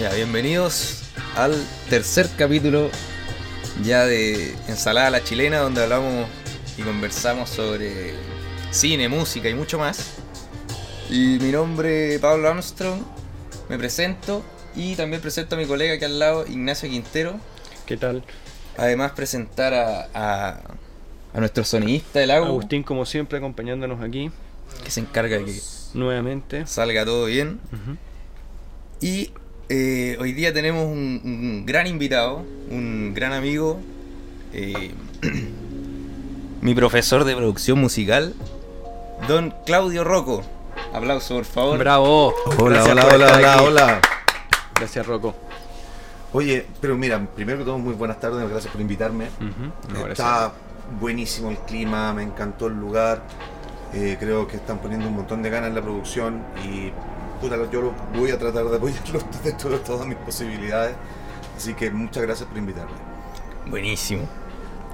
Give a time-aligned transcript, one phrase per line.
[0.00, 1.04] Ya, bienvenidos
[1.36, 1.54] al
[1.88, 2.90] tercer capítulo
[3.82, 6.28] ya de Ensalada a la Chilena, donde hablamos
[6.76, 8.14] y conversamos sobre
[8.70, 10.16] cine, música y mucho más.
[11.08, 13.00] Y mi nombre es Pablo Armstrong,
[13.70, 14.42] me presento
[14.74, 17.40] y también presento a mi colega aquí al lado, Ignacio Quintero.
[17.86, 18.22] ¿Qué tal?
[18.76, 20.60] Además presentar a, a,
[21.32, 24.30] a nuestro sonidista del agua, Agustín, como siempre, acompañándonos aquí
[24.84, 25.60] que se encarga de que
[25.94, 26.66] nuevamente.
[26.66, 27.60] salga todo bien.
[29.00, 29.30] Y
[29.68, 33.80] eh, hoy día tenemos un, un gran invitado, un gran amigo,
[34.52, 34.92] eh,
[36.60, 38.34] mi profesor de producción musical,
[39.28, 40.42] don Claudio Rocco.
[40.92, 41.78] Aplauso, por favor.
[41.78, 42.32] ¡Bravo!
[42.58, 43.64] Hola, Gracias hola, hola, hola, aquí.
[43.66, 44.00] hola.
[44.76, 45.34] Gracias, Rocco.
[46.32, 49.28] Oye, pero mira, primero que todo, muy buenas tardes, gracias por invitarme.
[50.10, 50.52] Está
[51.00, 53.22] buenísimo el clima, me encantó el lugar.
[53.94, 56.92] eh, creo que están poniendo un montón de ganas en la producción y
[57.40, 60.96] puta, yo lo voy a tratar de apoyarlo dentro de todas mis posibilidades.
[61.56, 62.92] Así que muchas gracias por invitarme.
[63.68, 64.28] Buenísimo.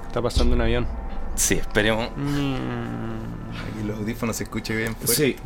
[0.07, 0.87] Está pasando un avión.
[1.35, 3.79] Sí, esperemos Mm.
[3.79, 4.95] que los audífonos se escuchen bien.
[4.95, 5.15] fuerte.
[5.15, 5.37] Sí,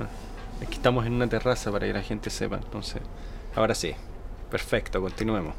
[0.60, 3.00] Es que estamos en una terraza para que la gente sepa, entonces.
[3.54, 3.94] Ahora sí.
[4.50, 5.54] Perfecto, continuemos.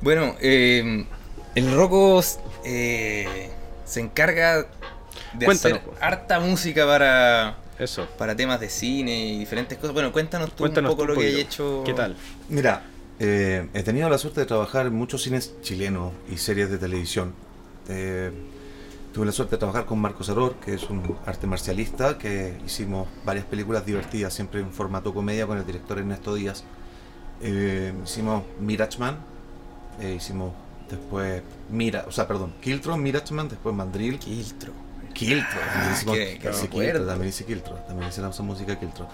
[0.00, 1.06] Bueno, eh,
[1.54, 2.20] el Rocco
[2.64, 3.50] eh,
[3.84, 4.66] se encarga
[5.32, 6.02] de Cuéntanos, hacer pues.
[6.02, 8.06] harta música para, Eso.
[8.18, 9.92] para temas de cine y diferentes cosas.
[9.92, 11.82] Bueno, cuéntanos tú Cuéntanos un poco tú lo que hay hecho.
[11.84, 12.16] ¿Qué tal?
[12.48, 12.84] Mira,
[13.18, 17.34] eh, he tenido la suerte de trabajar en muchos cines chilenos y series de televisión.
[17.88, 18.30] Eh,
[19.12, 23.08] tuve la suerte de trabajar con Marcos Aror, que es un arte marcialista, que hicimos
[23.24, 26.64] varias películas divertidas, siempre en formato comedia con el director Ernesto Díaz.
[27.40, 29.16] Eh, hicimos Mirachman,
[30.00, 30.52] eh, hicimos
[30.90, 34.85] después Mira, o sea, perdón, Kiltron, Mirachman, después Mandrill, Quiltro.
[35.16, 36.68] Kiltro, también Ah, me sí, acuerdo.
[36.70, 39.08] Kiltro, también hice Kiltro, también hice la música Kiltro.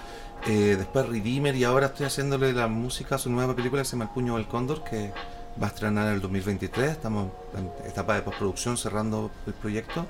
[0.47, 3.92] Eh, después Redeemer y ahora estoy haciéndole la música a su nueva película que se
[3.92, 5.12] llama El Puño del Cóndor, que
[5.61, 6.91] va a estrenar en el 2023.
[6.91, 10.07] Estamos en etapa de postproducción cerrando el proyecto.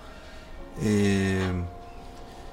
[0.80, 1.52] Eh,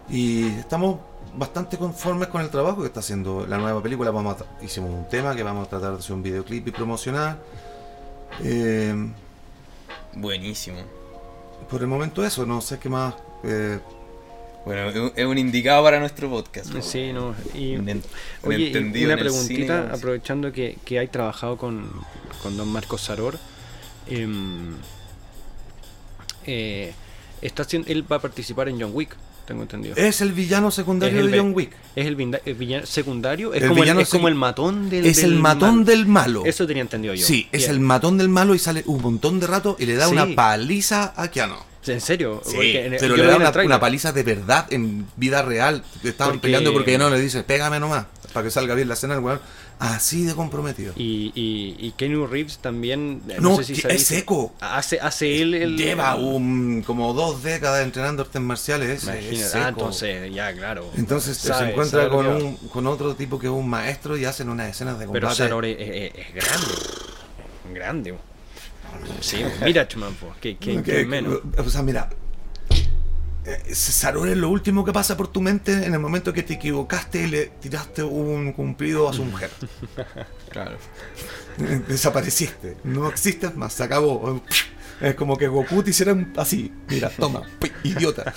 [0.09, 0.99] y estamos
[1.35, 4.11] bastante conformes con el trabajo que está haciendo la nueva película.
[4.11, 7.37] Vamos a hicimos un tema que vamos a tratar de hacer un videoclip y promocionar.
[8.43, 8.93] Eh,
[10.13, 10.79] Buenísimo.
[11.69, 13.13] por el momento eso, no sé qué más.
[13.43, 13.79] Eh,
[14.65, 16.71] Bueno, es un- indicado para nuestro podcast.
[16.73, 16.81] po.
[16.81, 17.33] Sí, no.
[17.53, 18.03] Y, Un, en-
[18.43, 21.89] un Oye, y una cine, preguntita, aprovechando que, que hay trabajado con,
[22.43, 23.37] con don Marcos Saror.
[24.07, 24.73] em,
[26.45, 26.93] eh,
[27.41, 29.15] está él va a participar en John Wick,
[29.49, 29.95] tengo entendido.
[29.97, 31.71] es el villano secundario el de John Wick.
[31.95, 34.89] Es el, vinda- el villano secundario, es, El como, el, villano es como el matón
[34.89, 35.85] del Es el del matón mal.
[35.85, 36.43] del malo.
[36.45, 37.25] Eso tenía entendido yo.
[37.25, 40.05] Sí, es el matón del malo y sale un montón de rato y le da
[40.07, 40.13] Sí.
[40.13, 41.55] una paliza a Keanu.
[41.87, 42.41] ¿En serio?
[42.45, 45.83] Sí, Porque pero le da una, paliza de verdad en vida real.
[46.03, 49.13] Estaban Porque- peleando porque Keanu le dice, pégame nomás, para que salga bien la escena,
[49.15, 49.39] el weón.
[49.79, 50.93] Así de comprometido.
[50.97, 53.21] Y, y, y Keanu Reeves también.
[53.29, 54.53] eh, No, sé si sabéis- es seco.
[54.59, 55.77] Hace, hace él el.
[55.77, 59.07] Lleva un, como dos décadas entrenando artes marciales.
[59.07, 60.89] Es, Ah, entonces, ya, claro.
[60.97, 64.25] Entonces Sabe- se encuentra sabe con, un, con otro tipo que es un maestro y
[64.25, 65.21] hacen unas escenas de combate.
[65.25, 66.65] Pero Saror es, es- es grande.
[67.73, 68.15] Grande.
[69.21, 69.87] Sí, mira,
[70.41, 71.39] que, que, que Que- menos.
[71.57, 72.09] O sea, mira.
[73.45, 76.55] Eh, Saror es lo último que pasa por tu mente en el momento que te
[76.55, 79.49] equivocaste y le tiraste un cumplido a su mujer.
[80.49, 80.77] Claro.
[81.59, 82.77] Eh, Desapareciste.
[82.83, 83.71] No existes más.
[83.73, 84.41] Se acabó.
[84.99, 86.73] Es como que Goku te hiciera un- así.
[86.89, 87.43] Mira, toma.
[87.83, 88.33] Idiota.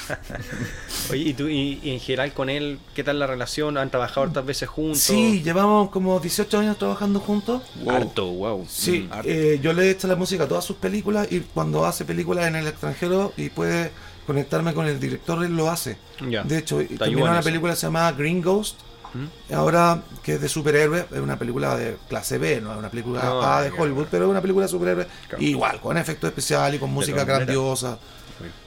[1.11, 3.79] Oye, ¿y tú y, y en general con él, qué tal la relación?
[3.79, 5.01] ¿Han trabajado hartas veces juntos?
[5.01, 7.63] Sí, llevamos como 18 años trabajando juntos.
[7.89, 8.67] Harto, wow.
[8.69, 9.29] Sí, Mm, harto.
[9.31, 12.47] eh, yo le he hecho la música a todas sus películas y cuando hace películas
[12.47, 13.91] en el extranjero y puede
[14.27, 15.97] conectarme con el director, él lo hace.
[16.45, 17.45] De hecho, terminó una eso.
[17.45, 18.79] película que se llama Green Ghost,
[19.15, 19.55] ¿Mm?
[19.55, 23.21] ahora que es de superhéroes, es una película de clase B, no es una película
[23.23, 25.43] Ah, A de Hollywood, pero es una película de superhéroes, Claro.
[25.45, 27.99] igual, con efectos especiales y con música grandiosa.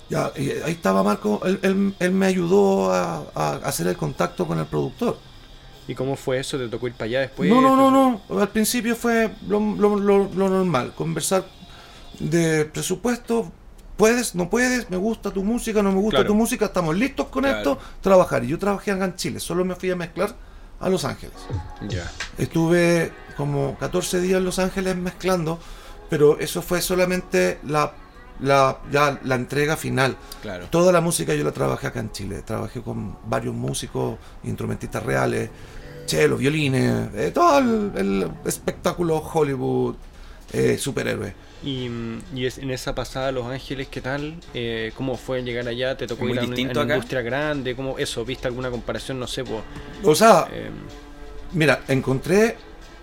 [0.07, 4.45] Ya, y ahí estaba Marco, él, él- él me ayudó a, a hacer el contacto
[4.45, 5.17] con el productor.
[5.87, 6.57] ¿Y cómo fue eso?
[6.59, 7.49] ¿Te tocó ir para allá después?
[7.49, 7.89] No, no, no,
[8.29, 8.39] no.
[8.39, 11.45] Al principio fue lo, lo- lo- lo normal, conversar
[12.19, 13.51] de presupuesto.
[13.97, 16.27] Puedes, no puedes, me gusta tu música, no me gusta Claro.
[16.27, 17.57] tu música, estamos listos con Claro.
[17.57, 18.43] esto, trabajar.
[18.43, 20.35] Y yo trabajé acá en Chile, solo me fui a mezclar
[20.79, 21.35] a Los Ángeles.
[21.87, 22.11] Ya.
[22.37, 25.59] Estuve como 14 días en Los Ángeles mezclando,
[26.09, 27.93] pero eso fue solamente la,
[28.41, 30.17] la, ya la entrega final.
[30.41, 30.67] Claro.
[30.69, 32.41] Toda la música yo la trabajé acá en Chile.
[32.45, 35.49] Trabajé con varios músicos, instrumentistas reales,
[36.05, 39.95] chelos, violines, eh, todo el, el espectáculo Hollywood,
[40.51, 41.33] eh, superhéroe.
[41.65, 44.35] Y, mm, y es- en esa pasada a Los Ángeles, ¿qué tal?
[44.53, 45.97] Eh, ¿Cómo fue llegar allá?
[45.97, 47.75] ¿Te tocó ¿Muy ir a una, a industria grande?
[47.75, 48.23] ¿Cómo eso?
[48.23, 49.19] ¿Viste alguna comparación?
[49.19, 49.61] No sé, pues.
[50.03, 50.69] O sea, eh,
[51.53, 52.55] mira, encontré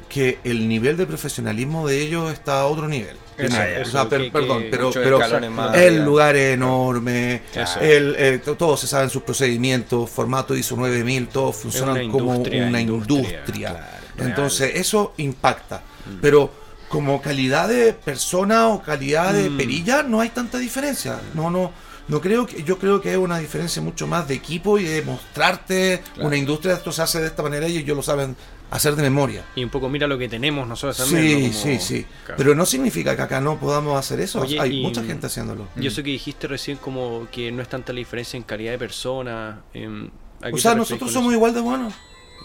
[0.09, 3.17] que el nivel de profesionalismo de ellos está a otro nivel.
[3.39, 6.55] Eso, eso, o sea, per- que- perdón, que pero, pero escalones más el lugar es
[6.55, 7.81] enorme, Eso.
[7.81, 12.31] el, eh, to- todos se saben sus procedimientos, formato ISO 9000, todos funcionan una como
[12.37, 13.69] una industria, industria.
[13.71, 13.87] claro,
[14.17, 14.29] real.
[14.29, 15.83] Entonces, eso impacta.
[16.21, 16.53] Pero
[16.93, 19.57] como calidad de persona o calidad de Mm.
[19.57, 21.19] perilla, no hay tanta diferencia.
[21.33, 21.73] No, no.
[22.09, 25.01] No creo que, yo creo que es una diferencia mucho más de equipo y de
[25.03, 26.27] mostrarte Claro.
[26.29, 28.37] una industria, esto se hace de esta manera y ellos lo saben
[28.71, 29.43] hacer de memoria.
[29.57, 31.25] Y un poco mira lo que tenemos nosotros también.
[31.27, 31.41] Sí, ¿no?
[31.53, 32.07] Como- sí, sí.
[32.27, 32.35] Claro.
[32.37, 34.41] Pero no significa que acá no podamos hacer eso.
[34.43, 35.69] Oye, Hay y- mucha gente haciéndolo.
[35.81, 38.79] Y eso que dijiste recién como que no es tanta la diferencia en calidad de
[38.79, 39.63] persona.
[39.73, 40.11] em,
[40.43, 41.95] ¿a qué O sea, nosotros somos igual de buenos.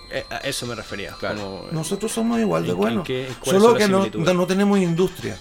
[0.09, 1.11] Eh, a eso me refería.
[1.19, 1.41] Claro.
[1.41, 3.05] como, eh, Nosotros somos igual de ¿En- en buenos.
[3.05, 5.37] qué- Solo que no, no tenemos industria.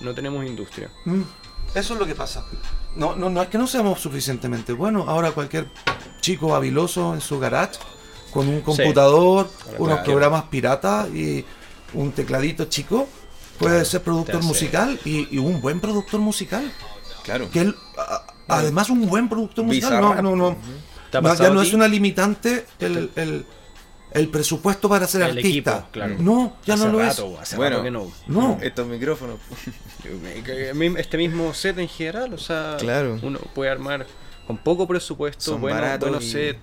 [0.00, 0.90] no tenemos industria.
[1.04, 1.22] Mm,
[1.74, 2.44] Eso es lo que pasa.
[2.94, 5.08] No, no, no es que no seamos suficientemente buenos.
[5.08, 5.66] Ahora cualquier
[6.20, 7.78] chico habiloso en su garage,
[8.30, 10.04] con un computador, unos claro.
[10.04, 11.44] programas piratas y
[11.94, 13.08] un tecladito chico,
[13.58, 16.70] puede ser productor musical y, y un buen productor musical.
[17.24, 17.50] Claro.
[17.50, 20.00] Que él, a- además un buen productor musical.
[20.00, 20.50] No, no, no.
[20.50, 23.44] ¿Te ha No, pasado ya no es una limitante el, el,
[24.12, 25.48] el presupuesto para ser El artista.
[25.78, 26.16] equipo, claro.
[26.18, 27.40] No, ya Hace no lo rato, es.
[27.40, 27.70] Hace Bueno.
[27.76, 28.12] rato que no.
[28.26, 28.58] No.
[28.62, 29.38] Estos micrófonos.
[30.96, 33.18] Este mismo set en general, o sea, Claro.
[33.22, 34.06] uno puede armar
[34.46, 36.58] con poco presupuesto, Son bueno, buenos y- set.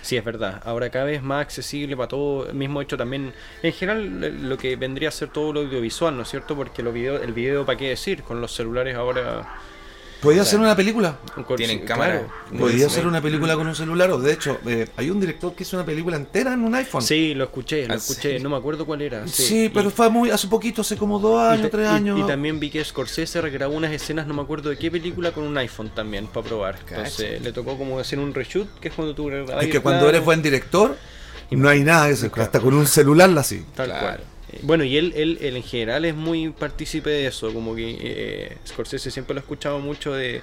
[0.00, 0.62] Sí, es verdad.
[0.64, 2.50] Ahora cada vez más accesible para todo.
[2.54, 6.22] Mismo hecho también, en general, eh, lo que vendría a ser todo lo audiovisual, ¿no
[6.22, 6.54] es cierto?
[6.56, 8.22] Porque los video, el video, ¿para qué decir?
[8.22, 9.46] Con los celulares ahora...
[10.20, 11.16] Podía hacer una película.
[11.56, 12.26] Tienen sí, cámara.
[12.48, 12.58] claro.
[12.58, 12.84] Podía Sí.
[12.84, 14.10] hacer una película con un celular.
[14.10, 17.02] O de hecho, eh, hay un director que hizo una película entera en un iPhone.
[17.02, 18.38] Sí, lo escuché, lo Ah, escuché.
[18.38, 18.42] sí.
[18.42, 19.28] No me acuerdo cuál era.
[19.28, 22.18] Sí, pero fue muy hace poquito, hace como dos años, tres años.
[22.18, 25.44] Y, también vi que Scorsese regrabó unas escenas, no me acuerdo de qué película, con
[25.44, 26.78] un iPhone también, para probar.
[26.88, 29.62] Entonces le tocó como hacer un reshoot, que es cuando tú grabas.
[29.62, 30.96] es que cuando claro, eres buen director,
[31.52, 32.28] no hay nada de eso.
[32.34, 33.64] Hasta con un celular la así.
[33.76, 34.00] Tal Claro.
[34.06, 34.20] cual.
[34.52, 37.96] Eh, Bueno, y él, él, él en general es muy partícipe de eso, como que
[38.00, 40.40] eh, Scorsese siempre lo he escuchado mucho de,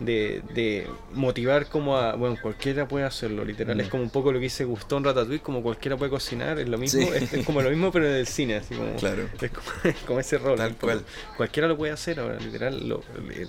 [0.00, 4.38] de, de motivar como a, bueno, cualquiera puede hacerlo, literal, es como un poco lo
[4.38, 7.08] que dice Gustón Ratatouille, como cualquiera puede cocinar, es lo mismo, Sí.
[7.14, 9.28] es, es como lo mismo pero del cine, así como, Claro.
[9.40, 11.02] es como, es como ese rol, Tal cual.
[11.36, 13.48] cualquiera lo puede hacer ahora, literal, lo, el-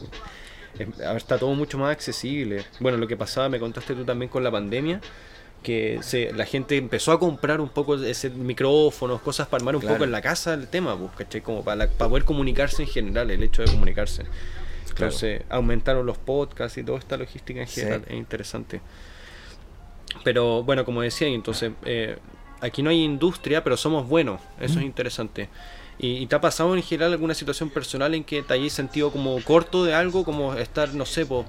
[0.80, 2.63] es- está todo mucho más accesible.
[2.80, 5.02] Bueno, lo que pasaba, me contaste tú también con la pandemia,
[5.63, 9.81] que se, la gente empezó a comprar un poco ese micrófonos, cosas para armar un
[9.81, 9.95] Claro.
[9.95, 11.41] poco en la casa el tema, pues, ¿cachai?
[11.41, 14.23] Como para, la- para poder comunicarse en general, el hecho de comunicarse.
[14.89, 17.81] Entonces, aumentaron los podcasts y toda esta logística en Sí.
[17.81, 18.81] general, es interesante.
[20.23, 22.17] Pero bueno, como decía, entonces eh,
[22.61, 25.50] aquí no hay industria, pero somos buenos, eso es interesante.
[25.97, 29.11] ¿Y, y te ha pasado en general alguna situación personal en que te hayas sentido
[29.11, 31.45] como corto de algo, como estar, no sé, po,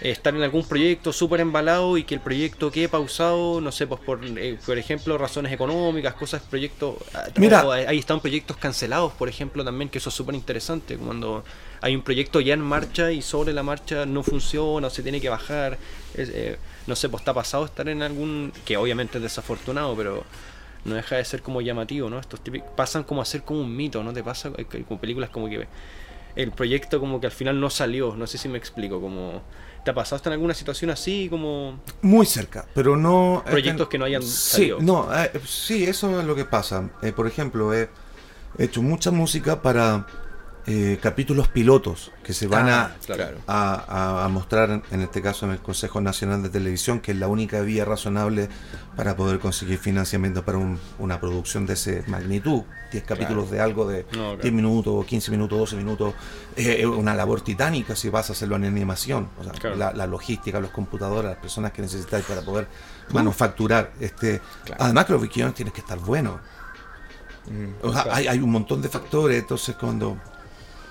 [0.00, 4.00] estar en algún proyecto súper embalado y que el proyecto quede pausado, no sé, pues
[4.00, 6.96] por, eh, por ejemplo, razones económicas, cosas, proyectos...
[7.14, 7.64] ah, Mira.
[7.66, 11.44] o ahí están proyectos cancelados, por ejemplo, también, que eso es súper interesante, cuando
[11.80, 15.20] hay un proyecto ya en marcha y sobre la marcha no funciona o se tiene
[15.20, 15.78] que bajar.
[16.14, 16.56] Es, eh,
[16.86, 18.52] no sé, pues está pasado estar en algún...
[18.64, 20.24] que obviamente es desafortunado, pero
[20.84, 22.18] no deja de ser como llamativo, ¿no?
[22.18, 24.12] Estos típicos pasan como a ser como un mito, ¿no?
[24.12, 24.50] Te pasa
[24.86, 25.66] con películas como que
[26.36, 29.42] el proyecto como que al final no salió, no sé si me explico, como...
[29.84, 31.80] ¿Te ha pasado hasta en alguna situación así, como...
[32.02, 33.42] Muy cerca, pero no.
[33.44, 34.28] Proyectos que no hayan Sí,
[34.68, 34.78] salido.
[34.80, 36.88] no, eh, sí, eso es lo que pasa.
[37.02, 37.88] Eh, por ejemplo, he
[38.58, 40.06] hecho mucha música para
[40.66, 43.38] eh, capítulos pilotos que se van Ah, a, claro.
[43.48, 43.74] a,
[44.20, 47.26] a- a mostrar, en, este caso, en el Consejo Nacional de Televisión, que es la
[47.26, 48.48] única vía razonable
[48.96, 52.62] para poder conseguir financiamiento para un- una producción de ese magnitud.
[52.92, 54.36] 10 capítulos de algo de No, claro.
[54.42, 56.14] 10 minutos, 15 minutos, 12 minutos.
[56.56, 59.30] eh, Es una labor titánica si vas a hacerlo en animación.
[59.40, 62.68] O sea, la, la logística, los computadores, las personas que necesitáis para poder
[63.12, 63.92] manufacturar.
[63.98, 64.40] este.
[64.78, 66.38] Además que los guiones tienen que estar buenos.
[67.50, 67.84] Mm.
[67.86, 70.18] O sea, hay, hay un montón de factores, entonces cuando...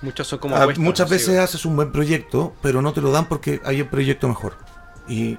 [0.01, 3.25] Muchos son como Ah, muchas veces haces un buen proyecto, pero no te lo dan
[3.27, 4.57] porque hay un proyecto mejor.
[5.07, 5.37] Y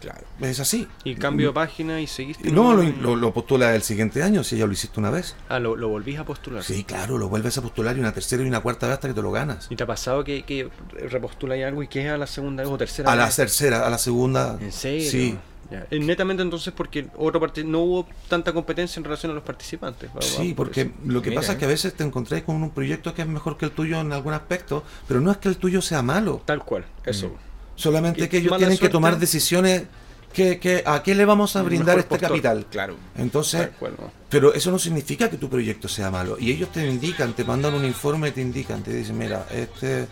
[0.00, 0.20] Claro.
[0.42, 0.86] es así.
[1.02, 2.50] Y cambio de página y seguiste.
[2.50, 5.34] No, lo, lo, lo postulas el siguiente año si ya lo hiciste una vez.
[5.48, 6.62] Ah, lo, lo volvís a postular.
[6.62, 9.14] Sí, claro, lo vuelves a postular y una tercera y una cuarta vez hasta que
[9.14, 9.66] te lo ganas.
[9.70, 10.68] ¿Y te ha pasado que, que
[11.08, 13.88] repostuláis algo y que es a la segunda vez o tercera A la tercera, a
[13.90, 14.58] la segunda.
[14.60, 15.10] ¿En serio?
[15.10, 15.38] Sí.
[15.74, 15.86] Ya.
[15.90, 20.10] Eh, Netamente entonces porque otro no hubo tanta competencia en relación a los participantes.
[20.20, 22.70] Sí, por porque lo que Mira, pasa es que a veces te encontráis con un
[22.70, 25.56] proyecto que es mejor que el tuyo en algún aspecto, pero no es que el
[25.56, 26.42] tuyo sea malo.
[26.44, 27.28] Tal cual, eso.
[27.28, 27.32] Mm.
[27.76, 29.84] Solamente que ellos tienen que tomar decisiones
[30.32, 32.28] que, que a qué le vamos a brindar este postor.
[32.28, 32.66] capital.
[32.70, 32.96] Claro.
[33.16, 34.10] Entonces, Tal cual, ¿no?
[34.28, 36.36] pero eso no significa que tu proyecto sea malo.
[36.38, 40.08] Y ellos te indican, te mandan un informe, te indican, te dicen, mira, este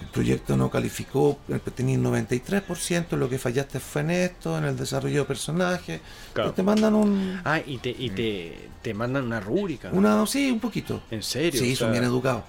[0.00, 4.76] el proyecto no calificó, eh, tenías 93%, lo que fallaste fue en esto, en el
[4.76, 6.00] desarrollo de personajes.
[6.32, 6.52] Claro.
[6.52, 7.40] Te mandan un...
[7.44, 9.90] Ah, y te, y te, te mandan una rúbrica.
[9.92, 11.02] Una, sí, un poquito.
[11.10, 11.60] ¿En serio?
[11.60, 12.44] Sí, O son bien educados.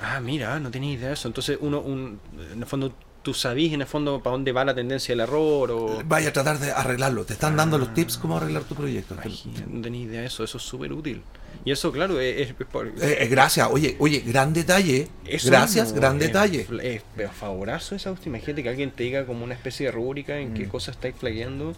[0.00, 1.28] Ah, mira, no tenía idea de eso.
[1.28, 2.18] Entonces, uno, un,
[2.52, 5.70] en el fondo, tú sabís en el fondo para dónde va la tendencia del error
[5.70, 6.02] o...
[6.04, 7.24] Vaya a tratar de arreglarlo.
[7.24, 9.14] Te están dando los tips cómo arreglar tu proyecto.
[9.14, 11.22] Imagina, no tenía idea de eso, eso es súper útil.
[11.64, 12.50] Y eso, claro, es...
[12.50, 15.08] es por- Eh, eh, gracias, oye, oye, gran detalle.
[15.26, 16.66] eso gracias, mismo, gran es- detalle.
[16.82, 18.28] Es, favorazo esa hostia.
[18.30, 20.54] Imagínate que alguien te diga como una especie de rúbrica en Mm.
[20.54, 21.74] qué cosas estáis flagueando.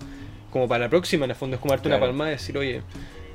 [0.51, 2.83] Como para la próxima, en el fondo, es como darte una palmada y decir, oye,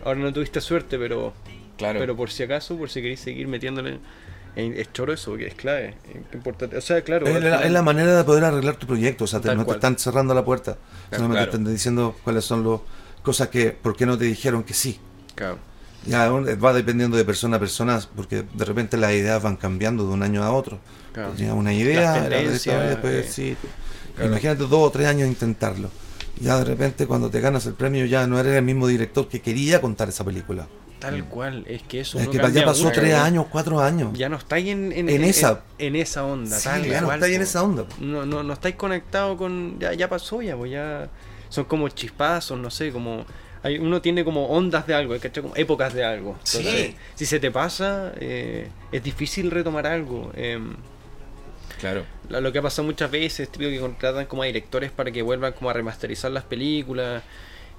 [0.03, 1.33] ahora no tuviste suerte, pero
[1.77, 1.99] Claro.
[1.99, 3.99] pero por si acaso, por si queréis seguir metiéndole.
[4.57, 5.95] en- Es choro eso, que es clave.
[6.09, 6.75] es importante.
[6.75, 7.25] O sea, claro.
[7.25, 9.23] Es la, es la manera de poder arreglar tu proyecto.
[9.23, 10.77] O sea, te- no te están cerrando la puerta.
[11.09, 11.51] Solamente claro.
[11.51, 12.81] te están diciendo cuáles son las
[13.23, 14.99] cosas que, por qué no te dijeron que sí.
[15.35, 15.57] Claro.
[16.05, 20.13] Ya va dependiendo de persona a persona, porque de repente las ideas van cambiando de
[20.13, 20.79] un año a otro.
[21.13, 21.31] Claro.
[21.31, 23.57] Tenía una idea, después eh, sí.
[24.15, 24.31] claro.
[24.31, 25.89] Imagínate dos o tres años intentarlo.
[26.39, 29.41] Ya de repente cuando te ganas el premio ya no eres el mismo director que
[29.41, 30.67] quería contar esa película.
[31.01, 32.19] Tal cual, es que eso.
[32.19, 34.11] es uno que ya pasó tres años, cuatro años.
[34.13, 35.63] Ya no estáis en, en, En esa.
[35.79, 37.85] En, esa onda, Sí, tal ya no cual, está ahí en esa onda.
[37.99, 39.79] No, no, no estáis conectados con.
[39.79, 41.09] Ya, ya pasó, ya, pues ya.
[41.49, 43.25] Son como chispazos, no sé, como.
[43.63, 45.43] Hay, uno tiene como ondas de algo, ¿cachai?
[45.43, 46.37] Como épocas de algo.
[46.43, 46.95] Sí.
[47.15, 50.31] Si se te pasa, eh, es difícil retomar algo.
[50.35, 50.75] em,
[51.79, 52.05] Claro.
[52.29, 55.53] lo que ha pasado muchas veces, típico que contratan como a directores para que vuelvan
[55.53, 57.23] como a remasterizar las películas.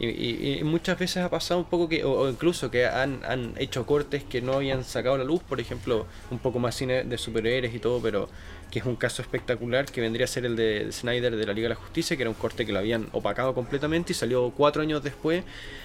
[0.00, 3.20] Y, y- y muchas veces ha pasado un poco que, o, o incluso que han,
[3.24, 6.74] han hecho cortes que no habían sacado a la luz, por ejemplo, un poco más
[6.74, 8.28] cine de superhéroes y todo, pero
[8.72, 11.66] que es un caso espectacular que vendría a ser el de Snyder de la Liga
[11.68, 14.80] de la Justicia, que era un corte que lo habían opacado completamente y salió cuatro
[14.80, 15.44] años después.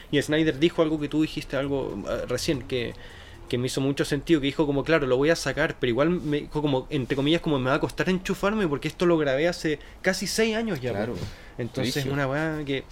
[0.09, 2.93] Y Snyder dijo algo que tú dijiste algo eh, recién, que,
[3.49, 6.09] que me hizo mucho sentido, que dijo como, claro, lo voy a sacar, pero igual
[6.11, 9.49] me dijo como, entre comillas, como me va a costar enchufarme porque esto lo grabé
[9.49, 10.91] hace casi seis años ya.
[10.91, 11.13] Claro.
[11.15, 11.19] po".
[11.57, 12.13] Entonces Brígido.
[12.13, 12.85] una weá que...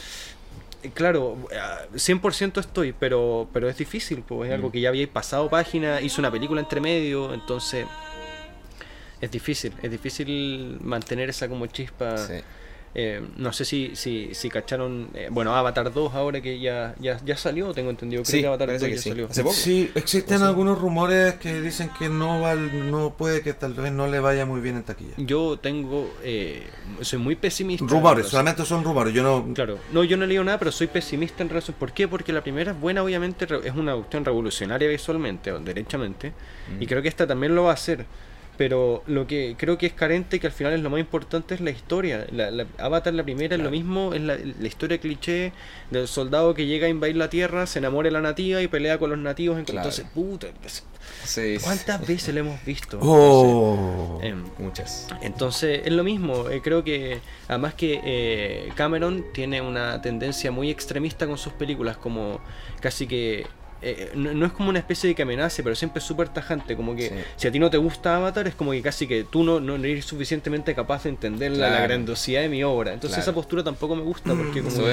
[0.94, 4.72] Claro, ah, 100% estoy, pero pero es difícil, pues es algo Mm.
[4.72, 7.88] que ya habíais pasado página, hizo una película entre medio, entonces
[9.26, 12.18] es difícil, es difícil mantener esa como chispa.
[12.18, 12.34] Sí.
[12.98, 17.20] Eh, no sé si, si, si cacharon, eh, bueno, Avatar 2 ahora que ya, ya,
[17.26, 19.10] ya salió, tengo entendido, creo Sí, que Avatar 2 parece ya que sí.
[19.10, 19.26] salió.
[19.30, 19.54] Hace poco.
[19.54, 24.08] Sí, existen algunos rumores que dicen que no va, no puede que tal vez no
[24.08, 25.12] le vaya muy bien en taquilla.
[25.18, 26.64] Yo tengo, eh,
[27.02, 27.84] soy muy pesimista.
[27.84, 29.14] en Rumores, solamente son rumores.
[29.14, 29.54] Yo no.
[29.54, 31.76] Claro, no, yo no he leído nada, pero soy pesimista en relación.
[31.78, 32.08] ¿Por qué?
[32.08, 36.32] Porque la primera es buena, obviamente, re- es una cuestión revolucionaria visualmente, o derechamente,
[36.80, 36.88] y Mm.
[36.88, 38.06] creo que esta también lo va a hacer.
[38.58, 41.62] Pero lo que creo que es carente, que al final es lo más importante, es
[41.62, 42.26] la historia.
[42.32, 45.52] La, la- Avatar, la primera, es lo mismo, es la, la historia cliché
[45.92, 48.98] del soldado que llega a invadir la tierra, se enamora de la nativa y pelea
[48.98, 49.58] con los nativos.
[49.66, 49.80] Claro.
[49.90, 50.48] Entonces, puta,
[51.26, 51.64] Sí, sí.
[51.64, 53.00] ¿cuántas veces lo hemos visto?
[53.02, 54.20] Oh.
[54.24, 55.08] Em, Muchas.
[55.22, 60.70] entonces es lo mismo, eh, creo que además que eh, Cameron tiene una tendencia muy
[60.72, 62.40] extremista con sus películas, como
[62.80, 63.46] casi que...
[63.82, 66.76] eh, no, no es como una especie de que amenace, pero siempre es súper tajante,
[66.76, 67.16] como que Sí.
[67.36, 69.76] si a ti no te gusta Avatar es como que casi que tú no, no
[69.76, 72.94] eres suficientemente capaz de entender la- la, grandiosidad de mi obra.
[72.94, 73.24] Entonces Claro.
[73.32, 74.88] esa postura tampoco me gusta porque como no-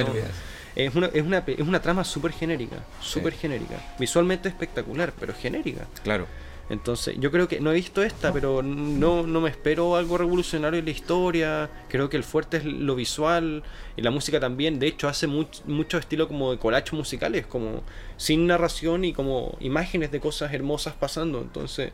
[0.74, 3.76] es, una, es, una, es una trama súper genérica, súper genérica.
[3.98, 5.86] Visualmente espectacular, pero genérica.
[6.02, 6.26] Claro.
[6.70, 10.78] Entonces, yo creo que no he visto esta, pero no, no me espero algo revolucionario
[10.78, 11.68] en la historia.
[11.90, 13.62] Creo que el fuerte es lo visual
[13.96, 14.78] y la música también.
[14.78, 17.82] De hecho, hace much- mucho estilo como de collage musicales, como
[18.16, 21.40] sin narración y como imágenes de cosas hermosas pasando.
[21.42, 21.92] Entonces,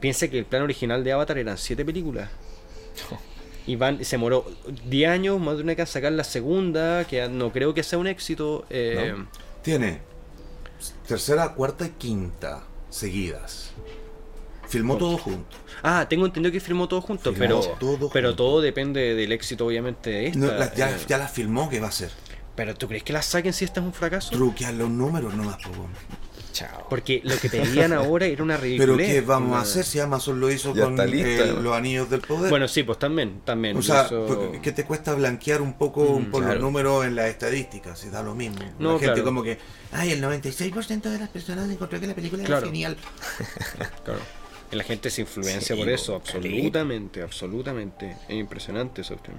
[0.00, 2.30] piense que el plan original de Avatar eran siete películas.
[3.66, 4.46] Y van, se moró
[4.86, 8.06] 10 años, más de una que sacar la segunda, que no creo que sea un
[8.06, 8.64] éxito.
[8.70, 9.14] eh.
[9.62, 10.00] Tiene
[11.08, 13.70] tercera, cuarta y quinta seguidas.
[14.68, 15.56] Filmó todo junto.
[15.82, 18.36] Ah, tengo entendido que firmó todo junto, pero todo pero junto.
[18.44, 20.38] todo depende del éxito obviamente de esta.
[20.38, 22.10] No, la- ya, eh, ya la filmó, ¿qué va a hacer?
[22.54, 24.30] Pero ¿tú crees que la saquen si esta es un fracaso?
[24.30, 25.70] Truquear los números nomás, po.
[26.60, 26.86] Chao.
[26.90, 28.64] Porque lo que pedían ahora era una Pero
[28.96, 29.08] ridiculez.
[29.08, 31.60] ¿qué vamos a hacer si Amazon lo hizo Ya con lista, eh, ¿no?
[31.62, 32.50] los anillos del poder?
[32.50, 33.76] Bueno, sí, pues también, también.
[33.76, 36.54] o sea, eso- porque- ¿qué te cuesta blanquear un poco Mm, por claro.
[36.56, 37.98] los números en las estadísticas?
[37.98, 38.58] Si da lo mismo.
[38.78, 39.24] No, la gente claro.
[39.24, 39.58] como que,
[39.92, 42.58] ay, el 96% de las personas encontró que la película Claro.
[42.58, 42.96] era genial.
[44.04, 44.20] Claro.
[44.72, 48.16] Y La gente se influencia Sí, por eso, absolutamente, absolutamente.
[48.28, 49.38] Es impresionante cuestión.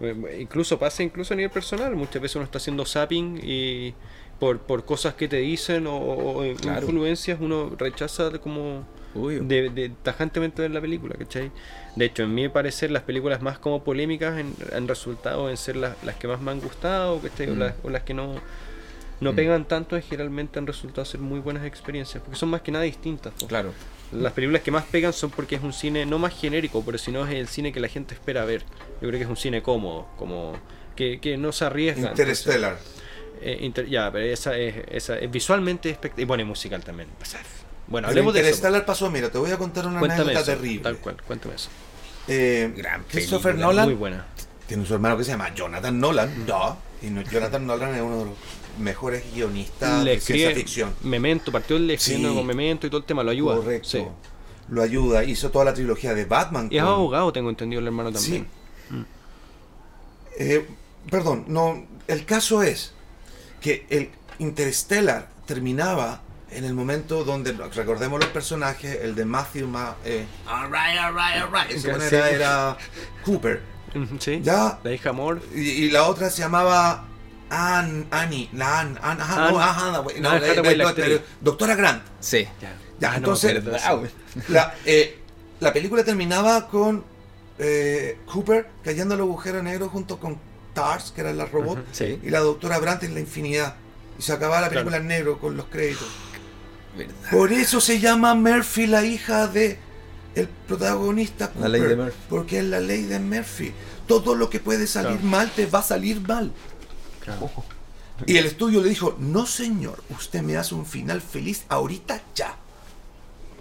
[0.00, 3.94] Eh, Incluso pasa incluso a nivel personal, muchas veces uno está haciendo zapping y
[4.42, 6.80] por, por cosas que te dicen o, o Claro.
[6.82, 8.84] influencias uno rechaza de como
[9.14, 11.52] de, de- tajantemente ver la película, ¿cachai?
[11.94, 15.76] De hecho, en mi parecer, las películas más como polémicas en- han resultado en ser
[15.76, 17.50] las, las que más me han gustado, ¿cachai?
[17.50, 17.58] O, Mm.
[17.60, 18.34] las, o las que no...
[19.20, 19.36] no Mm.
[19.36, 22.82] pegan tanto y generalmente han resultado ser muy buenas experiencias, porque son más que nada
[22.84, 23.32] distintas.
[23.38, 23.46] po.
[23.46, 23.72] Claro.
[24.10, 27.12] Las películas que más pegan son porque es un cine no más genérico, pero si
[27.12, 28.62] no es el cine que la gente espera ver.
[29.00, 30.54] Yo creo que es un cine cómodo, como
[30.96, 32.08] que, que no se arriesga.
[32.10, 32.76] Interstellar.
[33.60, 36.22] Inter- ya, pero esa es, esa es visualmente espectacular.
[36.22, 37.08] Y bueno, y musical también.
[37.88, 38.48] Bueno, hablemos de eso.
[38.48, 40.82] Interstellar pasó, mira, te voy a contar una Cuéntame anécdota eso, terrible.
[40.82, 41.68] Tal cual, cuéntame eso.
[42.28, 44.26] Eh, Gran Christopher película, Nolan Muy buena.
[44.66, 46.46] tiene su hermano que se llama Jonathan Nolan.
[46.46, 46.76] No.
[47.02, 48.34] Y no- Jonathan Nolan es uno de los
[48.78, 50.94] mejores guionistas Le de ciencia ficción.
[51.02, 52.34] Memento, partió el escribiendo Sí.
[52.36, 53.56] con Memento y todo el tema, lo ayuda.
[53.56, 53.88] Correcto.
[53.88, 54.04] Sí.
[54.68, 55.24] Lo ayuda.
[55.24, 56.68] Hizo toda la trilogía de Batman.
[56.70, 58.46] Y es con- abogado, tengo entendido el hermano también.
[60.38, 60.66] Eh,
[61.10, 61.84] perdón, no.
[62.06, 62.94] El caso es
[63.62, 69.96] que el Interstellar terminaba en el momento donde recordemos los personajes, el de Matthew Ma,
[70.04, 70.26] eh,
[71.50, 72.76] bueno era, era
[73.24, 73.62] Cooper.
[74.18, 74.40] Sí.
[74.42, 74.78] Ya.
[74.82, 75.40] La hija Amor.
[75.54, 77.04] Y, y la otra se llamaba
[77.50, 80.88] Ann, Annie, la Ann, Ann, ajá, no, Ann- ajá, Hathaway, no, Ann Hathaway, la no,
[80.90, 81.06] actriz.
[81.08, 82.02] eh, Doctora Grant.
[82.20, 82.46] Sí.
[82.60, 84.06] Ya, Ya, Ah, no, entonces, wow.
[84.48, 85.18] La, eh,
[85.60, 87.04] la película terminaba con
[87.58, 90.38] eh, Cooper cayendo al agujero negro junto con
[90.74, 92.18] Tars, que era la robot, Ujú, sí.
[92.22, 93.76] y la doctora Brandt en la infinidad.
[94.18, 94.86] Y se acababa la Claro.
[94.86, 96.06] película en negro con los créditos.
[96.96, 97.14] Verdad.
[97.30, 99.78] Por eso se llama Murphy la hija de
[100.34, 102.18] el protagonista La ley Cooper, de Murphy.
[102.28, 103.72] Porque es la ley de Murphy.
[104.06, 105.26] Todo lo que puede salir Claro.
[105.26, 106.52] mal te va a salir mal.
[107.20, 107.50] Claro.
[108.26, 112.56] Y el estudio le dijo, no señor, usted me hace un final feliz ahorita ya.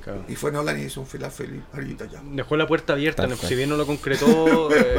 [0.03, 0.24] Claro.
[0.27, 2.22] Y fue Nolan y hizo un final feliz ahorita ya.
[2.24, 4.70] Dejó la puerta abierta, si bien no lo concretó.
[4.75, 4.98] eh,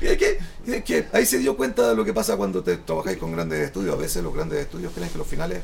[0.00, 2.62] Y es que, y es que ahí se dio cuenta de lo que pasa cuando
[2.62, 3.94] te trabajáis con grandes estudios.
[3.94, 5.62] A veces los grandes estudios creen que los finales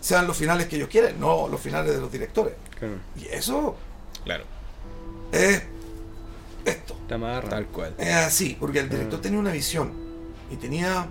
[0.00, 2.54] sean los finales que ellos quieren, no los finales de los directores.
[2.78, 3.76] claro, Y eso
[4.24, 4.44] Claro.
[5.32, 5.62] es
[6.64, 6.96] esto.
[7.08, 7.48] te amarra.
[7.48, 7.94] Tal cual.
[7.98, 9.22] Es así, porque el director Ah.
[9.22, 9.92] tenía una visión
[10.50, 11.06] y tenía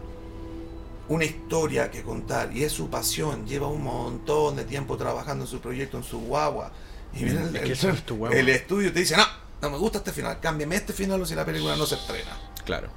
[1.08, 3.46] una historia que contar y es su pasión.
[3.46, 6.72] Lleva un montón de tiempo trabajando en su proyecto, en su guagua.
[7.14, 8.38] Y viene el, Es que el- guagua.
[8.38, 9.24] el estudio y te dice, no,
[9.62, 12.32] no me gusta este final, cámbiame este final o si la película no se estrena.
[12.66, 12.90] Claro.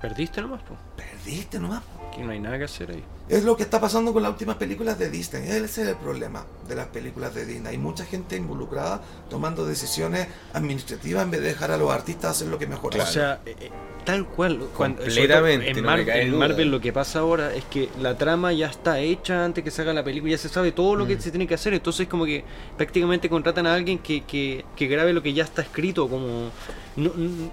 [0.00, 0.76] Perdiste nomás, po.
[0.96, 1.82] Perdiste nomás.
[1.82, 2.08] po.
[2.08, 3.02] Aquí no hay nada que hacer ahí.
[3.26, 5.44] Es lo que está pasando con las últimas películas de Disney.
[5.48, 7.72] Ese es el problema de las películas de Disney.
[7.72, 12.48] Hay mucha gente involucrada tomando decisiones administrativas en vez de dejar a los artistas hacer
[12.48, 13.08] lo que mejor Claro.
[13.08, 13.70] O sea, eh, eh,
[14.04, 14.58] tal cual.
[14.76, 16.38] Cuando, Completamente, en, no Mar- en.
[16.38, 19.80] Marvel lo que pasa ahora es que la trama ya está hecha antes que se
[19.80, 21.20] haga la película, ya se sabe todo lo que Mm.
[21.20, 21.72] se tiene que hacer.
[21.72, 22.44] Entonces, como que
[22.76, 26.10] prácticamente contratan a alguien que, que, que grabe lo que ya está escrito.
[26.10, 26.50] Como
[26.96, 27.12] no-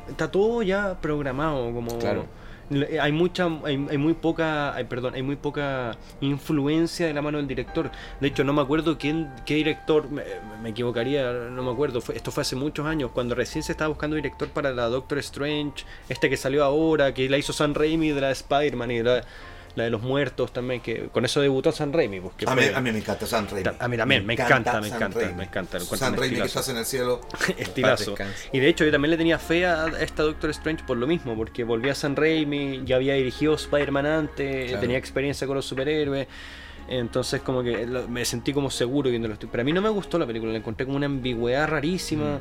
[0.10, 1.72] está todo ya programado.
[1.74, 2.26] Como Claro.
[2.72, 7.38] Le- hay mucha hay, muy poca hay, perdón hay muy poca influencia de la mano
[7.38, 7.92] del director.
[8.20, 10.24] De hecho no me acuerdo quién qué director me,
[10.70, 12.00] equivocaría no me acuerdo.
[12.02, 15.18] Fue- esto fue hace muchos años cuando recién se estaba buscando director para la Doctor
[15.20, 19.04] Strange esta que salió ahora que la hizo San Raimi de la de Spider-Man y
[19.04, 19.24] la,
[19.76, 22.64] la de los muertos también que con eso debutó San Raimi pues, que A mí,
[22.74, 23.70] a mí me encanta San Raimi.
[23.80, 25.36] A mí también, me encanta, me encanta, Raimi.
[25.36, 27.22] me encanta, San Raimi que estás en el cielo.
[27.58, 28.16] estilazo.
[28.52, 31.36] Y de hecho yo también le tenía fe a esta Doctor Strange por lo mismo,
[31.36, 34.82] porque volvía a San Raimi, ya había dirigido Spider-Man antes, Claro.
[34.82, 36.28] tenía experiencia con los superhéroes.
[36.88, 39.38] Entonces como que me sentí como seguro viéndolo.
[39.40, 42.40] Pero a mí no me gustó la película, la encontré como una ambigüedad rarísima.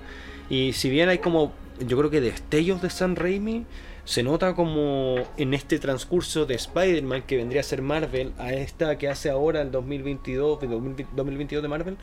[0.48, 3.66] Y si bien hay como, yo creo que destellos de San Raimi,
[4.04, 8.98] se nota como en este transcurso de Spider-Man que vendría a ser Marvel, a esta
[8.98, 10.60] que hace ahora el 2022,
[11.14, 11.96] 2022 de Marvel,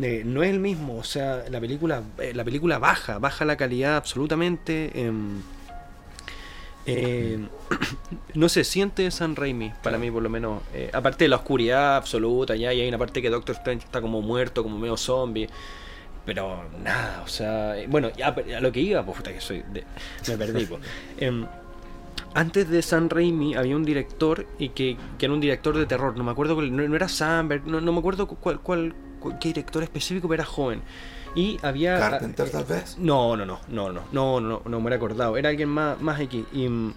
[0.00, 3.56] eh, no es el mismo, o sea, la película, eh, la película baja, baja la
[3.56, 4.90] calidad absolutamente.
[4.94, 5.42] em,
[6.86, 7.38] eh,
[8.34, 10.62] no se siente San Raimi, para mí por lo menos.
[10.92, 14.22] Aparte de la oscuridad absoluta, ya, y hay una parte que Doctor Strange está como
[14.22, 15.48] muerto, como medio zombie.
[16.26, 19.62] Pero nada, o sea, eh, bueno, ya a lo que iba, pues puta que soy,
[19.72, 19.84] de-
[20.28, 20.66] me perdí.
[20.66, 20.80] pues.
[21.18, 21.46] Em,
[22.34, 26.16] antes de San Raimi había un director y que, que era un director de terror,
[26.16, 29.38] no me acuerdo, cuál- no, no era Samberg, no, no me acuerdo cuál, cuál, cuál-
[29.38, 30.82] qué director específico, pero era joven.
[31.34, 31.98] Y había...
[31.98, 32.98] Carpenter, tal vez.
[32.98, 35.36] No, no, no, no, no, no, no, no me hubiera acordado.
[35.36, 36.44] Era alguien más, más X.
[36.52, 36.92] Y mm,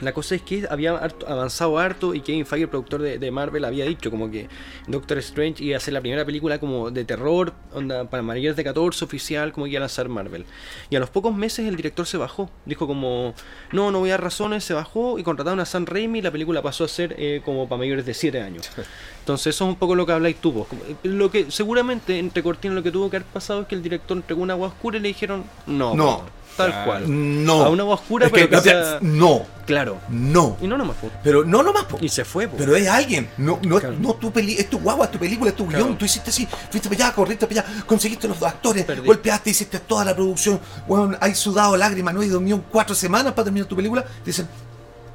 [0.00, 0.92] la cosa es que había
[1.26, 4.48] avanzado harto y Kevin Feige, el productor de, de Marvel, había dicho como que
[4.88, 8.64] Doctor Strange iba a ser la primera película como de terror, onda, para mayores de
[8.64, 10.44] 14 oficial, como que iba a lanzar Marvel.
[10.90, 12.50] Y a los pocos meses el director se bajó.
[12.64, 13.34] Dijo como,
[13.72, 16.30] no, no voy a dar razones, se bajó y contrataron a Sam Raimi y la
[16.30, 18.70] película pasó a ser eh, como para mayores de 7 años.
[19.20, 20.52] Entonces eso es un poco lo que habláis tú.
[20.52, 20.66] vos.
[20.68, 23.82] Como- Lo que seguramente entre cortinas lo que tuvo que haber pasado es que el
[23.82, 26.22] director entregó una agua oscura y le dijeron, no, No.
[26.56, 26.84] Tal Claro.
[26.86, 27.04] cual.
[27.44, 27.62] No.
[27.64, 29.98] A una agua oscura, Es pero que sea, No, Claro.
[30.08, 30.56] no.
[30.60, 31.10] Y no nomás, po.
[31.22, 31.98] Pero no nomás, po.
[32.00, 32.56] Y se fue, po.
[32.56, 33.96] Pero es alguien, no, no, Claro.
[33.98, 35.84] no tu peli, es tu guagua, es tu película, es tu Claro.
[35.84, 39.06] guion, tú hiciste así, fuiste para allá, corriste para allá, conseguiste los dos actores, Perdí.
[39.06, 43.44] golpeaste, hiciste toda la producción, bueno, hay sudado lágrimas, no hay dormido cuatro semanas para
[43.44, 44.46] terminar tu película, dicen,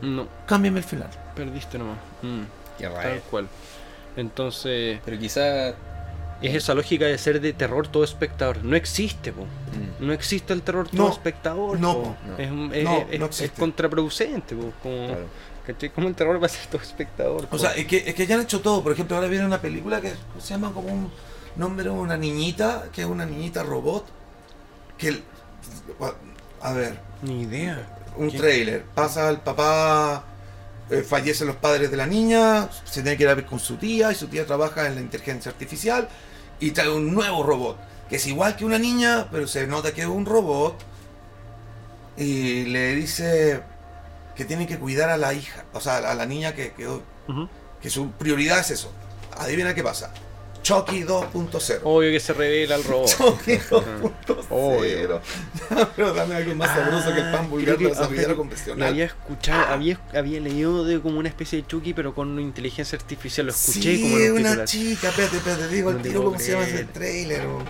[0.01, 1.09] No, cámbiame el final.
[1.35, 1.97] perdiste nomás.
[2.21, 2.41] Mm.
[2.77, 3.09] Qué raro.
[3.09, 3.47] Tal cual.
[4.15, 5.73] Entonces, Pero quizá.
[6.41, 8.63] Es esa lógica de ser de terror todo espectador.
[8.63, 9.43] No existe, po.
[9.43, 11.79] mm, No existe el terror todo No, espectador.
[11.79, 12.03] no, po.
[12.03, 12.15] po.
[12.27, 12.37] No.
[12.37, 13.59] Es, un- es- No, es- no es existe.
[13.59, 14.71] contraproducente, po.
[14.83, 15.25] Como, claro.
[15.65, 15.89] ¿cachai?
[15.89, 17.45] ¿Cómo el terror va a ser todo espectador?
[17.45, 17.57] O po?
[17.57, 18.83] sea, es que, es que ya han hecho todo.
[18.83, 21.11] Por ejemplo, ahora viene una película que se llama como un
[21.55, 24.05] nombre de una niñita, que es una niñita robot.
[24.97, 25.07] Que.
[25.09, 25.23] el-
[26.61, 27.87] A ver, Ni idea.
[28.17, 28.37] un ¿Qué?
[28.37, 28.83] trailer.
[28.95, 30.23] Pasa el papá,
[30.89, 33.77] eh, fallecen los padres de la niña, se tiene que ir a ver con su
[33.77, 36.07] tía y su tía trabaja en la inteligencia artificial
[36.59, 37.77] y trae un nuevo robot
[38.09, 40.75] que es igual que una niña, pero se nota que es un robot
[42.15, 43.61] y le dice
[44.35, 47.01] que tiene que cuidar a la hija, o sea, a la niña que quedó,
[47.81, 48.91] que su prioridad es eso.
[49.37, 50.11] Adivina qué pasa.
[50.67, 51.79] Chucky 2.0.
[51.83, 53.07] Obvio que se revela el robot.
[53.09, 54.45] Chucky 2.0.
[54.49, 55.21] Obvio.
[55.95, 58.89] Pero dame algo más sabroso que el pan vulgar de Lo convencional.
[58.89, 62.97] había escuchado, había, había leído de como una especie de Chucky, pero con una inteligencia
[62.97, 63.45] artificial.
[63.47, 64.67] Lo escuché sí, como en un una titular.
[64.67, 67.45] chica, espérate, espérate, digo No el tiro cómo se llama ese trailer.
[67.45, 67.63] o-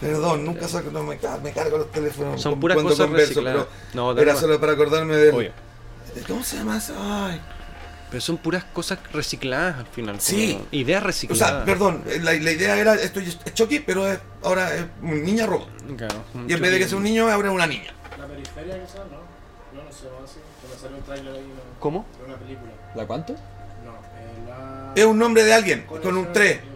[0.00, 3.68] Perdón, nunca saco, no me, me cargo los teléfonos Son puras cuando cosas converso, pero
[3.94, 5.52] No, era solo para acordarme de.
[6.26, 6.94] ¿Cómo se llama eso?
[6.98, 7.40] Ay.
[8.10, 10.20] Pero son puras cosas recicladas al final.
[10.20, 10.58] Sí.
[10.70, 11.48] Ideas O recicladas.
[11.56, 15.44] sea, perdón, la, la idea era esto es Chucky, pero es, ahora es un niña
[15.46, 15.68] robot.
[15.96, 17.92] Claro, un Y en vez de que sea un niño, ahora es una niña.
[18.18, 19.18] La periferia quizás, ¿no?
[19.78, 20.38] No, no se llama así.
[20.72, 22.06] Me salió un trailer ahí no, ¿Cómo?
[22.18, 22.72] de una película.
[22.94, 23.32] ¿La cuánto?
[23.34, 23.38] No,
[23.90, 24.92] eh, la...
[24.94, 26.56] Es un nombre de alguien, con un Conexión 3.
[26.60, 26.74] Futuro.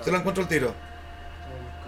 [0.00, 0.74] Mm, Te lo encuentro el tiro.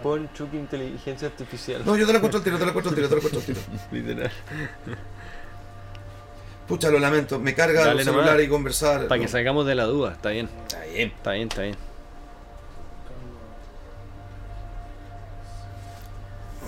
[0.03, 1.83] Pon Chucky inteligencia artificial.
[1.87, 3.40] No, yo te lo encuentro el tiro, te lo encuentro el tiro, te lo encuentro
[3.40, 3.61] el tiro.
[3.92, 4.31] Literal.
[6.68, 7.38] Pucha, lo lamento.
[7.38, 8.24] Me carga Dale el nomás.
[8.24, 9.07] celular y conversar.
[9.09, 10.12] Para que salgamos de la duda.
[10.12, 10.48] Está bien.
[10.66, 11.09] Está bien.
[11.16, 11.76] Está bien, está bien.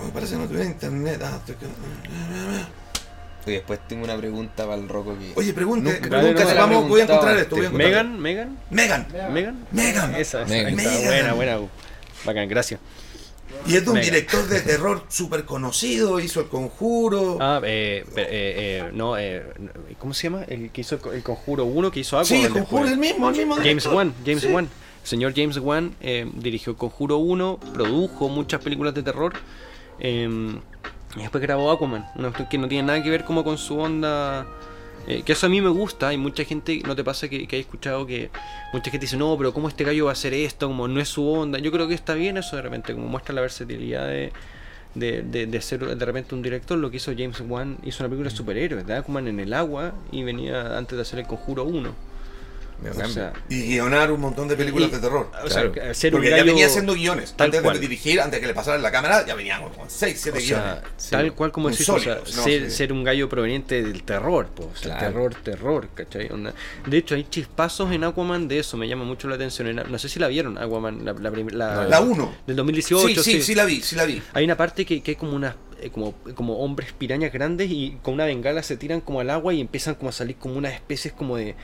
[0.05, 1.21] Me parece que no tuviera internet.
[1.23, 5.33] Ah, estoy que- Y después tengo una pregunta para el Rocco que.
[5.35, 5.91] Oye, pregunte.
[5.91, 7.55] Nunca- pregunta, nunca vamos, voy a encontrar esto.
[7.55, 9.07] Voy a encontrar Megan, Megan, Megan.
[9.33, 9.65] Megan.
[9.71, 10.15] Megan.
[10.15, 10.45] Esa, esa.
[10.49, 10.75] Megan.
[10.75, 11.03] Megan.
[11.05, 11.59] buena, buena.
[12.25, 12.79] Bacán, gracias.
[13.67, 16.19] Y es de un director de terror súper conocido.
[16.19, 17.37] Hizo El Conjuro.
[17.41, 18.27] Ah, eh, eh,
[18.85, 19.43] eh, no, eh,
[19.99, 20.43] ¿cómo se llama?
[20.47, 22.25] El que hizo el, Conjuro 1, que hizo Aquaman.
[22.39, 23.55] sí, El Conjuro, el mismo, el mismo.
[23.57, 23.85] James.
[23.87, 24.47] Wan, James Sí.
[24.47, 24.65] Wan.
[25.01, 29.33] El señor James Wan eh, dirigió Conjuro 1, produjo muchas películas de terror.
[29.99, 30.29] eh,
[31.15, 34.45] y después grabó Aquaman, una que no tiene nada que ver como con su onda.
[35.09, 36.09] Eh, que eso a mí me gusta.
[36.09, 38.29] Hay mucha gente, ¿no te pasa que, que hay escuchado que
[38.71, 40.67] mucha gente dice, no, pero ¿cómo este gallo va a hacer esto?
[40.67, 41.57] Como no es su onda.
[41.57, 44.31] Yo creo que está bien eso de repente, como muestra la versatilidad de,
[44.93, 46.77] de, de, ser de repente un director.
[46.77, 50.23] Lo que hizo James Wan, hizo una película de superhéroes, Aquaman en el agua y
[50.23, 52.08] venía antes de hacer el Conjuro 1.
[52.89, 55.29] O sea, Y guionar un montón de películas Y- de terror.
[55.43, 55.93] o sea, Claro.
[55.93, 57.33] ser un Porque ya venía haciendo guiones.
[57.35, 57.75] tal antes cual.
[57.75, 60.41] de dirigir, antes de que le pasaran la cámara, ya venían como 6, 7 O
[60.41, 61.09] sea, guiones.
[61.09, 62.75] Tal cual como decís, o sea, ser, Sí.
[62.77, 64.99] ser un gallo proveniente del terror, po, Claro.
[64.99, 66.29] terror, terror, ¿cachai?
[66.31, 66.53] Onda-
[66.85, 69.75] De hecho, hay chispazos en Aquaman de eso, me llama mucho la atención.
[69.75, 72.33] No sé si la vieron, Aquaman, la, la, prim- la- La 1.
[72.47, 73.21] del 2018.
[73.23, 74.21] Sí, sí, sí la vi, sí la vi.
[74.33, 77.97] Hay una parte que, que hay como unas eh, como, como hombres pirañas grandes y
[78.03, 80.73] con una bengala se tiran como al agua y empiezan como a salir como unas
[80.73, 81.55] especies como de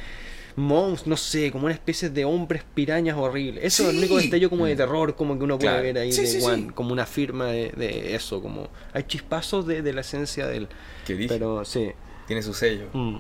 [0.58, 3.64] monstruos, no sé, como una especie de hombres pirañas horribles.
[3.64, 6.22] Eso es el único destello como de terror, como que uno puede ver ahí Sí,
[6.22, 6.68] de sí, sí.
[6.74, 10.68] como una firma de, de eso, como hay chispazos de, de la esencia del
[11.06, 11.92] Que dije, pero sí.
[12.28, 12.88] Tiene su sello.
[12.94, 13.18] Mm.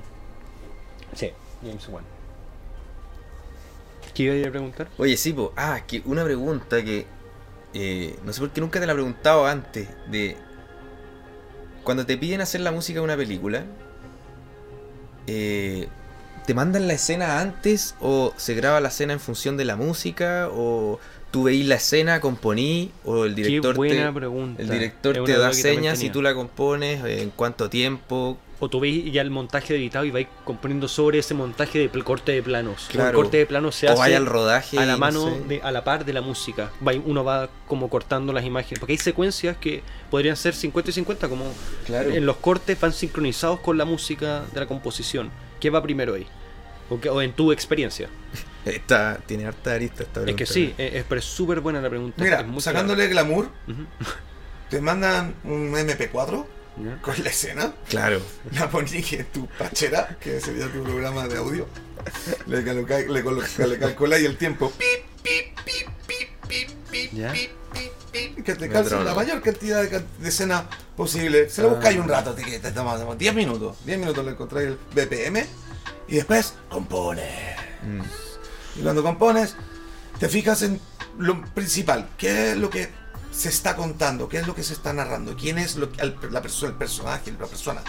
[1.14, 1.30] Sí,
[1.62, 2.04] James Wan.
[4.14, 4.88] ¿Qué iba a ir a preguntar?
[4.98, 5.54] Oye, sí, po.
[5.58, 7.06] Ah, que una pregunta que.
[7.74, 9.90] eh, no sé por qué nunca te la he preguntado antes.
[10.10, 10.38] De.
[11.84, 13.66] Cuando te piden hacer la música de una película.
[15.28, 15.88] eh,
[16.46, 17.96] ¿Te mandan la escena antes?
[18.00, 20.48] ¿O se graba la escena en función de la música?
[20.52, 21.00] ¿O
[21.32, 22.92] tú veís la escena, componí?
[23.04, 24.62] ¿O el director Qué buena te, pregunta.
[24.62, 27.04] el director te da señas y tú la compones?
[27.04, 28.38] eh, ¿En cuánto tiempo?
[28.60, 32.32] O tú veis ya el montaje editado y vais componiendo sobre ese montaje de corte
[32.32, 32.86] de planos.
[32.90, 33.10] Claro.
[33.10, 34.78] El corte de planos se ¿O hace vaya al rodaje?
[34.80, 35.42] a la no mano, sé?
[35.48, 36.72] de, a la par de la música.
[36.88, 38.80] Va- uno va como cortando las imágenes.
[38.80, 39.82] Porque hay secuencias que
[40.12, 41.46] podrían ser 50 y 50, como
[41.86, 42.12] Claro.
[42.12, 45.32] en los cortes van sincronizados con la música de la composición.
[45.60, 46.28] ¿Qué va primero ahí?
[46.90, 48.10] O, qué- o en tu experiencia.
[48.66, 50.38] Está, tiene harta arista esta Es pregunta.
[50.38, 52.24] que sí, es, es- pero es súper buena la pregunta.
[52.24, 53.50] Mira, es muy sacándole glamour,
[54.70, 56.46] te mandan un MP4
[56.84, 57.02] Ya.
[57.02, 58.22] con la escena, Claro.
[58.52, 61.68] la pones en tu pachera, que sería tu programa de audio,
[62.48, 66.70] le, coloca, le, le calculáis el tiempo, pip, pip, pip, pip, pip,
[67.14, 67.34] Ya.
[67.34, 69.04] que te trono.
[69.04, 70.64] la mayor cantidad de, de escenas
[70.96, 71.50] posible.
[71.50, 71.72] Se lo Ah.
[71.74, 74.78] buscáis un rato, te, te, te toma toma 10 minutos, 10 minutos le encontráis el
[74.94, 75.46] BPM
[76.08, 77.56] y después compone.
[77.84, 78.80] Mm.
[78.80, 79.56] Y cuando compones,
[80.20, 80.80] te fijas en
[81.18, 82.90] lo principal, qué es lo que
[83.32, 86.42] se está contando, qué es lo que se está narrando, quién es lo, el, la
[86.42, 87.82] perso- el personaje, la persona.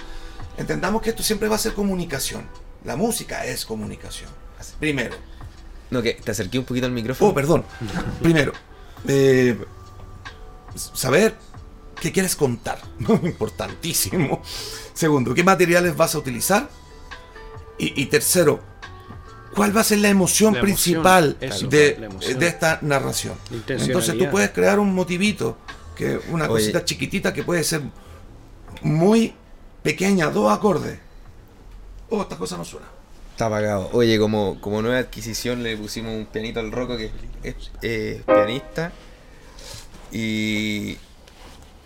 [0.56, 2.48] Entendamos que esto siempre va a ser comunicación.
[2.84, 4.30] La música es comunicación.
[4.80, 5.14] Primero.
[5.90, 7.30] No, que te acerqué un poquito al micrófono.
[7.30, 7.64] Oh, perdón.
[8.22, 8.52] Primero,
[9.08, 9.58] eh,
[10.74, 11.36] saber
[12.00, 12.80] qué quieres contar.
[13.22, 14.42] Importantísimo.
[14.94, 16.68] Segundo, qué materiales vas a utilizar.
[17.78, 18.60] Y, y tercero,
[19.54, 22.38] cuál va a ser la emoción La emoción, principal eso, de, la emoción.
[22.38, 23.34] de esta narración.
[23.68, 25.56] Entonces tú puedes crear un motivito,
[25.96, 26.52] que una Oye.
[26.52, 27.82] cosita chiquitita que puede ser
[28.82, 29.34] muy
[29.82, 30.98] pequeña, dos acordes.
[32.10, 32.86] Oh, esta cosa no suena.
[33.36, 33.90] Está apagado.
[33.92, 37.10] Oye, como, como nueva adquisición le pusimos un pianito al Rocco que
[37.42, 38.92] es eh, pianista.
[40.10, 40.94] Y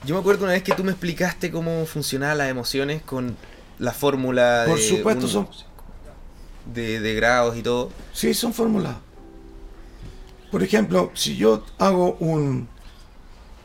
[0.05, 3.37] yo me acuerdo una vez que tú me explicaste cómo funcionaban las emociones con
[3.81, 5.49] la fórmula Por de, supuesto, un- son,
[6.73, 7.91] de, de grados y todo.
[8.13, 8.95] Sí, son fórmulas.
[10.53, 12.69] Por ejemplo, si yo hago un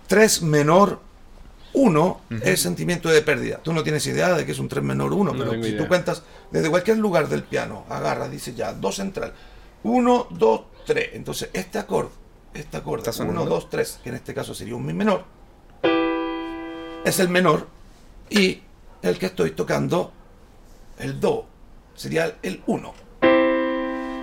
[0.07, 1.01] 3 menor
[1.75, 3.59] 1, es sentimiento de pérdida.
[3.61, 5.77] Tú no tienes idea de que es un 3 menor 1, No pero si idea.
[5.81, 9.33] tú cuentas desde cualquier lugar del piano, agarras, dice ya, 2 central,
[9.83, 11.09] 1, 2, 3.
[11.13, 12.09] Entonces, este acorde,
[12.53, 13.41] este acorde, ¿Está sonando?
[13.41, 15.25] 1, 2, 3, que en este caso sería un mi menor,
[17.03, 17.67] es el menor,
[18.29, 18.61] y
[19.01, 20.11] el que estoy tocando,
[20.97, 21.45] el do,
[21.93, 22.93] sería el 1.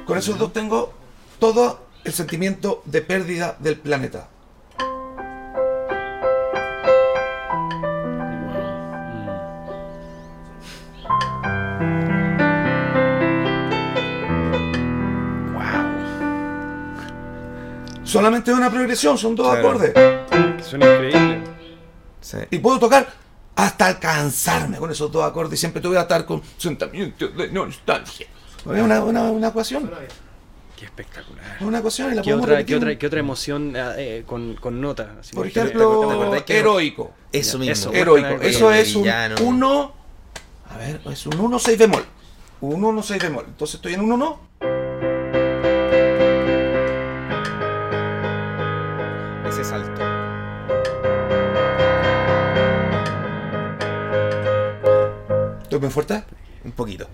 [0.06, 0.92] Con esos dos tengo
[1.38, 4.28] todo el sentimiento de pérdida del planeta.
[18.12, 19.68] Solamente es una progresión, son dos Claro.
[19.70, 19.92] acordes.
[20.66, 21.40] Suena increíble.
[22.20, 22.36] Sí.
[22.50, 23.08] Y puedo tocar
[23.56, 25.54] hasta alcanzarme con esos dos acordes.
[25.54, 28.26] Y siempre te voy a estar con sentimiento de nostalgia.
[28.58, 29.90] Es una, una, una ecuación.
[30.78, 31.56] Qué espectacular.
[31.56, 34.24] Es una ecuación y la ¿Qué podemos otra, qué otra, qué otra emoción ah, eh,
[34.26, 35.08] con, con notas?
[35.20, 37.12] Así, Por ¿te- te- ejemplo, ¿te heroico.
[37.32, 37.72] Eso mismo.
[37.72, 37.92] eso.
[37.92, 38.42] Heroico.
[38.42, 39.36] Eso es un villano.
[39.40, 39.92] 1.
[40.70, 42.04] A ver, es un 1, 6 bemol.
[42.60, 43.44] Un 1, 6 bemol.
[43.48, 44.40] Entonces estoy en un 1.
[55.82, 56.24] ¿Estoy bien fuerte?
[56.64, 57.08] Un poquito.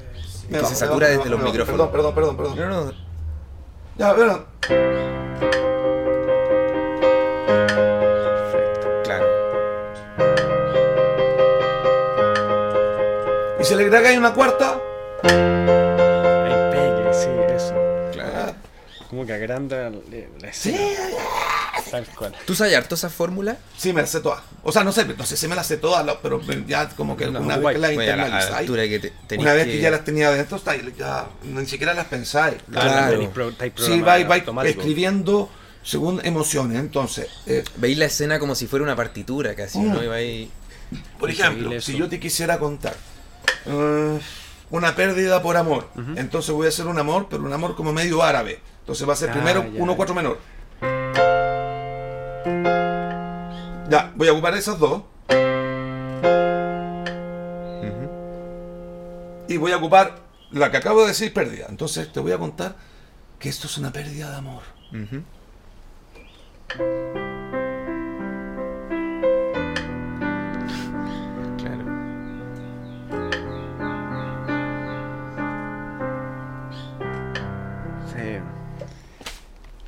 [0.51, 1.89] Me que se me satura desde me los micrófonos.
[1.89, 2.71] Perdón, perdón, perdón, perdón.
[2.71, 2.93] No, no,
[3.97, 4.45] Ya, verán.
[9.05, 9.27] claro.
[13.59, 14.79] Y si le agregáis una cuarta.
[15.23, 17.75] El pegue, sí, eso.
[18.13, 18.53] claro.
[19.09, 20.79] Como que agranda la, Sí, escena.
[21.91, 22.35] Tal cual.
[22.47, 23.57] ¿Tú sabes harto esa fórmula?
[23.77, 24.41] sí, me las sé todas.
[24.63, 27.17] O sea, no sé, no sé si me las sé todas, la- pero ya como
[27.17, 29.81] que No, una no, vez que las la, la internalizáis, que te, una vez que...
[29.81, 30.47] ya las tenía ahí,
[30.99, 32.57] ya ni siquiera las pensáis.
[32.71, 33.23] Claro.
[33.51, 35.51] estáis Sí, vais, vais escribiendo
[35.83, 36.79] según emociones.
[36.79, 39.93] Entonces, eh, Veis la escena como si fuera una partitura casi, Mm.
[39.93, 40.03] ¿no?
[40.03, 40.49] Y vais...
[41.19, 42.95] por ejemplo, si yo te quisiera contar
[43.67, 44.19] eh,
[44.71, 48.23] una pérdida por amor, entonces voy a hacer un amor, pero un amor como medio
[48.23, 48.61] árabe.
[48.81, 50.39] Entonces va a ser Ah, primero ya, 1-4 menor.
[53.91, 55.03] Ya, voy a ocupar esas dos.
[59.49, 60.17] Y voy a ocupar
[60.51, 61.67] la que acabo de decir pérdida.
[61.69, 62.77] Entonces te voy a contar
[63.39, 64.63] que esto es una pérdida de amor.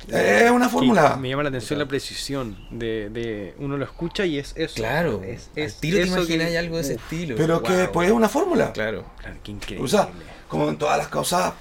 [0.09, 1.13] Es una fórmula.
[1.15, 4.75] Que Me llama la atención la precisión de, de uno lo escucha y es eso.
[4.75, 5.21] Claro.
[5.23, 7.35] es, Al es te eso imaginas que- algo de ese Uf, estilo.
[7.37, 7.91] Pero que Wow.
[7.91, 8.71] pues es una fórmula.
[8.73, 9.05] Claro.
[9.19, 9.85] Claro, qué increíble.
[9.85, 10.09] O sea,
[10.47, 11.53] como en todas las cosas,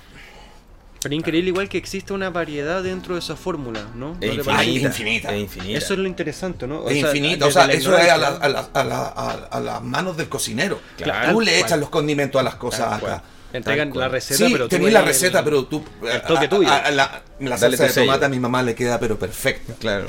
[1.02, 4.14] Pero increíble igual que existe una variedad dentro de esa fórmula, ¿no?
[4.14, 4.88] ¿No Es infinita.
[4.88, 5.34] infinita.
[5.34, 5.78] Es infinita.
[5.78, 6.86] Eso es lo interesante, ¿no?
[6.88, 7.46] es infinito.
[7.46, 9.08] O sea, eso es a, la- a la- a la-
[9.50, 10.78] a- las manos del cocinero.
[10.98, 11.32] Claro.
[11.32, 13.22] Tú le echas los condimentos a las cosas cual.
[13.52, 15.84] Entregan la receta, Sí, pero tú tenés la receta, el- pero tú.
[16.10, 16.68] el toque a- tuyo.
[16.68, 19.74] a- a la, la Dale salsa de tomate a mi mamá le queda, pero perfecta.
[19.78, 20.06] Claro.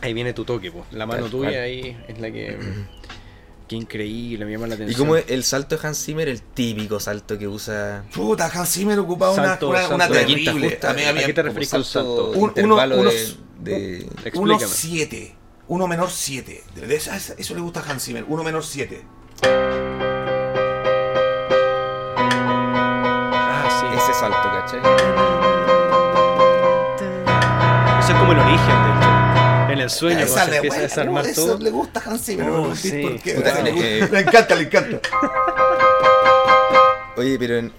[0.00, 0.84] Ahí viene tu toque, pues.
[0.92, 1.62] La mano Tal tuya cual.
[1.62, 2.58] ahí es la que.
[3.66, 4.98] Qué increíble, me llama la Y atención.
[4.98, 8.04] como el salto de Hans Zimmer, el típico salto que usa...
[8.14, 9.94] Puta, Hans Zimmer ocupaba una, Salto, una, salto.
[9.94, 10.68] una terrible.
[10.68, 10.90] justa.
[10.90, 12.32] A mí- a mí- ¿A qué te referís con salto?
[12.32, 14.66] Un- uno- intervalo unos- de, de- Uno Explícame.
[14.66, 15.34] 7.
[15.68, 16.62] Uno menor 7.
[16.74, 18.26] De esa- esa- Eso le gusta a Hans Zimmer.
[18.28, 19.02] Uno menor 7.
[24.04, 24.80] Ese salto, ¿cachai?
[28.00, 29.72] Eso es como el origen, de hecho.
[29.72, 31.58] En el sueño, Esa cuando se le, empieza a desarmar eso todo.
[31.58, 32.48] le gusta a Hans Zimmer.
[32.50, 33.20] Oh, no sí.
[33.34, 33.72] Puta, le,
[34.08, 35.00] le encanta, le encanta.
[37.16, 37.72] Oye, pero en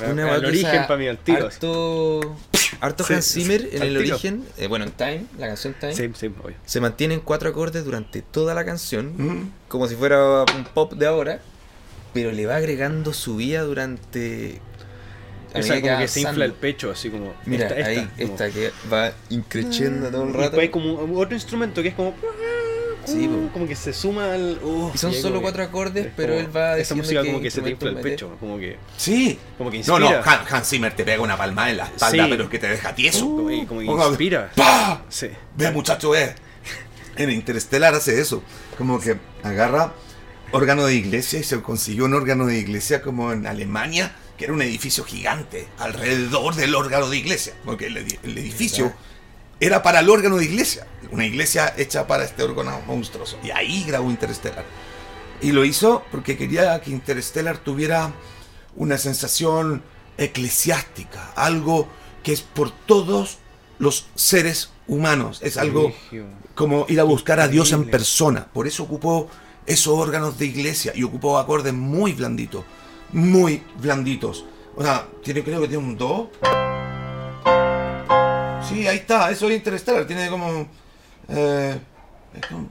[0.00, 0.10] Sí.
[0.12, 1.46] una el origen para mí al tiro.
[1.46, 2.36] Harto,
[2.80, 4.14] harto Sí, Hans Zimmer en al el tiro.
[4.16, 6.56] origen, eh, bueno, en Time, la canción Time, Sí, sí, obvio.
[6.64, 9.50] se mantienen cuatro acordes durante toda la canción, Mm.
[9.68, 11.40] como si fuera un pop de ahora,
[12.12, 14.60] pero le va agregando subida durante
[15.54, 17.32] a Esa como que se infla el pecho, así como.
[17.46, 20.42] Mira, esta, esta, ahí, como- esta que va increciendo todo el Y rato.
[20.42, 22.14] después hay como otro instrumento que es como.
[23.06, 23.50] Sí, po.
[23.54, 24.58] como que se suma al.
[24.62, 27.40] uh, Y son y solo cuatro acordes, es pero como- él va Esa música como
[27.40, 28.76] que se te infla el pecho, como que.
[28.98, 29.38] Sí.
[29.56, 30.22] Como que No, no, inspira.
[30.30, 32.30] Han- Hans Zimmer te pega una palmada en la espalda, Sí.
[32.30, 33.20] pero que te deja tieso.
[33.24, 34.50] Como, y- como que inspira.
[34.54, 35.02] ¡Pah!
[35.08, 35.28] Sí.
[35.56, 36.34] Ve, muchacho, ve.
[37.16, 38.42] En Interstellar hace eso.
[38.76, 39.94] Como que agarra
[40.52, 44.52] órgano de iglesia y se consiguió un órgano de iglesia como en Alemania, que era
[44.54, 47.54] un edificio gigante alrededor del órgano de iglesia.
[47.64, 48.92] Porque el, edi- el edificio
[49.60, 50.86] era para el órgano de iglesia.
[51.10, 53.38] Una iglesia hecha para este órgano monstruoso.
[53.42, 54.64] Y ahí grabó Interstellar.
[55.40, 58.12] Y lo hizo porque quería que Interstellar tuviera
[58.76, 59.82] una sensación
[60.16, 61.88] eclesiástica, algo
[62.22, 63.38] que es por todos
[63.78, 65.40] los seres humanos.
[65.42, 65.92] Es algo
[66.54, 68.46] como ir a buscar a Dios en persona.
[68.52, 69.28] Por eso ocupó
[69.68, 72.64] esos órganos de iglesia y ocupó acordes muy blanditos,
[73.12, 74.44] muy blanditos.
[74.74, 76.30] O sea, tiene, creo que tiene un do.
[78.68, 80.66] Sí, ahí está, eso es Interstellar, tiene como...
[81.28, 81.78] eh,
[82.34, 82.68] es como-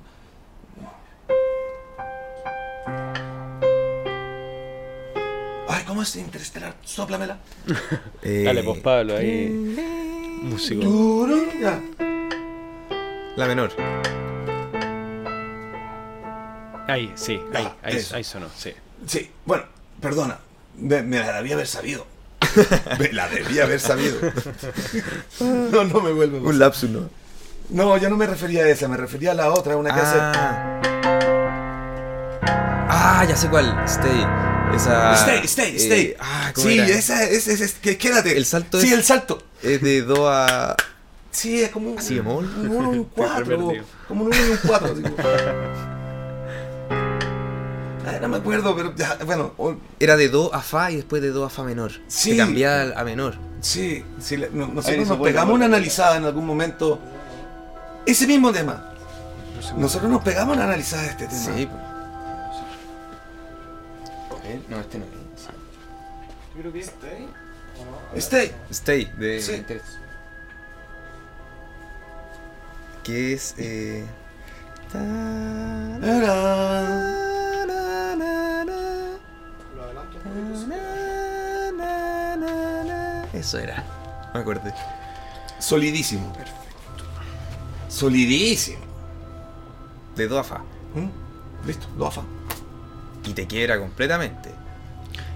[5.69, 6.75] Ay, ¿cómo es Interstellar?
[6.83, 7.37] Sóplamela.
[8.21, 9.49] Eh, Dale, pues Pablo, ahí.
[10.43, 11.27] Músico.
[13.35, 13.71] La menor.
[16.87, 18.73] Ahí, sí, ahí, ah, ahí, ahí, sonó, sí.
[19.05, 19.63] Sí, bueno,
[20.01, 20.39] perdona,
[20.77, 22.07] me, me la debía haber sabido.
[22.99, 24.17] me la debía haber sabido.
[25.39, 26.47] no, no me vuelvo.
[26.47, 27.09] Un lapsus, ¿no?
[27.69, 30.79] No, yo no me refería a esa, me refería a la otra, una que ah.
[30.81, 30.87] hace.
[32.89, 33.77] Ah, ya sé cuál.
[33.85, 34.25] Stay.
[34.73, 35.13] Esa.
[35.15, 36.15] Stay, stay, eh, stay.
[36.19, 36.87] Ah, ¿cómo sí, era?
[36.87, 38.37] esa es, es, es que Quédate.
[38.37, 39.43] El salto Sí, es, el salto.
[39.61, 40.77] Es de do a.
[41.31, 41.97] Sí, es como.
[41.97, 43.57] Así, un 1 y un 4.
[44.07, 45.96] Como un 1 y un 4.
[48.07, 51.21] Ay, no me acuerdo, pero ya, bueno, o- Era de do a fa y después
[51.21, 51.91] de do a fa menor.
[52.07, 52.31] Sí.
[52.31, 53.35] Se cambiaba a menor.
[53.61, 56.99] sí, sí, no- nosotros nos pegamos una analizada en algún momento.
[58.05, 58.93] Ese mismo tema.
[59.75, 61.39] Nosotros nos pegamos una analizada de este tema.
[61.57, 61.67] Sí.
[61.67, 61.87] pues.
[64.69, 65.05] No, este no.
[65.05, 66.79] Yo creo que
[68.15, 68.53] Stay.
[68.71, 69.41] Stay, de.
[69.41, 69.65] Sí.
[73.03, 73.55] Que es.
[73.57, 74.05] Eh...
[74.91, 75.97] ta-
[83.39, 83.83] Eso era.
[84.33, 84.73] Me acordé.
[85.59, 86.33] Solidísimo.
[87.89, 88.79] Solidísimo.
[90.15, 90.59] De do a fa.
[90.95, 91.67] ¿Mm?
[91.67, 92.21] Listo, do a fa.
[93.25, 94.49] Y te quiebra completamente.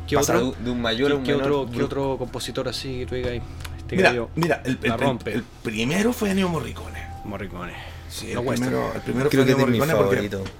[0.08, 0.56] ¿Qué Pasa otro?
[0.60, 1.52] de, un mayor a un ¿Qué, menor.
[1.52, 3.42] otro, qué otro compositor así que tú digas ahí?
[3.78, 5.34] Este Mira, gallo, mira, el, el- la el- rompe.
[5.34, 7.06] el primero fue Ennio Morricone.
[7.26, 7.74] Morricone.
[8.10, 10.52] Sí, No el, primero, el primero Creo fue que es Ennio Morricone porque.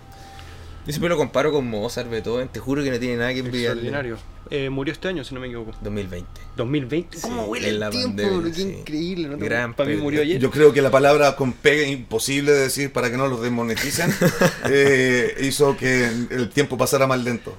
[0.86, 2.48] Yo siempre lo comparo con Mozart, Beethoven.
[2.50, 3.84] Te juro que no tiene nada que envidiarle.
[3.84, 4.18] Extraordinario.
[4.50, 5.72] Eh, murió este año, si no me equivoco.
[5.82, 6.28] 2020.
[6.58, 7.18] 2020.
[7.18, 8.18] Sí, ¿Cómo huele en el la tiempo?
[8.24, 8.76] pandemia, Qué sí.
[8.80, 9.28] increíble.
[9.30, 9.38] ¿no?
[9.38, 10.40] Gran Para mí murió ayer.
[10.40, 14.12] yo creo que la palabra con P, imposible de decir para que no los desmoneticen,
[14.70, 17.56] eh, hizo que el tiempo pasara más lento.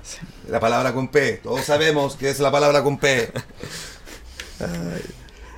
[0.48, 3.30] La palabra con P, todos sabemos que es la palabra con P.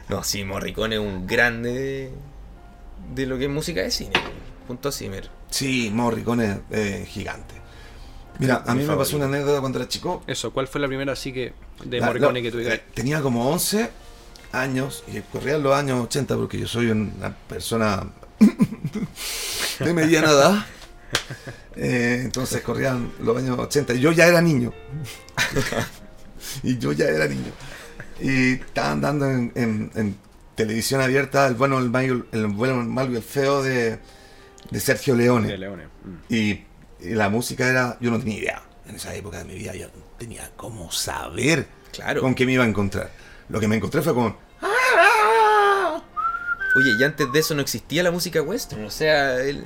[0.08, 2.10] No, sí, Morricone es un grande de,
[3.14, 4.12] de lo que es música de cine.
[4.68, 5.28] Junto a Zimmer.
[5.54, 7.54] Sí, Morricone es gigante.
[8.40, 10.24] Mira, a mí me pasó una anécdota cuando era chico.
[10.26, 11.52] Eso, ¿cuál fue la primera así que
[11.84, 12.74] de La- Morricone la- que digas?
[12.74, 13.88] eh, Tenía como 11
[14.50, 18.02] años y corrían los años 80 porque yo soy una persona
[19.78, 20.66] de mediana edad.
[21.76, 24.72] Eh, entonces corrían los años 80 y yo ya era niño.
[26.64, 27.52] y yo ya era niño.
[28.20, 30.16] Y estaban dando en, en- en
[30.56, 34.00] televisión abierta el bueno, el malo, el bueno, el malo y el feo de,
[34.74, 35.48] de Sergio Leone.
[35.48, 35.84] De Leone.
[35.86, 36.32] Mm.
[36.34, 36.64] Y,
[37.00, 38.62] y la música era, yo no tenía idea.
[38.88, 42.20] En esa época de mi vida yo no tenía cómo saber Claro.
[42.20, 43.10] con qué me iba a encontrar.
[43.48, 44.36] Lo que me encontré fue con...
[46.76, 48.84] Oye, y antes de eso no existía la música western.
[48.84, 49.62] O sea, él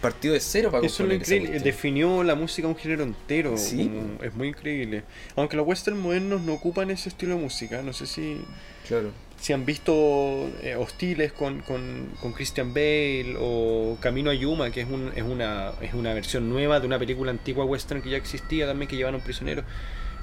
[0.00, 3.56] partió de cero para Eso es lo increíble, definió la música un género entero.
[3.56, 3.84] Sí.
[3.88, 5.04] como- es muy increíble.
[5.36, 7.82] Aunque los western modernos no ocupan ese estilo de música.
[7.82, 8.40] No sé si,
[8.88, 9.12] Claro.
[9.38, 14.80] Si han visto eh, Hostiles con, con, con Christian Bale o Camino a Yuma, que
[14.80, 18.16] es, un, es, una, es una versión nueva de una película antigua western que ya
[18.16, 19.62] existía también, que llevan a un prisionero.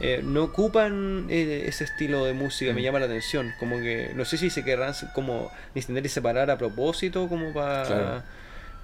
[0.02, 2.76] Eh, no ocupan eh, ese estilo de música, Mm.
[2.76, 3.54] me llama la atención.
[3.60, 7.84] Como que, no sé si se querrán como y separar a propósito, como para.
[7.84, 8.24] Claro.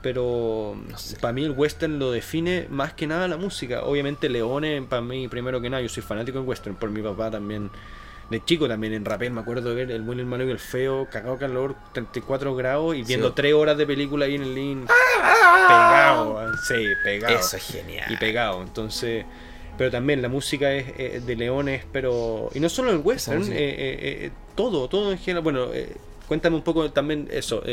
[0.01, 1.17] Pero No sé.
[1.17, 3.83] para mí el western lo define más que nada la música.
[3.83, 7.29] Obviamente Leone, para mí primero que nada, yo soy fanático del western, por mi papá
[7.29, 7.69] también.
[8.31, 10.57] De chico también en Rapel, me acuerdo de ver El bueno, el malo y el
[10.59, 13.33] feo, cagado calor, 34 grados y viendo Sí.
[13.35, 14.89] 3 horas de película ahí en el link.
[15.67, 18.11] Pegado, sí, pegado Eso es genial.
[18.11, 18.61] y pegado.
[18.61, 19.25] Entonces,
[19.77, 22.49] Pero también la música es eh, de leones, pero.
[22.53, 25.41] Y no solo el western, eh, eh, todo, todo en general.
[25.43, 25.67] Bueno,
[26.27, 27.63] cuéntame un poco también eso,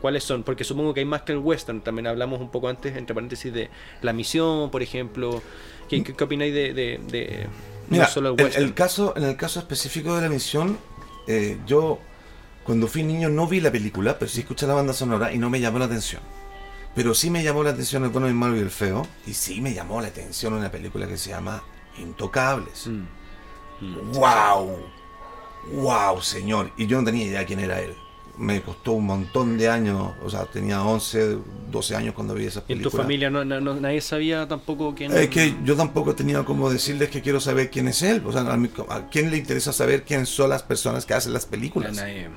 [0.00, 1.80] cuáles son, porque supongo que hay más que el western.
[1.80, 3.70] También hablamos un poco antes, entre paréntesis, de
[4.02, 5.42] La Misión, por ejemplo.
[5.88, 7.46] ¿Qué, qué, qué opináis de, de, de-
[7.88, 8.64] Mira, no solo el el, western?
[8.64, 10.78] el caso, en el caso específico de la misión,
[11.26, 11.98] eh, yo
[12.64, 15.50] cuando fui niño no vi la película, pero sí escuché la banda sonora y no
[15.50, 16.22] me llamó la atención.
[16.94, 19.06] Pero sí me llamó la atención el bueno, el malo y el feo.
[19.26, 21.62] Y sí me llamó la atención una película que se llama
[21.98, 22.86] Intocables.
[22.86, 23.04] Mm.
[23.80, 24.12] Mm.
[24.12, 24.78] ¡Wow!
[25.72, 26.70] ¡Wow, señor!
[26.76, 27.94] Y yo no tenía idea quién era él.
[28.36, 31.38] Me costó un montón de años, o sea, tenía 11,
[31.70, 33.02] 12 años cuando vi esa ¿Y en tu película.
[33.04, 37.20] familia no, no- nadie sabía tampoco quién Es que yo tampoco tenía como decirles que
[37.22, 38.22] quiero saber quién es él.
[38.26, 41.32] O sea, a, mí- ¿a quién le interesa saber quiénes son las personas que hacen
[41.32, 41.94] las películas?
[41.94, 42.28] Nadie.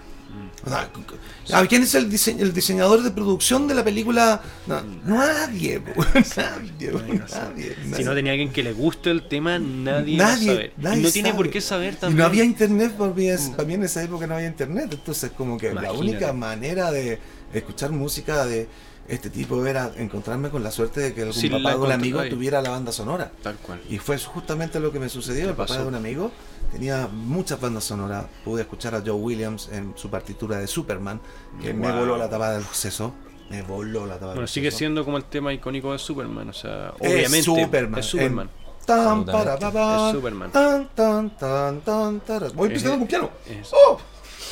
[0.65, 4.41] O sea, ¿a quién es el, dise- el diseñador de producción de la película?
[4.65, 5.79] No, nadie,
[6.35, 10.53] nadie, po, Nadie Si no tenía alguien que le guste el tema, nadie, Nadie, va
[10.53, 10.73] a saber.
[10.77, 11.37] Y nadie no tiene sabe.
[11.43, 12.17] por qué saber Y también.
[12.19, 14.89] no había internet, para mí en esa época no había internet.
[14.91, 15.99] Entonces, como que la Imagínate.
[15.99, 17.19] única manera de
[17.53, 18.67] escuchar música de
[19.07, 21.91] este tipo era encontrarme con la suerte de que algún Sí, la papá de un
[21.93, 23.31] amigo tuviera la banda sonora.
[23.41, 23.79] Tal cual.
[23.89, 25.43] Y fue justamente lo que me sucedió.
[25.43, 25.81] ¿Qué El papá pasó?
[25.83, 26.29] de un amigo
[26.71, 28.25] tenía muchas bandas sonoras.
[28.43, 31.19] Pude escuchar a Joe Williams en su partitura de Superman,
[31.61, 33.13] que me voló la tapa del seso.
[33.49, 34.79] Me voló la tapa Bueno, del sigue seso.
[34.79, 36.49] siendo como el tema icónico de Superman.
[36.49, 37.43] O sea, Es obviamente.
[37.43, 37.99] Superman.
[37.99, 38.49] Es Superman.
[38.49, 40.51] En Tan, para, pa, pa, Es Superman.
[40.51, 42.47] Tan, tan, tan, tan, tara.
[42.53, 43.29] Voy Es- empezando con piano.
[43.45, 43.99] es- ¡Oh!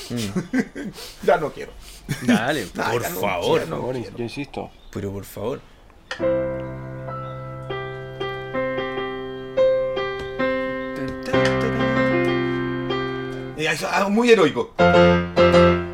[0.09, 0.89] Mm.
[1.26, 1.72] ya no quiero.
[2.22, 3.59] Dale, Por ya no favor.
[3.61, 4.18] quiero, no Por quiero.
[4.18, 4.70] yo insisto.
[4.91, 5.61] Pero por favor.
[13.58, 14.74] Eso, muy heroico.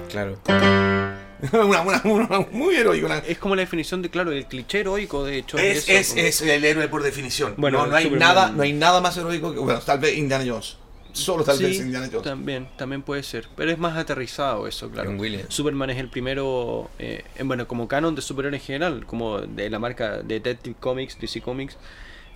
[0.10, 0.38] Claro.
[1.54, 3.08] Una- una- una- muy heroico.
[3.08, 5.58] una- Es como la definición de, claro, el cliché heroico, de hecho.
[5.58, 7.56] Es, eso, es, como- es el héroe por definición.
[7.58, 10.16] Bueno, no, no hay Superman- nada, no hay nada más heroico que, bueno, tal vez
[10.18, 10.78] Indiana Jones.
[11.14, 12.24] Solo tal Sí, vez Indiana Jones.
[12.24, 13.48] También, también puede ser.
[13.58, 15.12] Pero es más aterrizado eso, claro.
[15.50, 19.70] Superman es el primero, eh, en- bueno, como canon de superhéroes en general, como de
[19.72, 21.76] la marca Detective Comics, DC Comics.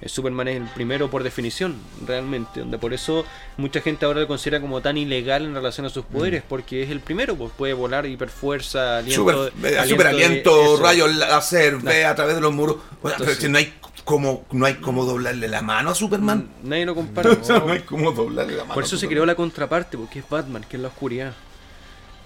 [0.06, 1.76] Eh, Superman es el primero por definición,
[2.06, 2.60] realmente.
[2.62, 3.26] Donde por eso
[3.58, 6.90] mucha gente ahora lo considera como tan ilegal en relación a sus poderes, porque es
[6.90, 9.36] el primero, pues puede volar hiperfuerza, aliento, Super,
[9.72, 12.78] eh, aliento super aliento, rayos láser, ve a través de los muros.
[13.02, 16.48] Bueno, pero Entonces- que no hay como, no hay como doblarle la mano a Superman.
[16.64, 17.32] Nadie lo compara.
[17.42, 18.76] O sea, no hay como doblarle la mano.
[18.76, 21.34] Por eso se creó la contraparte, porque es Batman, que es la oscuridad.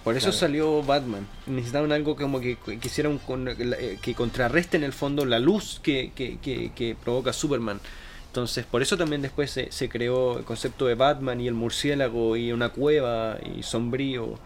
[0.09, 0.37] Por eso Claro.
[0.39, 1.27] salió Batman.
[1.45, 2.79] Necesitaban algo como que, que
[3.27, 7.79] con- eh, que contrarreste en el fondo la luz que, que, que- provoca Superman.
[8.27, 12.35] Entonces, por eso también después se, se creó el concepto de Batman y el murciélago
[12.37, 14.39] y una cueva y sombrío.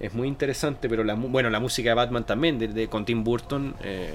[0.00, 3.24] Es muy interesante, pero la, bueno, la música de Batman también, de, de- con Tim
[3.24, 3.74] Burton.
[3.82, 4.14] eh,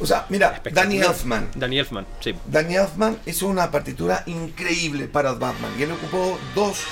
[0.00, 0.60] O sea, mira.
[0.72, 1.48] Danny Elfman.
[1.56, 2.34] Danny Elfman, sí.
[2.46, 5.72] Danny Elfman hizo una partitura increíble para Batman.
[5.78, 6.82] Y él ocupó dos, do-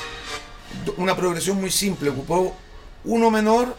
[0.96, 2.10] una progresión muy simple.
[2.10, 2.54] Ocupó
[3.04, 3.76] uno menor,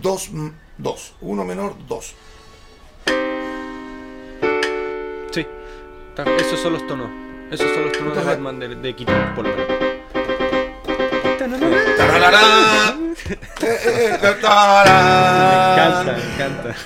[0.00, 0.30] dos,
[0.78, 1.14] dos.
[1.20, 2.14] Uno menor, dos.
[5.30, 5.46] Sí,
[6.38, 7.10] esos son los tonos.
[7.50, 9.66] Esos son los tonos de Batman de, de Keaton, por lo menos.
[11.96, 12.96] ¡Tararará!
[13.28, 14.28] Eh, eh, eh, Me
[15.72, 16.76] encanta, me encanta.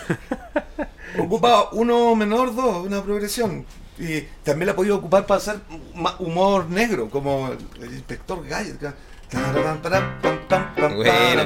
[1.19, 3.67] Ocupa uno menor, dos, una progresión.
[4.01, 5.57] Y también la ha podido ocupar para hacer
[6.19, 8.81] humor negro, como el inspector Gadget.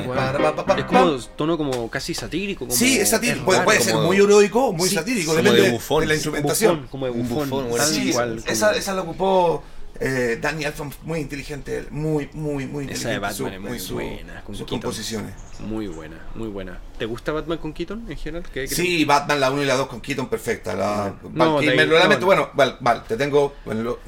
[0.07, 0.33] Buena.
[0.79, 2.61] Es como tono como casi satírico.
[2.67, 3.45] Como Sí, es satírico.
[3.45, 6.75] Puede, raro, puede como- ser muy heroico, muy Sí, satírico, como depende de la instrumentación.
[6.77, 7.51] Bufón, como de bufón.
[7.51, 9.63] bufón, tal bueno, Sí, cual, como- esa, esa la ocupó
[10.01, 13.19] eh, Danny Elfman, muy inteligente, muy, muy, muy Esa de inteligente.
[13.21, 14.81] Batman su- es muy su- buena, con sus Keaton.
[14.81, 15.35] composiciones.
[15.61, 16.79] Muy buena, muy buena.
[16.99, 18.49] ¿Te gusta Batman con Keaton en general?
[18.53, 18.67] ¿Qué?
[18.67, 20.75] Sí, Batman la 1 y la 2 con Keaton, perfecta.
[20.75, 22.27] La, No, Val ahí- realmente, no.
[22.27, 23.55] bueno, Val, Val, te tengo.
[23.65, 24.01] bueno, lo-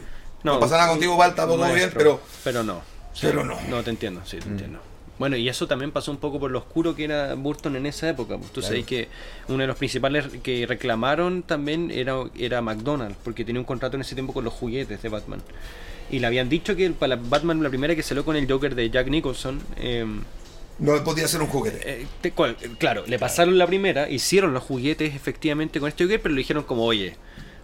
[0.43, 2.21] no, pasa nada contigo, Val, tampoco bien, pero.
[2.45, 2.83] Pero no.
[3.21, 3.57] Pero no.
[3.69, 4.81] No, te entiendo, sí, te entiendo.
[5.19, 8.09] Bueno, y eso también pasó un poco por lo oscuro que era Burton en esa
[8.09, 8.37] época.
[8.37, 8.69] Pues tú Claro.
[8.75, 9.09] sabes que
[9.49, 14.03] uno de los principales que reclamaron también era, era McDonald's, porque tenía un contrato en
[14.03, 15.41] ese tiempo con los juguetes de Batman.
[16.11, 18.91] Y le habían dicho que para Batman, la primera que salió con el Joker de
[18.91, 20.05] Jack Nicholson, eh,
[20.79, 21.81] No podía ser un juguete.
[22.03, 26.21] eh, te- cual- claro, le pasaron la primera, hicieron los juguetes efectivamente con este Joker,
[26.21, 27.17] pero le dijeron como, oye,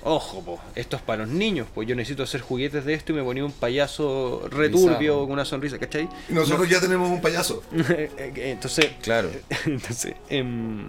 [0.05, 3.14] ojo, po, esto es para los niños, pues yo necesito hacer juguetes de esto y
[3.16, 6.09] me ponía un payaso returbio con una sonrisa, ¿cachai?
[6.28, 7.62] Y nosotros ya tenemos un payaso.
[8.36, 9.30] Entonces, Claro.
[9.66, 10.86] entonces em,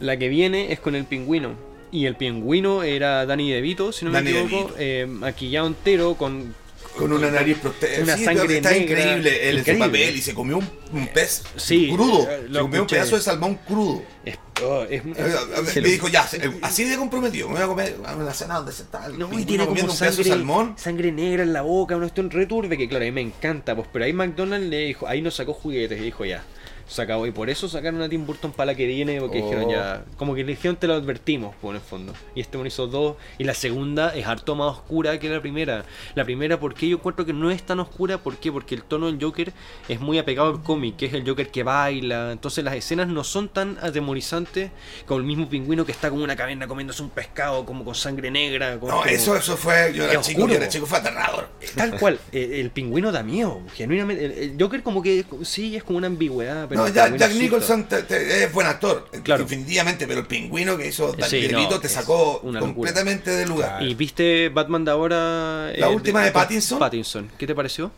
[0.00, 1.52] la que viene es con el pingüino.
[1.92, 6.52] Y el pingüino era Danny DeVito, si no Danny me equivoco, eh, maquillado entero con
[6.98, 8.02] Con una nariz protesta.
[8.02, 8.84] Una Sí, sangre está negra.
[9.00, 9.86] increíble Increíble.
[9.86, 12.28] papel y se comió un, un pez Sí, crudo.
[12.28, 14.02] eh, Se comió un pedazo de salmón crudo.
[14.24, 16.28] es Oh, es- Eh, Me dijo, ya,
[16.62, 19.28] así de comprometido, me voy a comer a una cena donde se está el No,
[19.38, 20.74] y tiene como un sangre, salmón.
[20.78, 23.88] sangre negra en la boca, una cuestión returbe que claro, a mí me encanta, pues,
[23.92, 26.44] pero ahí McDonald's le dijo, ahí nos sacó juguetes y dijo ya,
[26.86, 27.26] se acabó.
[27.26, 29.44] Y por eso sacaron a Tim Burton para la que viene, porque Oh.
[29.44, 32.12] dijeron ya, como que le dijeron te lo advertimos, pues en el fondo.
[32.34, 35.84] Y este one hizo dos, y la segunda es harto más oscura que la primera.
[36.14, 38.18] La primera, porque yo encuentro que no es tan oscura?
[38.18, 38.50] ¿Por qué?
[38.52, 39.52] Porque el tono del Joker
[39.88, 43.24] es muy apegado al cómic, que es el Joker que baila, entonces las escenas no
[43.24, 44.70] son tan atemorizantes
[45.06, 48.30] como el mismo pingüino que está como una caverna comiéndose un pescado, como con sangre
[48.30, 48.78] negra.
[48.78, 51.48] con- No, como- eso, eso fue, yo era chico, yo era chico, fue aterrador.
[51.74, 54.24] Tal cual, eh, el pingüino da miedo, genuinamente.
[54.24, 57.32] El, el Joker como que sí, es como una ambigüedad, pero no, ya, Jack.
[57.34, 59.42] Nicholson te- te- es buen actor, Claro.
[59.44, 63.82] definitivamente, pero el pingüino que hizo Dan Sí, no, te sacó completamente de lugar.
[63.82, 65.72] ¿Y viste Batman de ahora?
[65.76, 66.78] La última de Pattinson.
[66.78, 67.90] Pattinson, ¿qué te pareció?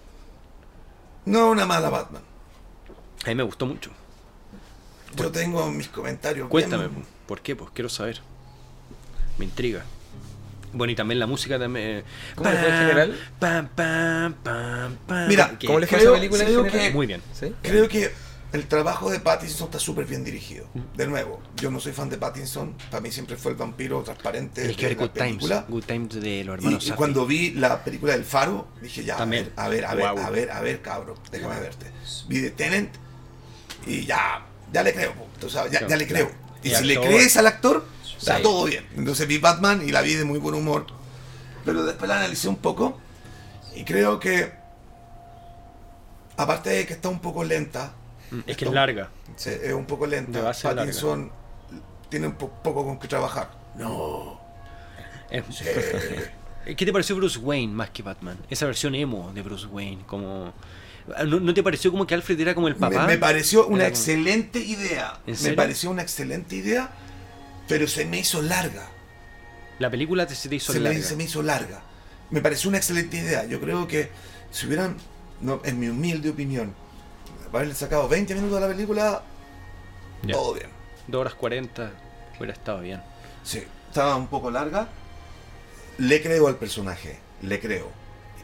[1.24, 2.22] No una mala Batman.
[3.24, 3.90] A mí me gustó mucho.
[5.16, 6.48] Yo tengo mis comentarios.
[6.48, 7.56] Cuéntame, bien- ¿por qué?
[7.56, 8.20] Pues quiero saber.
[9.38, 9.82] Me intriga.
[10.72, 12.04] Bueno, y también la música también.
[12.34, 13.18] ¿Cómo le fue en general?
[13.38, 15.28] Pam, pam, pam, pam.
[15.28, 16.70] Mira, ¿Cómo le fue esa película en general?
[16.70, 17.22] que- Muy bien.
[17.32, 17.54] ¿Sí?
[17.62, 18.12] Creo que
[18.52, 20.66] el trabajo de Pattinson está súper bien dirigido.
[20.96, 22.74] De nuevo, yo no soy fan de Pattinson.
[22.90, 25.26] Para mí siempre fue el vampiro transparente Tienes que de la Good Times.
[25.28, 25.64] película.
[25.68, 29.16] Good Times de los Y, hermanos y cuando vi la película del Faro, dije ya,
[29.16, 29.52] También.
[29.56, 31.90] a ver, a ver, a ver, a ver, a ver, cabrón, déjame verte.
[32.28, 32.94] Vi The Tenant
[33.86, 36.30] y ya, ya le creo, tú sabes, ya, ya le creo.
[36.62, 37.10] Y, Y si le actor.
[37.10, 37.84] crees al actor,
[38.18, 38.42] está Sí.
[38.42, 38.86] todo bien.
[38.96, 40.86] Entonces vi Batman y la vi de muy buen humor.
[41.64, 42.98] Pero después la analicé un poco
[43.74, 44.52] y creo que,
[46.36, 47.92] aparte de que está un poco lenta,
[48.46, 49.10] Es que es larga.
[49.36, 50.40] Sí, es un poco lenta.
[50.42, 50.82] base larga.
[50.82, 51.30] Pattinson
[52.08, 53.50] tiene un po- poco con que trabajar.
[53.76, 54.40] No.
[55.30, 55.64] Es- Sí.
[56.76, 58.36] ¿Qué te pareció Bruce Wayne más que Batman?
[58.50, 60.52] Esa versión emo de Bruce Wayne, como...
[61.24, 63.06] ¿No, no te pareció como que Alfred era como el papá?
[63.06, 65.20] me pareció una Era como- excelente idea.
[65.28, 66.90] ¿En Me pareció una excelente idea,
[67.68, 68.88] pero se me hizo larga.
[69.78, 71.04] La película te, se te hizo Se me, larga.
[71.04, 71.82] se me hizo larga.
[72.30, 73.44] Me pareció una excelente idea.
[73.44, 74.08] Yo creo que
[74.50, 74.96] si hubieran,
[75.40, 76.74] no, en mi humilde opinión,
[77.56, 79.22] haberle sacado 20 minutos a la película,
[80.22, 80.34] Ya.
[80.34, 80.68] todo bien.
[81.08, 81.90] 2 horas 40
[82.38, 83.00] hubiera estado bien.
[83.42, 84.88] Sí, estaba un poco larga.
[85.98, 87.90] Le creo al personaje, le creo.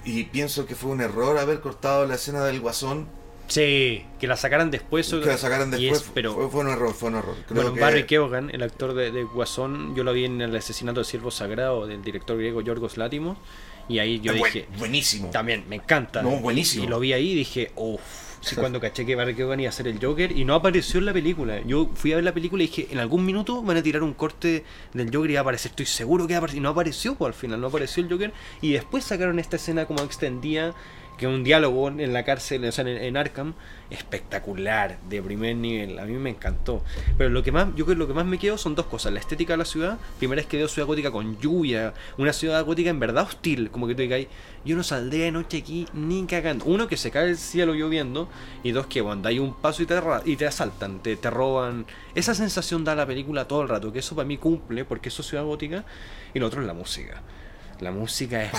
[0.04, 3.06] Y pienso que fue un error haber cortado la escena del guasón.
[3.48, 5.08] Sí, que la sacaran después.
[5.10, 6.00] Que la sacaran después.
[6.02, 7.36] es- pero fue, fue un error, fue un error.
[7.46, 10.56] Creo bueno, que- Barry Keoghan, el actor de, de Guasón, yo lo vi en el
[10.56, 13.36] asesinato del siervo sagrado del director griego Yorgos Látimos.
[13.88, 15.30] Y ahí yo Ah, buen- dije, buenísimo.
[15.30, 16.22] también, me encanta.
[16.22, 16.84] No, buenísimo.
[16.84, 18.00] Y lo vi ahí y dije, uff.
[18.42, 21.06] Sí, cuando caché que Barry Keoghan iba a ser el Joker y no apareció en
[21.06, 21.60] la película.
[21.64, 24.14] Yo fui a ver la película y dije, en algún minuto van a tirar un
[24.14, 25.70] corte del Joker y va a aparecer.
[25.70, 26.58] Estoy seguro que va a aparecer.
[26.58, 28.32] Y no apareció, pues al final no apareció el Joker.
[28.60, 30.74] Y después sacaron esta escena como extendida,
[31.16, 33.54] que un diálogo en la cárcel, o sea, en, Arkham,
[33.90, 35.98] espectacular, de primer nivel.
[35.98, 36.82] A mí me encantó.
[37.16, 39.12] Pero lo que más, yo creo que lo que más me quedo son dos cosas.
[39.12, 39.98] La estética de la ciudad.
[40.18, 41.94] Primera es que veo ciudad gótica con lluvia.
[42.18, 43.70] Una ciudad gótica en verdad hostil.
[43.70, 44.26] Como que tú digas,
[44.64, 46.64] yo no saldré de noche aquí ni cagando.
[46.64, 48.28] Uno, que se cae el cielo lloviendo.
[48.62, 51.86] Y dos, que cuando hay un paso y te, y te asaltan, te, te roban.
[52.14, 53.92] Esa sensación da la película todo el rato.
[53.92, 55.84] Que eso para mí cumple, porque eso es ciudad gótica.
[56.34, 57.22] Y lo otro es la música.
[57.80, 58.52] La música es...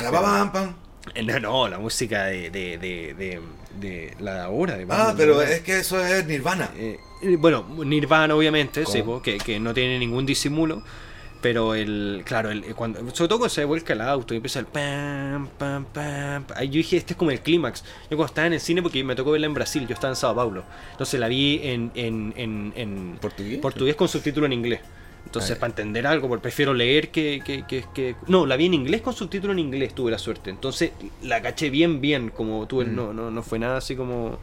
[1.16, 3.42] Eh, No, no, la música de, de, de, de,
[3.80, 4.78] de la de ahora.
[4.78, 6.72] De Ah, pero es que eso es Nirvana.
[6.76, 10.84] Eh, eh, bueno, Nirvana obviamente, sí, que, que no tiene ningún disimulo.
[11.42, 14.66] Pero el, claro, el, cuando, sobre todo cuando se vuelca el auto y empieza el
[14.66, 16.46] pam, pam, pam.
[16.46, 16.58] pam.
[16.58, 17.84] Ahí yo dije, este es como el clímax.
[18.10, 20.16] Yo cuando estaba en el cine, porque me tocó verla en Brasil, yo estaba en
[20.16, 20.64] Sao Paulo.
[20.92, 23.60] Entonces la vi en, en, en, en ¿Portugués?
[23.60, 24.80] portugués con subtítulo en inglés.
[25.34, 28.76] Entonces, para entender algo, porque prefiero leer que, que, que, que- No, la vi en
[28.76, 30.52] inglés con subtítulo en inglés, tuve la suerte.
[30.52, 30.92] Entonces,
[31.24, 32.86] la caché bien, bien, como tuve...
[32.86, 32.96] Mm.
[32.96, 34.38] No, no, no fue nada así como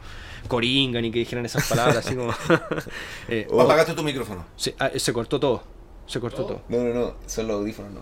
[0.49, 2.33] coringa, ni que dijeran esas palabras, así como...
[3.29, 4.45] Eh, O apagaste tu micrófono.
[4.57, 5.63] se, ah, se cortó todo,
[6.07, 6.61] se cortó todo.
[6.67, 8.01] No, no, no, son los audífonos, no.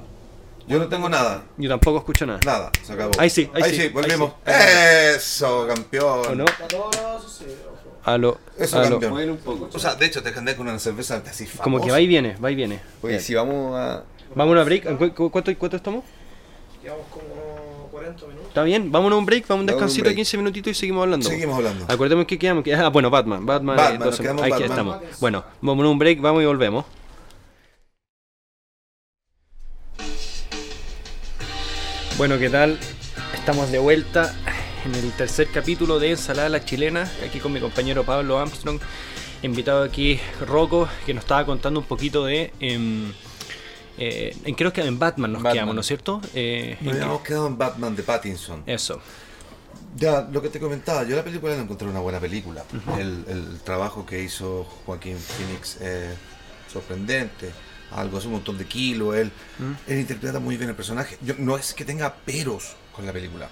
[0.68, 1.44] Yo no tengo nada.
[1.58, 2.40] Yo tampoco escucho nada.
[2.44, 3.12] Nada, se acabó.
[3.20, 4.34] Ahí sí, ahí ahí sí, sí, volvimos.
[4.46, 6.28] ahí sí, Eso, campeón.
[6.28, 6.46] ¿O no?
[8.18, 8.76] Todo grabado, eso sí, ojo.
[8.76, 8.89] Aló, Eso, aló.
[8.91, 9.12] campeón.
[9.14, 9.70] Mueven un poco.
[9.74, 11.64] O sea, de hecho, te andé con una cerveza así famosa.
[11.64, 12.80] Como que va y viene, va y viene.
[13.01, 13.22] Oye, Bien.
[13.22, 14.03] si vamos a.
[14.36, 14.86] Vamos a una break.
[14.86, 16.03] ¿En cu- cu- ¿Cuánto, ¿Cuánto estamos?
[16.84, 18.47] Llevamos como 40 minutos.
[18.47, 18.91] ¿Está bien?
[18.91, 20.16] Vámonos a un break, vamos a un a descansito de break.
[20.18, 21.28] 15 minutitos y seguimos hablando.
[21.28, 21.86] Seguimos hablando.
[21.88, 22.64] Acordemos que quedamos.
[22.64, 23.45] que- Ah, bueno, Batman.
[23.45, 24.22] Batman, Batman, eh, nos 12.
[24.24, 24.70] quedamos Aquí Batman.
[24.70, 24.97] estamos.
[25.20, 26.86] Bueno, vamos a un break, vamos y volvemos.
[32.18, 32.78] Bueno, ¿qué tal?
[33.34, 34.34] Estamos de vuelta
[34.86, 38.80] en el tercer capítulo de Ensalada la Chilena, aquí con mi compañero Pablo Armstrong,
[39.44, 42.52] invitado aquí Rocco, que nos estaba contando un poquito de...
[42.60, 43.12] em,
[43.98, 45.54] eh, creo que en Batman nos Batman.
[45.54, 46.22] quedamos, ¿no es cierto?
[46.34, 48.64] Eh, Nos habíamos quedado en Batman de Pattinson.
[48.66, 49.02] eso.
[49.98, 52.64] Ya, lo que te comentaba, yo la película la encontré una buena película.
[52.98, 56.16] el, el trabajo que hizo Joaquín Phoenix es
[56.72, 57.52] sorprendente,
[57.92, 59.92] algo hace un montón de kilos, él, ¿Mm?
[59.92, 61.18] él interpreta muy bien el personaje.
[61.22, 63.50] Yo, no es que tenga peros con la película.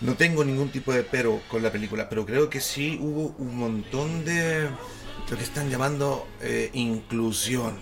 [0.00, 3.56] No tengo ningún tipo de pero con la película, pero creo que sí hubo un
[3.56, 4.68] montón de
[5.30, 7.74] lo que están llamando eh, inclusión.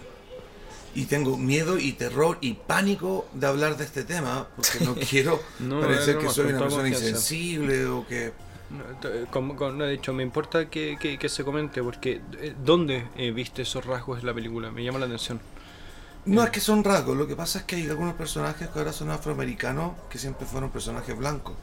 [0.94, 5.40] Y tengo miedo y terror y pánico de hablar de este tema, porque no quiero
[5.60, 7.08] No, parecer no, que soy una persona confianza.
[7.08, 8.32] insensible o que...
[8.70, 12.20] No, t- Como, como- no, de hecho, me importa que, que- que se comente, porque
[12.40, 14.72] eh, ¿dónde eh, viste esos rasgos en la película?
[14.72, 15.40] Me llama la atención.
[16.24, 18.92] No es que son rasgos, lo que pasa es que hay algunos personajes que ahora
[18.92, 21.54] son afroamericanos que siempre fueron personajes blancos.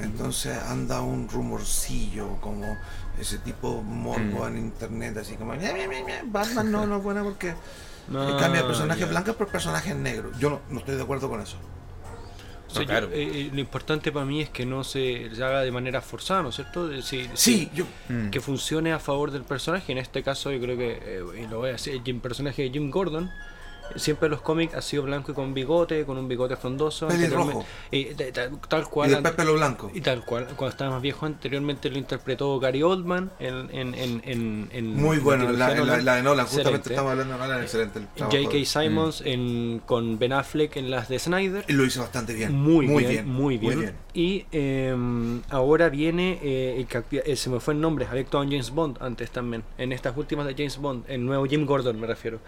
[0.00, 2.76] Entonces anda un rumorcillo como
[3.20, 7.02] ese tipo morbo en internet, así como "Ña, Ña, Ña, Ña, Batman no, no es
[7.02, 7.54] buena porque
[8.08, 10.36] No, cambia personajes blancos por personajes negros.
[10.38, 11.56] Yo no, no estoy de acuerdo con eso.
[12.68, 13.10] O sea, claro.
[13.10, 16.00] yo, eh, eh, lo importante para mí es que no se, se haga de manera
[16.00, 16.90] forzada, ¿no es cierto?
[17.02, 18.30] Si- Sí, yo Mm.
[18.30, 19.92] que funcione a favor del personaje.
[19.92, 22.70] En este caso, yo creo que, eh, y lo voy a decir, el personaje de
[22.70, 23.30] Jim Gordon, eh,
[23.96, 27.08] siempre los cómics ha sido blanco y con bigote, con un bigote frondoso.
[27.90, 29.10] Eh, ta- ta- tal y cual.
[29.10, 29.90] después pelo blanco.
[29.94, 34.22] Y tal cual, cuando estaba más viejo, anteriormente lo interpretó Gary Oldman en, en,
[34.72, 36.04] en, Muy bueno, la, la, Nolan.
[36.04, 38.36] la de Nolan, justamente estamos hablando de Nolan, excelente el trabajo.
[38.36, 38.64] J.K.
[38.64, 41.64] Simons en, con Ben Affleck en las de Snyder.
[41.68, 42.52] Y lo hizo bastante bien.
[42.52, 43.94] Muy, bien, muy bien.
[44.14, 44.94] Y eh,
[45.50, 48.98] ahora viene, eh, el eh, se me fue el nombre, había actuado en James Bond
[49.00, 52.38] antes también, en estas últimas de James Bond, el nuevo Jim Gordon me refiero.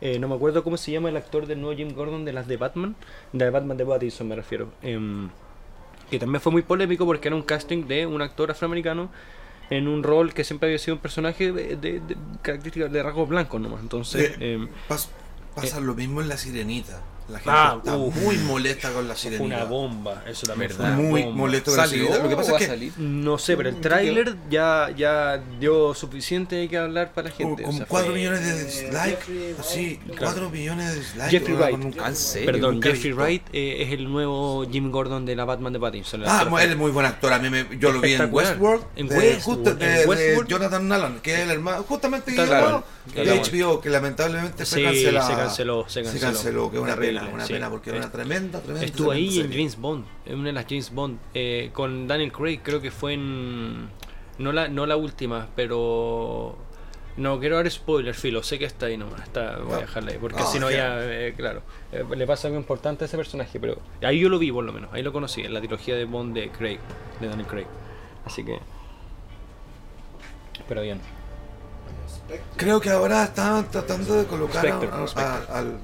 [0.00, 2.46] Eh, no me acuerdo cómo se llama el actor del nuevo Jim Gordon de las
[2.46, 2.94] de Batman,
[3.32, 4.68] de Batman de Pattinson me refiero.
[4.82, 5.28] Em,
[6.10, 9.10] que también fue muy polémico porque era un casting de un actor afroamericano
[9.70, 13.28] en un rol que siempre había sido un personaje de, de- de características de rasgos
[13.28, 13.80] blancos nomás.
[13.82, 15.08] Entonces, Eh, em, Pas-
[15.54, 17.02] pasa lo mismo en La Sirenita.
[17.28, 18.14] La gente Ah, está uf.
[18.16, 19.44] muy molesta con La Sirenita.
[19.44, 20.98] una bomba, eso también fue ¿Verdad?
[20.98, 21.36] Muy bomba.
[21.36, 22.22] molesto con La ¿Salió Sirenita.
[22.22, 22.92] Lo que o pasa es que salir?
[22.98, 27.62] No sé, pero el tráiler ya, ya dio suficiente de que hablar para la gente.
[27.64, 29.54] o como sea, 4 fue- millones de dislikes.
[29.62, 30.18] Sí, Claro.
[30.32, 31.30] 4 millones de dislikes.
[31.30, 32.44] Jeffrey Wright.
[32.46, 33.12] Perdón, Jeffrey.
[33.12, 36.22] Wright eh, es el nuevo Jim Gordon de la Batman de Pattinson.
[36.26, 37.32] Ah, él es muy buen actor.
[37.32, 38.32] A mí me, yo lo vi en.
[38.32, 38.84] Westworld.
[38.96, 40.44] En de, Westworld, de- de.
[40.48, 41.82] Jonathan Nolan, que es el hermano.
[41.82, 45.28] Justamente de HBO, que lamentablemente fue Sí, cancelado.
[45.28, 46.70] se canceló, se canceló.
[46.70, 47.52] que es una Terrible, pena, una sí.
[47.52, 48.86] pena, porque era una tremenda, tremenda.
[48.86, 49.50] Estuvo ahí en.
[49.52, 53.14] James Bond, en una de las James Bond, eh, con Daniel Craig, creo que fue
[53.14, 53.88] en...
[54.38, 56.56] No la, no la última, pero...
[57.16, 59.80] No quiero dar spoiler, filo, sé que está ahí nomás, está, voy a Ah.
[59.80, 60.98] dejarla ahí, porque Ah, si no ya.
[61.02, 64.52] eh, claro, eh, le pasa algo importante a ese personaje, pero ahí yo lo vi
[64.52, 66.78] por lo menos, ahí lo conocí, en la trilogía de Bond de Craig,
[67.20, 67.66] de Daniel Craig.
[68.24, 68.60] Así que...
[70.68, 71.00] Pero bien.
[72.56, 75.54] Creo que ahora están tratando de colocar a- Spectre, a- a- Spectre.
[75.54, 75.80] al.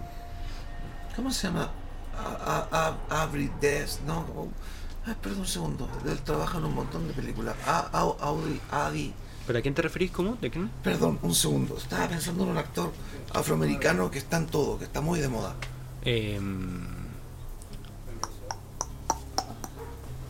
[1.17, 1.71] ¿Cómo se llama?
[2.17, 4.25] A, a, a, Avery Des, ¿no?
[5.07, 5.89] Ay, perdón un segundo.
[6.07, 7.55] Él trabaja en un montón de películas.
[7.67, 9.13] A, a, Audrey, Adi.
[9.47, 10.11] ¿Pero a quién te referís?
[10.11, 10.37] ¿Cómo?
[10.41, 10.71] ¿De quién?
[10.83, 11.77] Perdón, un segundo.
[11.77, 12.93] Estaba pensando en un actor
[13.33, 15.55] afroamericano que está en todo, que está muy de moda.
[16.03, 16.87] Em,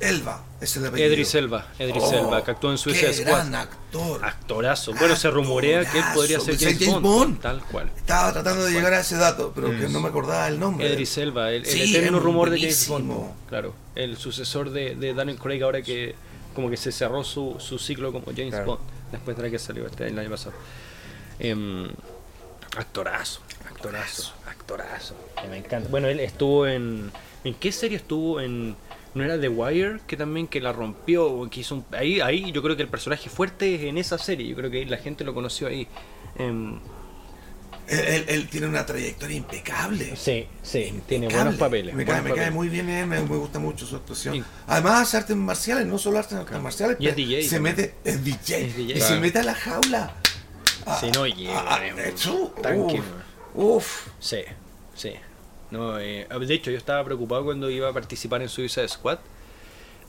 [0.04, 0.84] Elba, es el.
[0.98, 3.32] Edris Elba, Edris Oh, Elba, que actuó en Suicide qué Squad.
[3.36, 4.24] gran actor.
[4.24, 4.92] Actorazo.
[4.94, 6.58] Bueno, se rumorea que él podría ser.
[6.58, 7.40] James, James Bond, Bond.
[7.40, 7.90] Tal cual.
[7.96, 10.86] Estaba tratando de llegar a ese dato, pero que no me acordaba el nombre.
[10.92, 13.18] Edris Elba, el, el Sí, eterno es rumor de James buenísimo.
[13.18, 13.48] Bond.
[13.48, 16.14] Claro, el sucesor de, de Daniel Craig ahora que
[16.54, 18.66] como que se cerró su, su ciclo como James Claro.
[18.66, 18.80] Bond
[19.12, 20.54] después de la que salió este el año pasado.
[21.38, 21.88] Em,
[22.76, 25.14] actorazo, actorazo, actorazo.
[25.50, 25.88] Me encanta.
[25.88, 27.10] Bueno, él estuvo en
[27.44, 28.76] ¿en qué serie estuvo en
[29.14, 32.62] no era The Wire que también que la rompió que hizo un- ahí ahí yo
[32.62, 35.34] creo que el personaje fuerte es en esa serie, yo creo que la gente lo
[35.34, 35.86] conoció ahí.
[36.36, 36.78] Em,
[37.86, 40.16] Él, él- él tiene una trayectoria impecable.
[40.16, 41.94] sí, sí, tiene buenos papeles.
[41.94, 44.42] Me, cae, me muy bien me, me gusta mucho su actuación.
[44.66, 47.76] Además hace artes marciales, no solo artes marciales, Y es DJ se también.
[47.76, 48.98] mete, es DJ, Es DJ.
[48.98, 50.14] y se mete a la jaula.
[50.86, 51.80] Ah, Si no llega, ah,
[52.62, 53.02] tanque,
[53.54, 54.06] uf, uf.
[54.18, 54.38] Sí,
[54.94, 55.12] sí.
[55.70, 59.18] No, eh, de hecho, yo estaba preocupado cuando iba a participar en Suicide Squad.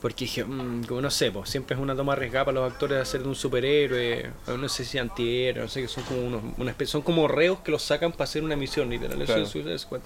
[0.00, 2.96] Porque dije, mm, como no sé, pues, siempre es una toma arriesgada para los actores
[2.96, 6.42] de hacer de un superhéroe, no sé si antihéroe, no sé, que son como unos,
[6.58, 9.48] una especie, son como reos que los sacan para hacer una misión, literal, eso es
[9.48, 10.00] Suicide Squad.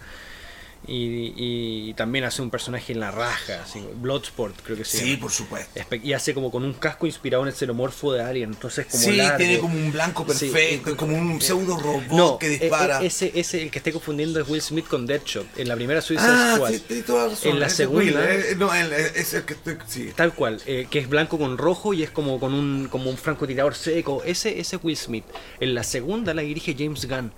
[0.89, 5.21] Y, y también hace un personaje en la raja, así, Bloodsport creo que Sí, llama.
[5.21, 5.79] por supuesto.
[6.03, 9.13] Y hace como con un casco inspirado en el xenomorfo de Alien, entonces como Sí,
[9.17, 9.37] largo.
[9.37, 13.03] tiene como un blanco Sí, perfecto, eh, como un pseudo robot No, que dispara.
[13.05, 15.59] ese, ese, el que esté confundiendo es Will Smith con Deadshot.
[15.59, 16.73] En la primera Suicide ah, Squad.
[16.89, 17.53] sí, toda razón.
[17.53, 19.77] En la segunda- Will, eh, no, el- eh, es el que estoy.
[19.87, 20.11] Sí.
[20.17, 23.19] Tal cual, eh, que es blanco con rojo y es como con un, como un
[23.19, 24.23] francotirador seco.
[24.25, 25.25] Ese, ese es Will Smith.
[25.61, 27.33] En la segunda la dirige James Gunn.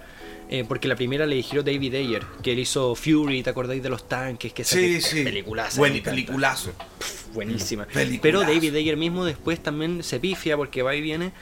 [0.55, 3.88] Eh, porque la primera le dirigió David Ayer, que él hizo Fury, ¿te acordáis de
[3.88, 4.53] los tanques?
[4.53, 5.24] Que Sí, sí.
[5.24, 5.78] Peliculaza.
[5.78, 6.74] Buen peliculazo.
[7.32, 7.86] buenísima.
[7.86, 8.20] Peliculazo.
[8.20, 11.32] Pero David Ayer mismo después también se pifia porque va y viene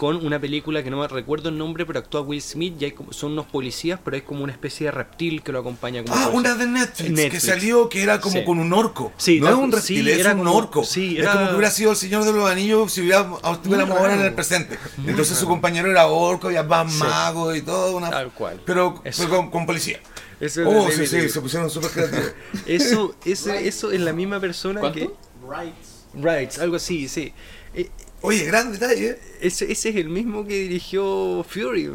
[0.00, 2.92] con una película que no me recuerdo el nombre, pero actúa Will Smith, y hay
[2.92, 6.14] como- son unos policías, pero hay como una especie de reptil que lo acompaña como
[6.16, 8.44] Ah, una de Netflix, que salió que era como Sí.
[8.46, 9.12] con un orco.
[9.18, 10.84] Sí, no es un reptil, sí, es era un como- orco.
[10.84, 13.98] sí, Es era- como que hubiera sido el Señor de los Anillos si hubiera, estuviéramos
[13.98, 14.78] ahora en el presente.
[14.96, 16.98] Muy Entonces su compañero era orco y más Sí.
[17.00, 17.94] mago y todo.
[17.98, 18.08] Una...
[18.08, 18.58] Tal cual.
[18.64, 20.00] Pero, pero con, con policía.
[20.40, 22.32] Eso es Oh, sí, sí, se pusieron súper creativos.
[22.66, 24.98] Eso, ese- eso es la misma persona ¿Cuánto?
[24.98, 25.10] que.
[25.46, 26.06] Rights.
[26.14, 27.34] Right, algo así, sí.
[27.74, 27.88] Eh,
[28.22, 29.10] Oye, gran detalle.
[29.10, 29.18] ¿eh?
[29.40, 31.90] Ese, ese es el mismo que dirigió Fury.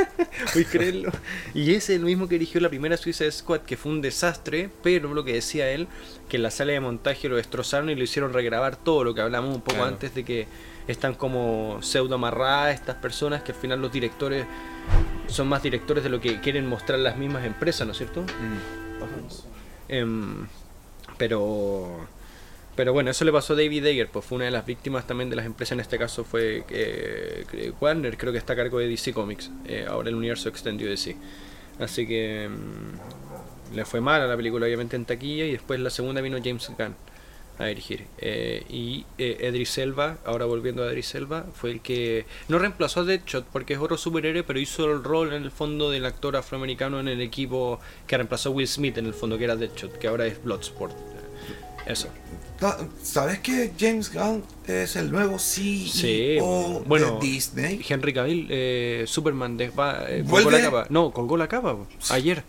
[0.52, 1.12] Puedes creerlo.
[1.54, 4.70] Y ese es el mismo que dirigió la primera Suicide Squad, que fue un desastre,
[4.82, 5.86] pero lo que decía él,
[6.28, 9.20] que en la sala de montaje lo destrozaron y lo hicieron regrabar todo lo que
[9.20, 9.92] hablamos un poco Claro.
[9.92, 10.48] antes de que
[10.88, 14.46] están como pseudo amarradas estas personas, que al final los directores
[15.28, 18.22] son más directores de lo que quieren mostrar las mismas empresas, ¿no es cierto?
[18.22, 19.88] Mm.
[19.90, 20.46] Em,
[21.18, 22.06] pero
[22.78, 25.28] pero bueno, eso le pasó a David Ayer, pues fue una de las víctimas también
[25.28, 28.86] de las empresas, en este caso fue eh, Warner, creo que está a cargo de
[28.86, 31.16] DC Comics, eh, ahora el universo extendido de DC.
[31.80, 32.52] Así que em,
[33.74, 36.70] le fue mal a la película obviamente en taquilla y después la segunda vino James
[36.78, 36.94] Gunn
[37.58, 38.06] a dirigir.
[38.18, 43.00] Eh, y eh, Edris Elba, ahora volviendo a Edris Elba, fue el que no reemplazó
[43.00, 46.36] a Deadshot porque es otro superhéroe, pero hizo el rol en el fondo del actor
[46.36, 49.98] afroamericano en el equipo que reemplazó a Will Smith en el fondo, que era Deadshot,
[49.98, 51.17] que ahora es Bloodsport.
[51.88, 52.08] Eso.
[52.60, 56.38] Ta- ¿Sabes que James Gunn es el nuevo CEO Sí,
[56.86, 57.80] bueno, de Disney?
[57.88, 60.86] Henry Cavill, eh, Superman, de, eh, colgó la capa.
[60.90, 61.76] No, colgó la capa
[62.10, 62.44] ayer.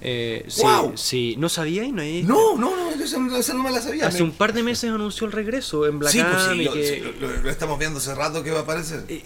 [0.00, 0.92] Eh, sí, ¡Guau!
[0.96, 3.18] sí, no sabía y no hay- No, no, no, esa,
[3.52, 4.06] no me la sabía.
[4.06, 6.86] Hace un par de meses anunció el regreso en Black sí, pues sí, lo, que-
[6.86, 9.04] sí, lo- lo- lo estamos viendo hace rato que va a aparecer.
[9.08, 9.24] Eh,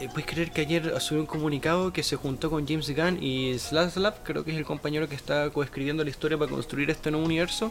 [0.00, 3.58] eh, ¿Puedes creer que ayer subió un comunicado que se juntó con James Gunn y
[3.58, 7.26] Slaslav, creo que es el compañero que está coescribiendo la historia para construir este nuevo
[7.26, 7.70] universo?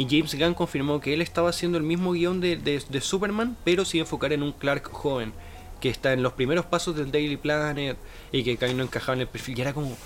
[0.00, 3.56] Y James Gunn confirmó que él estaba haciendo el mismo guion de, de- de Superman,
[3.64, 5.32] pero sin enfocar en un Clark joven,
[5.80, 7.96] que está en los primeros pasos del Daily Planet
[8.32, 9.58] y que casi no encajaba en el perfil.
[9.58, 9.96] Y era como.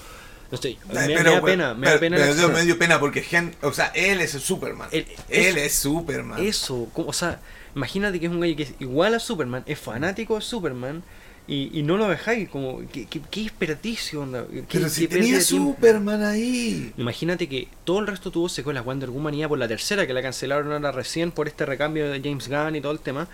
[0.51, 2.17] No sé, me, me da pena, me pero- da pena.
[2.19, 4.89] pero me dio pena porque Gen, o sea, él es el Superman.
[4.93, 6.45] Él- es Superman.
[6.45, 7.41] Eso, o sea,
[7.75, 11.03] imagínate que es un gallo que es igual a Superman, es fanático de Superman
[11.47, 15.41] y, y no lo dejáis, como, qué, qué, qué desperdicio, onda, qué- Pero si tenía.
[15.41, 16.93] Superman ahí.
[16.97, 18.85] Imagínate que todo el resto tuvo secuelas.
[18.85, 22.21] Wonder Woman iba por la tercera, que la cancelaron ahora recién por este recambio de
[22.21, 23.29] James Gunn y todo el tema.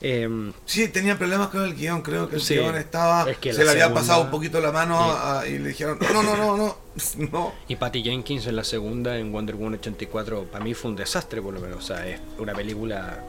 [0.00, 2.54] Em, Sí, tenía problemas con el guion, creo que el Sí.
[2.54, 3.30] guion estaba...
[3.30, 5.98] Es que se le había segunda- pasado un poquito la mano a- y le dijeron,
[6.12, 6.76] no, no, no, no,
[7.32, 7.52] no.
[7.68, 11.40] y Patty Jenkins en la segunda, en Wonder Woman 84, para mí fue un desastre,
[11.40, 11.78] por lo menos.
[11.78, 13.24] O sea, es una película.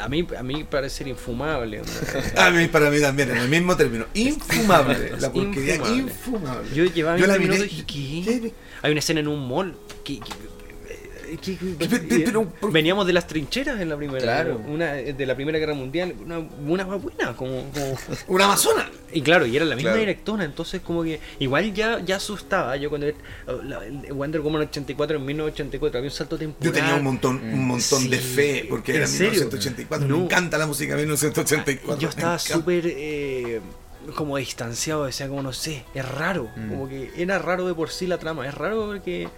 [0.00, 1.80] A mí, a mí parecer infumable.
[1.80, 1.92] onda.
[2.46, 4.06] A mí, para mí también, en el mismo término.
[4.14, 5.12] Infumable.
[5.20, 6.02] La porquería Infumable.
[6.02, 6.68] infumable.
[6.74, 8.40] Yo llevaba Yo 20 la miré minutos y dije, ¿qué?
[8.48, 8.54] ¿qué?
[8.82, 9.76] Hay una escena en un mall.
[10.04, 10.49] que- que-
[11.78, 14.20] pero- pero- Veníamos de las trincheras en la primera.
[14.20, 14.60] Claro.
[14.66, 16.14] Una, de la Primera Guerra Mundial.
[16.24, 18.88] Una, una buena, como, como- Una amazona.
[19.12, 20.00] Y claro, y era la misma Claro.
[20.00, 22.76] directora, entonces como que igual ya, ya asustaba.
[22.76, 23.08] Yo cuando
[23.64, 23.80] la-
[24.12, 26.64] Wonder Woman 84 en 1984 había un salto temporal.
[26.64, 29.32] Yo tenía un montón, un montón de fe, porque ¿En era serio?
[29.32, 30.06] 1984.
[30.08, 30.18] No.
[30.18, 31.98] Me encanta la música de 1984.
[31.98, 33.60] Yo estaba súper eh,
[34.14, 36.68] como distanciado, decía como no sé, es raro, Mm.
[36.68, 39.28] como que era raro de por sí la trama, es raro porque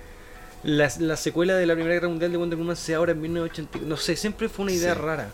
[0.64, 3.78] la, la secuela de la Primera Guerra Mundial de Wonder Woman sea ahora en 1980,
[3.86, 5.00] no sé, siempre fue una idea Sí.
[5.00, 5.30] rara.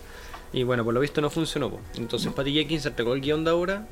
[0.53, 1.71] Y bueno, por lo visto no funcionó.
[1.71, 1.81] po.
[1.97, 3.87] Entonces Patty Jenkins se entregó el guion de ahora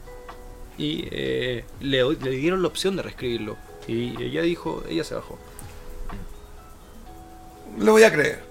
[0.78, 3.56] y eh, le, le dieron la opción de reescribirlo.
[3.86, 5.38] Y ella dijo, ella se bajó.
[7.78, 8.42] Le voy a creer.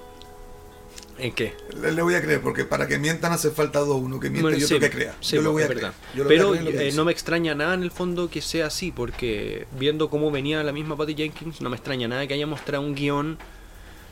[1.17, 1.55] ¿En qué?
[1.81, 4.01] Le, le voy a creer, porque para que mientan hace falta dos.
[4.01, 5.15] Uno que miente Bueno, y sí, otro que crea.
[5.21, 5.91] sí, yo lo voy a creer.
[5.91, 5.93] verdad.
[6.13, 8.41] Yo lo voy a Pero creer eh, no me extraña nada en el fondo que
[8.41, 12.33] sea así, porque viendo cómo venía la misma Patty Jenkins, no me extraña nada que
[12.33, 13.37] haya mostrado un guion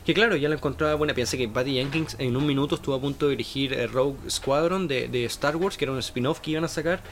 [0.06, 1.14] que claro, ya la encontraba buena.
[1.14, 4.86] Pensé que Patty Jenkins en un minuto estuvo a punto de dirigir eh, Rogue Squadron
[4.88, 7.02] de, de Star Wars, que era un spin-off que iban a sacar,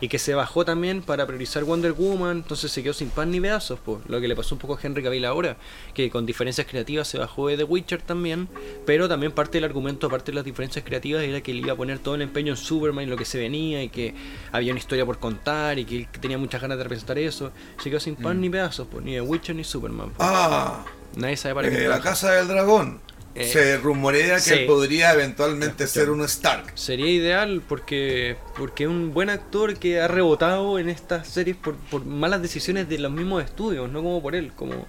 [0.00, 3.40] y que se bajó también para priorizar Wonder Woman, entonces se quedó sin pan ni
[3.40, 5.56] pedazos, pues, lo que le pasó un poco a Henry Cavill ahora,
[5.94, 8.48] que con diferencias creativas se bajó de The Witcher también,
[8.86, 11.76] pero también parte del argumento, aparte de las diferencias creativas, era que él iba a
[11.76, 14.14] poner todo el empeño en Superman y lo que se venía, y que
[14.52, 17.50] había una historia por contar, y que él tenía muchas ganas de representar eso,
[17.82, 18.40] se quedó sin pan Mm.
[18.40, 20.10] ni pedazos, pues, ni The Witcher ni Superman.
[20.10, 20.28] pues.
[20.30, 20.84] Ah,
[21.16, 21.88] Nadie sabe para eh, qué.
[21.88, 23.00] la casa del dragón.
[23.38, 24.54] Eh, Se rumorea que sí.
[24.54, 26.72] él podría eventualmente ser un Stark.
[26.74, 31.76] Sería ideal porque porque es un buen actor que ha rebotado en estas series por,
[31.76, 34.52] por malas decisiones de los mismos estudios, no como por él.
[34.56, 34.86] Como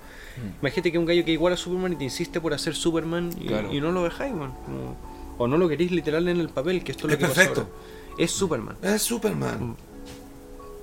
[0.62, 3.48] imagínate que un gallo que igual a Superman y te insiste por hacer Superman y,
[3.48, 3.74] Claro.
[3.74, 4.98] y no lo dejáis, man, como-
[5.38, 7.36] o no lo queréis literal en el papel, que esto es lo Es que pasa
[7.36, 7.62] perfecto.
[7.62, 8.24] ahora.
[8.24, 8.76] Es Superman.
[8.82, 9.78] Es Superman.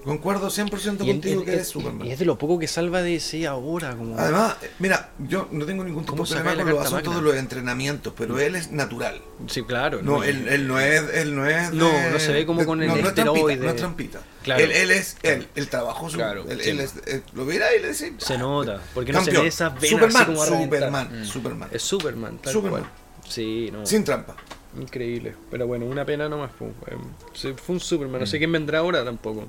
[0.07, 2.07] Concuerdo 100% Y, contigo es- que es es- Superman.
[2.07, 3.95] y es de lo poco que salva DC ahora.
[3.97, 4.17] Como...
[4.19, 7.35] Además, mira, yo no tengo ningún tipo ¿Cómo de problema con los asuntos de los
[7.37, 9.21] entrenamientos, pero él es natural.
[9.49, 10.01] sí, claro.
[10.03, 11.73] No, él, él no es, él no es.
[11.73, 13.57] No, de- no se ve como de- con el no, no es esteroide.
[13.57, 14.21] no es trampita.
[14.45, 14.63] Claro.
[14.63, 16.17] Él, él es él, él trabajó su.
[16.19, 16.71] Claro, él, sí.
[16.71, 18.15] él es- él lo verá y le dice.
[18.19, 19.43] Se "Ah, nota, porque no se campeón".
[19.43, 20.69] ve esas venas Superman, así como a reventar.
[20.79, 21.25] Superman, Mm.
[21.25, 21.69] Superman.
[21.73, 22.81] Es Superman, tal Superman.
[22.83, 22.93] cual.
[23.29, 23.85] Sí, no.
[23.85, 24.37] Sin trampa.
[24.81, 25.35] Increíble.
[25.51, 26.51] Pero bueno, una pena nomás.
[26.57, 26.71] pues,
[27.45, 28.19] eh, Fue un Superman.
[28.19, 28.21] Mm.
[28.21, 29.49] No sé quién vendrá ahora tampoco.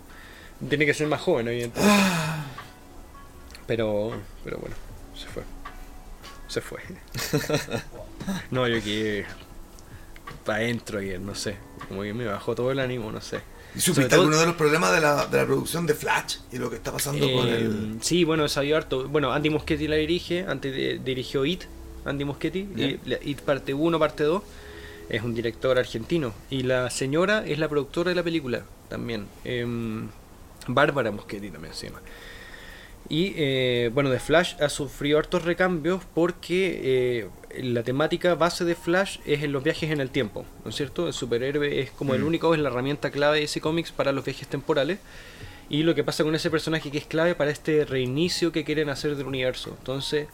[0.70, 1.92] Tiene que ser más joven, evidentemente.
[1.94, 2.46] Ah,
[3.68, 4.12] Pero,
[4.44, 4.76] pero bueno,
[5.16, 5.44] se fue.
[6.48, 6.80] Se fue.
[8.52, 9.26] no, yo que
[10.46, 11.56] para adentro y no sé.
[11.90, 13.42] Como que me bajó todo el ánimo, no sé.
[13.76, 16.58] ¿Y supiste todo- alguno de los problemas de la, de la producción de Flash y
[16.58, 17.98] lo que está pasando con Eh, el.
[18.02, 19.08] Sí, bueno, salió harto.
[19.10, 21.64] Bueno, Andy Muschietti la dirige, antes de- dirigió It,
[22.06, 24.42] Andy Muschietti, y la- It parte 1, parte 2.
[25.10, 26.34] Es un director argentino.
[26.50, 29.28] Y la señora es la productora de la película también.
[29.46, 30.08] Em,
[30.68, 32.02] Bárbara Muschietti también llama.
[33.10, 38.76] Y eh, bueno, de Flash ha sufrido hartos recambios porque eh, la temática base de
[38.76, 41.08] Flash es en los viajes en el tiempo, ¿no es cierto?
[41.08, 42.28] El superhéroe es como el Mm.
[42.28, 45.00] único, es la herramienta clave de ese cómics para los viajes temporales.
[45.70, 48.90] Y lo que pasa con ese personaje que es clave para este reinicio que quieren
[48.90, 49.76] hacer del universo.
[49.80, 50.28] Entonces,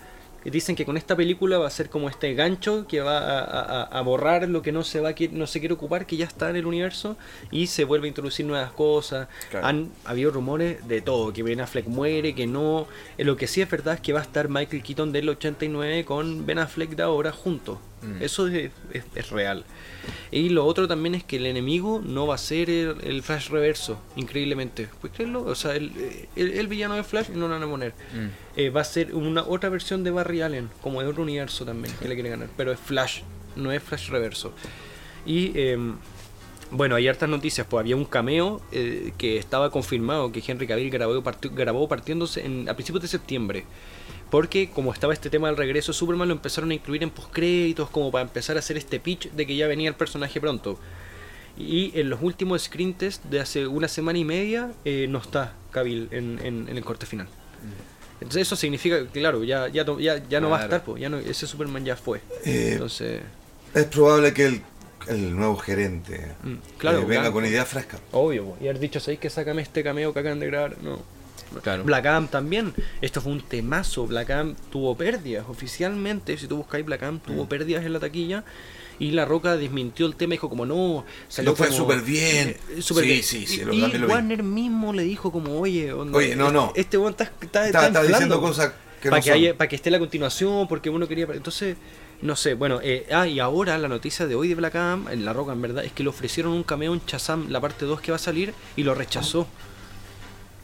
[0.52, 3.84] dicen que con esta película va a ser como este gancho que va a, a-
[3.84, 6.50] a borrar lo que no se va a no se quiere ocupar, que ya está
[6.50, 7.18] en el universo,
[7.52, 9.28] y se vuelve a introducir nuevas cosas.
[9.52, 9.66] Claro.
[9.68, 12.88] Han habido rumores de todo, que Ben Affleck muere, que no.
[13.18, 16.06] Eh, Lo que sí es verdad es que va a estar Michael Keaton del 89
[16.06, 17.78] con Ben Affleck de ahora juntos.
[18.04, 18.22] Mm.
[18.22, 19.64] Eso es, es- es real.
[20.32, 23.50] Y lo otro también es que el enemigo no va a ser el, el Flash
[23.50, 24.90] reverso, increíblemente.
[25.00, 25.44] ¿Puedes creerlo?
[25.46, 25.92] O sea, el,
[26.36, 27.94] el- el villano de Flash no lo van a poner.
[28.14, 28.28] Mm.
[28.60, 31.94] Eh, va a ser una otra versión de Barry Allen, como de otro universo también,
[32.02, 32.50] que le quiere ganar.
[32.58, 33.22] Pero es Flash,
[33.56, 34.52] no es Flash reverso.
[35.26, 35.96] Y em,
[36.72, 40.90] bueno, hay hartas noticias, pues había un cameo eh, que estaba confirmado que Henry Cavill
[40.90, 41.24] grabó,
[41.54, 43.64] grabó partiéndose en, a principios de septiembre.
[44.34, 47.88] Porque como estaba este tema del regreso de Superman, lo empezaron a incluir en postcréditos,
[47.92, 50.80] como para empezar a hacer este pitch de que ya venía el personaje pronto.
[51.56, 55.54] Y en los últimos screen test de hace una semana y media eh, no está
[55.70, 57.28] Cavill en, en- en el corte final.
[58.22, 61.10] Entonces eso significa que, claro, ya, ya, ya, ya no va a estar, pues, ya
[61.10, 62.20] no, ese Superman ya fue.
[62.44, 63.22] Eh, Entonces,
[63.76, 64.62] es probable que el,
[65.10, 67.34] el nuevo gerente mm, claro, eh, venga claro.
[67.34, 68.02] con ideas frescas.
[68.12, 70.76] Obvio, y haber dicho, ¿sabéis que sácame este cameo que acaban de grabar?
[70.82, 71.00] No.
[71.62, 71.84] Claro.
[71.84, 72.74] Black Adam también.
[73.02, 74.08] Esto fue un temazo.
[74.08, 75.46] Black Adam tuvo pérdidas.
[75.50, 77.20] Oficialmente, si tú buscáis Black Adam, Mm.
[77.20, 78.44] tuvo pérdidas en la taquilla.
[79.00, 81.04] Y La Roca desmintió el tema y dijo como no,
[81.44, 82.50] Lo fue como- súper bien.
[82.50, 83.24] eh, Sí, bien.
[83.24, 84.04] sí, sí, Y.
[84.04, 86.72] Warner mismo le dijo como, oye, onda, Oye, no, no.
[86.76, 89.38] Este weón está, está, Está, está diciendo cosas que para no que, son.
[89.40, 91.28] haya- para que esté la continuación, porque uno quería...
[91.34, 91.76] Entonces,
[92.22, 95.26] no sé, bueno, eh, ah, y ahora la noticia de hoy de Black Adam, en
[95.26, 98.00] La Roca en verdad, es que le ofrecieron un cameo en Shazam, la parte 2
[98.00, 99.48] que va a salir, y lo rechazó.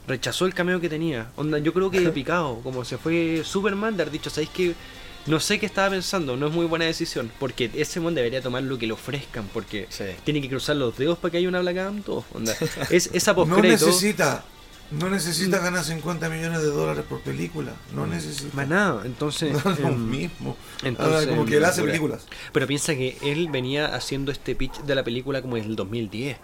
[0.09, 1.31] Rechazó el cameo que tenía.
[1.37, 4.73] Onda, yo creo que picado, como se fue Superman, de haber dicho, ¿sabéis qué?
[5.27, 8.63] No sé qué estaba pensando, no es muy buena decisión, porque ese mon debería tomar
[8.63, 10.05] lo que le ofrezcan, porque Sí.
[10.23, 12.25] tiene que cruzar los dedos para que haya una Black Adam 2.
[12.33, 12.55] Onda.
[12.89, 14.43] Es, esa No necesita,
[14.91, 15.11] no Mm.
[15.11, 17.73] necesita ganar 50 millones de dólares por película.
[17.93, 18.55] No necesita.
[18.55, 19.53] Más nada, entonces...
[19.63, 20.57] No es lo em, mismo.
[20.83, 22.25] entonces, Ah, como que él hace películas.
[22.51, 26.37] Pero piensa que él venía haciendo este pitch de la película como desde el 2010.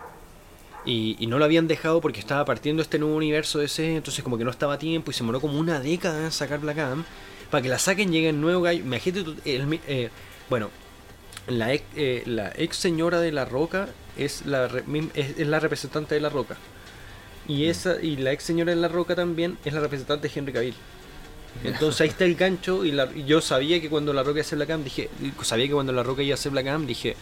[0.86, 4.24] Y, y no lo habían dejado porque estaba partiendo este nuevo universo de ese, entonces
[4.24, 6.78] como que no estaba a tiempo y se demoró como una década en sacar Black
[6.78, 7.04] Adam.
[7.50, 8.84] Para que la saquen llegue el nuevo gallo.
[8.84, 10.10] Imagínate tú, el mi- eh,
[10.50, 10.70] bueno,
[11.48, 14.66] la ex, eh, la ex señora de La Roca es la,
[15.16, 16.58] es, es la representante de La Roca.
[17.48, 20.54] Y esa y la ex señora de La Roca también es la representante de Henry
[20.54, 20.76] Cavill.
[21.64, 24.42] Entonces ahí está el gancho y, la- y yo sabía que cuando La Roca iba
[24.42, 25.10] a hacer Black Adam, dije,
[25.42, 27.16] sabía que cuando La Roca iba a hacer Black Adam, dije,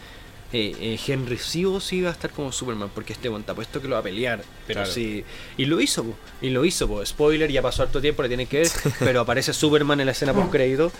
[0.54, 3.82] eh, eh, Henry sí o sí va a estar como Superman, porque este buen puesto
[3.82, 4.42] que lo va a pelear.
[4.66, 4.92] Pero Claro.
[4.94, 5.24] sí.
[5.56, 7.04] Y lo hizo, po, y lo hizo, po.
[7.04, 8.68] spoiler, ya pasó harto tiempo, le tienen que ver,
[9.00, 10.92] pero aparece Superman en la escena post crédito.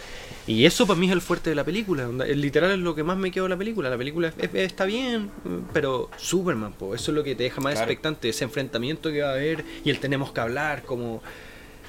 [0.47, 2.07] Y eso para mí es el fuerte de la película.
[2.35, 3.89] literal es lo que más me quedó de la película.
[3.89, 5.31] La película es- es- está bien,
[5.73, 7.85] pero Superman, po, eso es lo que te deja más Claro.
[7.91, 11.23] expectante, ese enfrentamiento que va a haber y el tenemos que hablar, como.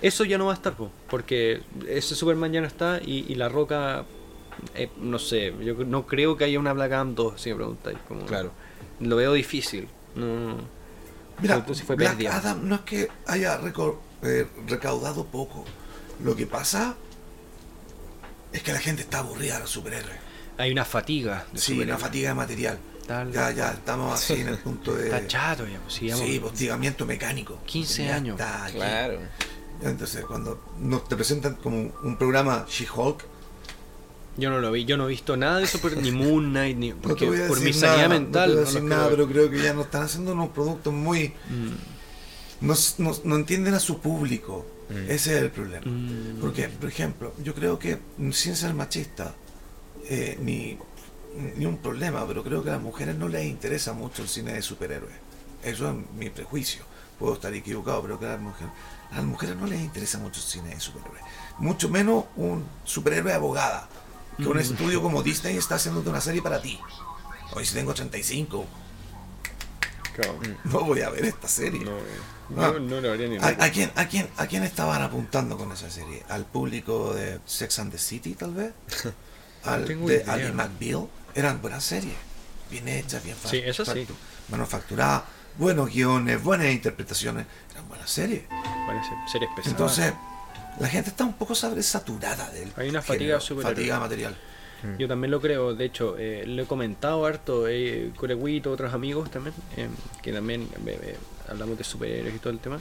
[0.01, 3.35] Eso ya no va a estar, po, porque ese Superman ya no está y, y
[3.35, 4.05] la roca,
[4.75, 7.97] eh, no sé, yo no creo que haya una Black Adam 2, si me preguntáis.
[8.07, 8.51] Como, Claro.
[8.99, 9.87] Lo veo difícil.
[10.15, 10.57] No,
[11.41, 12.37] Mira, Entonces fue Black pérdida.
[12.37, 13.59] Adam no es que haya
[14.23, 15.65] eh, recaudado poco.
[16.23, 16.95] Lo que pasa
[18.53, 20.15] es que la gente está aburrida de los superhéroes.
[20.57, 21.45] hay una fatiga.
[21.51, 22.79] de Sí, una fatiga de material.
[23.05, 25.05] Tal- Ya, ya estamos así en el punto de.
[25.05, 26.25] Está chato ya, pues, sí, vamos.
[26.25, 27.59] Sí, hostigamiento mecánico.
[27.65, 28.39] 15 Ya años.
[28.39, 28.75] está aquí.
[28.77, 29.19] Claro.
[29.83, 33.25] Entonces, cuando nos te presentan como un programa She-Hulk,
[34.37, 36.77] Yo no lo vi, yo no he visto nada de eso, por, ni Moon Knight,
[36.77, 38.49] ni no porque por mi sanidad nada, mental.
[38.49, 39.17] no te voy a no decir los nada, creo.
[39.17, 42.65] pero creo que ya nos están haciendo unos productos muy, Mm.
[42.67, 44.65] no, s- no- no entienden a su público.
[44.89, 45.09] Mm.
[45.09, 45.85] Ese es el problema.
[45.85, 46.39] Mm.
[46.41, 47.97] Porque, por ejemplo, yo creo que
[48.31, 49.33] sin ser machista,
[50.09, 50.77] eh, ni,
[51.57, 54.53] ni un problema, pero creo que a las mujeres no les interesa mucho el cine
[54.53, 55.15] de superhéroes.
[55.63, 56.83] Eso es mi prejuicio.
[57.17, 58.71] Puedo estar equivocado, pero que a las mujeres,
[59.11, 61.23] a las mujeres no les interesa mucho el cine de superhéroes.
[61.57, 63.87] Mucho menos un superhéroe abogada.
[64.37, 66.79] Que un estudio como Disney está haciéndote una serie para ti.
[67.53, 68.65] Hoy si tengo 85,
[70.15, 70.39] Claro.
[70.65, 71.83] no voy a ver esta serie.
[71.83, 72.73] No, Ah.
[72.79, 76.23] no lo haría ni ¿A, quién, a, quién, ¿A quién estaban apuntando con esa serie?
[76.29, 78.71] ¿Al público de Sex and the City, tal vez?
[79.63, 80.31] ¿Al de idea.
[80.33, 81.07] Ali McBeal?
[81.33, 82.13] Eran buenas series.
[82.69, 84.05] Bien hechas, bien Sí, eso sí.
[84.49, 85.23] Manufacturadas,
[85.57, 87.47] buenos guiones, buenas interpretaciones.
[87.71, 88.43] Eran buenas series.
[88.87, 89.67] Parece series pesadas.
[89.71, 90.13] Entonces,
[90.79, 94.35] la gente está un poco saturada del Hay una género, fatiga fatiga material.
[94.99, 99.31] Yo también lo creo, de hecho, eh, lo he comentado harto, eh, Coreguito, otros amigos
[99.31, 99.87] también, eh,
[100.21, 101.15] que también eh, eh,
[101.49, 102.79] hablamos de superhéroes y todo el tema.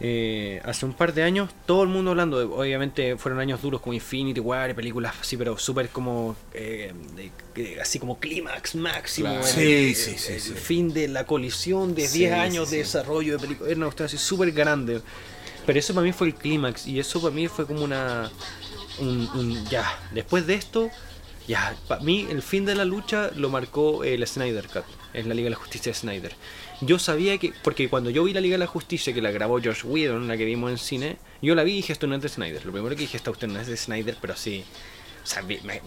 [0.00, 3.80] Eh, hace un par de años, todo el mundo hablando, de- obviamente fueron años duros
[3.82, 9.28] como Infinity War películas así, pero súper como, eh, de- de- así como clímax máximo.
[9.28, 9.46] Claro.
[9.46, 10.54] Sí, el- sí, sí, el sí.
[10.54, 12.82] fin de la colisión de Sí, 10 sí, años de sí.
[12.82, 13.70] desarrollo de películas.
[13.70, 15.02] Era una cuestión así súper grande.
[15.66, 18.30] Pero eso para mí fue el clímax y eso para mí fue como una...
[18.98, 20.90] un- un- ya, después de esto,
[21.48, 24.84] ya, para mí el fin de la lucha lo marcó el Snyder Cut,
[25.14, 26.34] en la Liga de la Justicia de Snyder.
[26.80, 29.60] Yo sabía que, porque cuando yo vi la Liga de la Justicia, que la grabó
[29.60, 32.22] George Whedon, la que vimos en cine, yo la vi y dije, esto no es
[32.22, 32.64] de Snyder.
[32.66, 34.64] Lo primero que dije, esta usted no es de Snyder, pero sí.
[35.22, 35.42] O sea,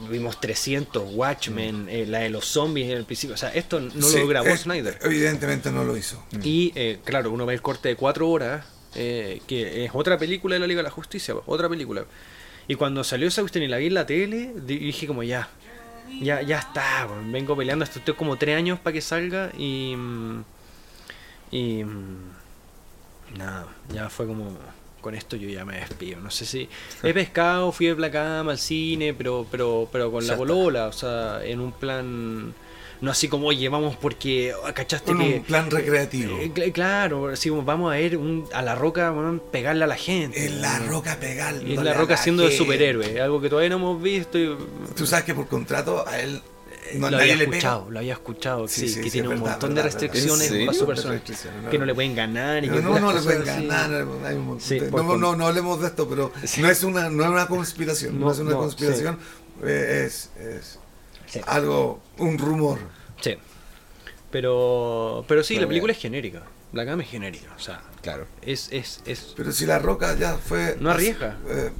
[0.09, 3.33] vimos 300, Watchmen, eh, la de los zombies en el principio.
[3.33, 4.97] O sea, esto no Sí, lo grabó eh, Snyder.
[5.03, 6.23] Evidentemente no lo hizo.
[6.41, 8.65] Y eh, claro, uno ve el corte de cuatro horas,
[8.95, 12.05] eh, que es otra película de la Liga de la Justicia, pues, otra película.
[12.67, 15.47] Y cuando salió esa cuestión y la vi en la tele, di- dije como ya,
[16.21, 19.93] ya, ya está, pues, vengo peleando esto estoy como tres años para que salga y...
[19.95, 20.43] mm,
[21.51, 21.83] Y...
[21.83, 24.57] mm, Nada, ya fue como...
[25.01, 26.19] Con esto yo ya me despido.
[26.19, 26.67] No sé si...
[27.03, 30.37] He pescado, fui de Black Adam al cine, pero, pero, pero con la está.
[30.37, 32.53] polola, o sea, en un plan...
[33.05, 34.51] No así como, oye, vamos porque...
[34.65, 35.35] ah, ¿Cachaste Con que...?
[35.35, 36.37] un plan recreativo.
[36.39, 39.95] Eh, cl- claro, así como vamos a un- a la roca weón, pegarle a la
[39.95, 40.43] gente.
[40.43, 43.75] Es la roca pegándole Y es la roca siendo de superhéroe, algo que todavía no
[43.75, 44.37] hemos visto.
[44.39, 44.57] Y,
[44.95, 46.41] Tú sabes que por contrato a él
[46.95, 49.51] no, lo había escuchado, lo había escuchado, Sí, sí, sí, que sí, tiene un verdad,
[49.51, 50.85] montón verdad, de restricciones ¿En para su.
[51.11, 51.81] Restricciones, Que no.
[51.81, 53.91] no le pueden ganar y No, no, no le pueden ganar.
[54.25, 56.61] hay un montón no, no, no hablemos de esto, pero Sí.
[56.61, 58.19] no es una, no es una conspiración.
[58.19, 59.17] No, No, es una no, conspiración.
[59.63, 60.79] eh, Es, es
[61.35, 61.41] Sí.
[61.47, 62.79] algo, un rumor.
[63.21, 63.35] Sí.
[64.31, 65.97] Pero, pero sí, Pero la película bien.
[65.97, 66.43] es genérica.
[66.73, 67.53] La gama es genérica.
[67.55, 68.27] O sea, Claro.
[68.41, 70.75] es, es, es Pero si la roca ya fue.
[70.79, 71.37] No arriesga.
[71.47, 71.71] eh,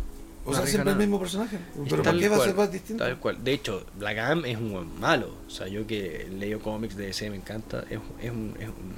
[0.46, 1.58] o No sea, siempre el mismo personaje.
[1.90, 3.04] Pero ¿para qué va a cual, ser más distinto?
[3.04, 3.44] Tal cual.
[3.44, 5.34] De hecho, Black Adam es un buen malo.
[5.48, 7.84] O sea, yo que leo cómics de DC me encanta.
[7.90, 8.96] Es, es un, es un-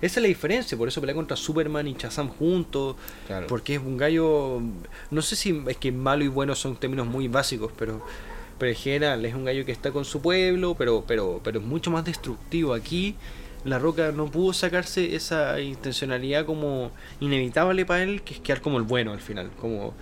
[0.00, 0.76] Esa es la diferencia.
[0.76, 2.96] Por eso pelea contra Superman y Shazam juntos.
[3.26, 3.46] Claro.
[3.46, 4.60] Porque es un gallo.
[5.10, 8.04] No sé si es que malo y bueno son términos muy básicos, pero.
[8.58, 11.64] Pero en general es un gallo que está con su pueblo, pero, pero, pero es
[11.64, 12.72] mucho más destructivo.
[12.72, 13.14] Aquí
[13.64, 16.90] La Roca no pudo sacarse esa intencionalidad como
[17.20, 19.50] inevitable para él, que es quedar como el bueno al final.
[19.60, 19.94] Como,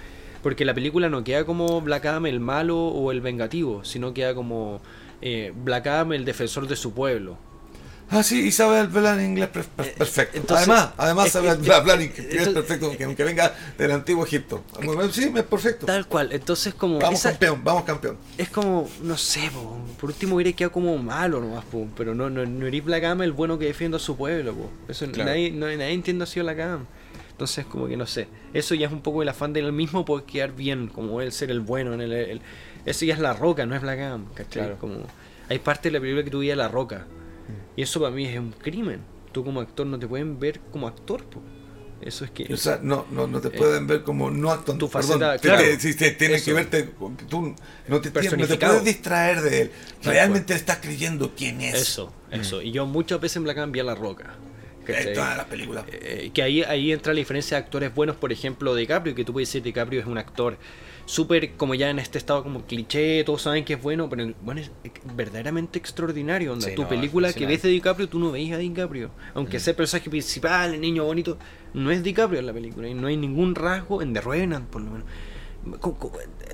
[0.43, 4.81] porque la película no queda como Black el malo o el vengativo, sino queda como
[5.23, 7.39] eh, Black el defensor de su pueblo.
[8.11, 10.37] Ah, sí, y sabe hablar en inglés per- Eh, perfecto.
[10.39, 14.63] entonces- además, además sabe es- hablar inglés entonces- perfecto, que aunque venga del antiguo Egipto.
[15.11, 15.87] Sí, es perfecto.
[15.87, 16.99] Tal cual, entonces como...
[17.01, 18.17] Vamos esa- campeón, vamos campeón.
[18.39, 22.31] es como, no sé, po, por último hubiera quedado como malo nomás, po, pero no,
[22.31, 24.71] no, no eres Black Adam el bueno que defiende a su pueblo, po.
[24.89, 25.31] Eso Claro.
[25.31, 26.87] nadie, no, nadie entiende así a Black Adam.
[27.33, 30.25] Entonces como que no sé, eso ya es un poco el afán del mismo por
[30.25, 32.41] quedar bien, como él ser el bueno en el, el-
[32.87, 34.63] eso ya es la roca, no es Adam, ¿cachai?
[34.63, 34.77] Claro.
[34.79, 34.99] Como,
[35.49, 37.07] hay parte de la película que veías la roca,
[37.77, 39.01] y eso para mí es un crimen.
[39.33, 41.43] Tú como actor no te pueden ver como actor, po.
[42.01, 42.53] Eso es que...
[42.53, 44.85] O sea, no, no, no te pueden ver como no actuando.
[44.87, 45.79] tu faceta, Perdón, claro.
[45.81, 46.45] te- te- tienes Eso.
[46.47, 46.83] que verte.
[47.29, 47.41] Tú
[47.89, 49.71] no te, no te puedes distraer de él.
[50.03, 51.75] Realmente estás creyendo quién es.
[51.75, 52.61] Eso, eso.
[52.61, 54.35] Y yo muchas veces en Black Adam vi a la roca.
[55.15, 55.85] Todas las películas.
[55.91, 59.33] Eh, que ahí, ahí entra la diferencia de actores buenos, por ejemplo, DiCaprio, que tú
[59.33, 60.59] puedes decir DiCaprio es un actor
[61.07, 64.61] súper como ya en este estado como cliché, todos saben que es bueno, pero bueno,
[64.61, 64.71] es
[65.15, 66.53] verdaderamente extraordinario.
[66.53, 66.69] Onda.
[66.69, 69.11] Sí, tu no, película que ves de DiCaprio, tú no veis a DiCaprio.
[69.35, 71.39] Aunque sea el personaje principal, el niño bonito,
[71.75, 72.89] no es DiCaprio en la película.
[72.89, 75.07] Y no hay ningún rasgo en The Revenant, por lo menos.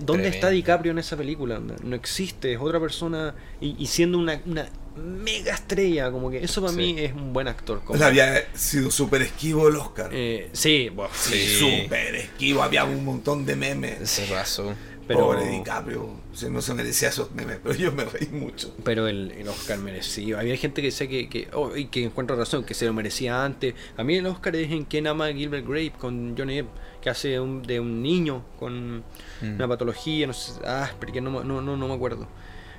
[0.01, 0.51] ¿Dónde está.
[0.51, 1.59] DiCaprio en esa película?
[1.59, 1.77] Onda?
[1.83, 6.61] No existe, es otra persona y, y siendo una, una mega estrella, como que eso
[6.61, 6.79] para Sí.
[6.79, 7.83] mí es un buen actor.
[7.85, 10.11] como- había sido súper esquivo el Oscar.
[10.13, 11.83] eh, sí, bueno, sí, sí.
[11.83, 12.63] súper esquivo.
[12.63, 14.01] Había un montón de memes.
[14.01, 14.75] Ese raso.
[15.07, 16.09] Pero, Pobre DiCaprio,
[16.51, 18.73] no se merecía esos memes, pero yo me reí mucho.
[18.85, 20.39] pero el, el Oscar merecido.
[20.39, 23.45] Había gente que decía que, que, oh, y que encuentro razón, que se lo merecía
[23.45, 23.75] antes.
[23.97, 26.69] A mí el Oscar es en quien ama a Gilbert Grape con Johnny Depp,
[27.03, 29.55] que hace un- de un niño con Mm.
[29.57, 32.29] una patología, no sé, ah, porque no, no, no, no me acuerdo.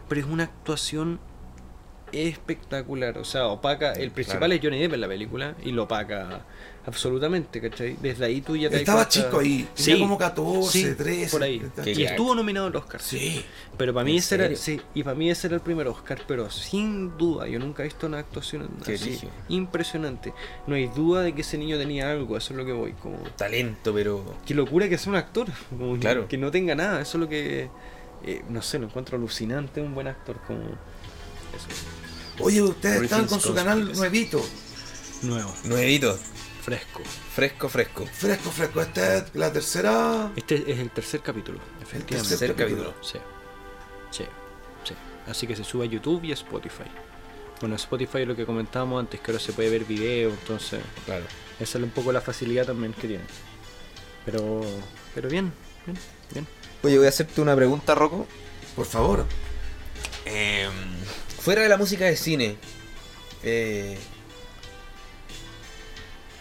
[0.08, 1.20] Pero es una actuación
[2.12, 4.54] espectacular, o sea, opaca, el principal Claro.
[4.54, 6.46] es Johnny Depp en la película y lo opaca
[6.86, 7.96] absolutamente, ¿cachai?
[8.02, 11.30] Desde ahí tú ya te Estaba cuenta- chico ahí, tenía como 14, sí, 13.
[11.32, 11.56] por ahí.
[11.56, 11.88] Y crack.
[12.00, 13.00] estuvo nominado al Oscar.
[13.02, 13.46] Sí.
[13.78, 16.22] Pero para mí ¿En ese era, sí, y para mí ese era el primer Oscar,
[16.28, 19.32] pero sin duda, yo nunca he visto una actuación Qué así, brígido.
[19.50, 20.34] impresionante.
[20.66, 23.18] No hay duda de que ese niño tenía algo, eso es lo que voy, como
[23.38, 24.36] Talento, pero.
[24.46, 26.28] qué locura que sea un actor, como que- Claro.
[26.28, 27.70] que, no tenga nada, eso es lo que
[28.24, 31.68] eh, no sé, lo encuentro alucinante, un buen actor como eso.
[32.42, 34.44] Oye, ustedes están con su canal nuevito.
[35.24, 36.18] Nuevo, Nuevito.
[36.64, 37.02] fresco.
[37.36, 38.06] Fresco, fresco.
[38.06, 38.82] Fresco, fresco.
[38.82, 40.32] Esta es la tercera.
[40.36, 42.30] Este es el tercer capítulo, efectivamente.
[42.38, 42.94] tercer capítulo.
[43.02, 43.20] Sí.
[44.12, 44.26] Sí.
[44.84, 44.94] Sí.
[45.28, 46.90] Así que se sube a YouTube y a Spotify.
[47.60, 51.24] Bueno, Spotify lo que comentábamos antes, que ahora se puede ver video, entonces Claro.
[51.60, 53.24] esa es un poco la facilidad también que tiene.
[54.26, 54.62] Pero,
[55.14, 55.54] pero bien,
[55.86, 55.98] bien,
[56.32, 56.48] bien.
[56.84, 58.26] Oye, voy a hacerte una pregunta, Rocco.
[58.76, 59.26] Por favor.
[60.26, 60.72] Em,
[61.44, 62.56] fuera de la música de cine,
[63.44, 63.98] eh,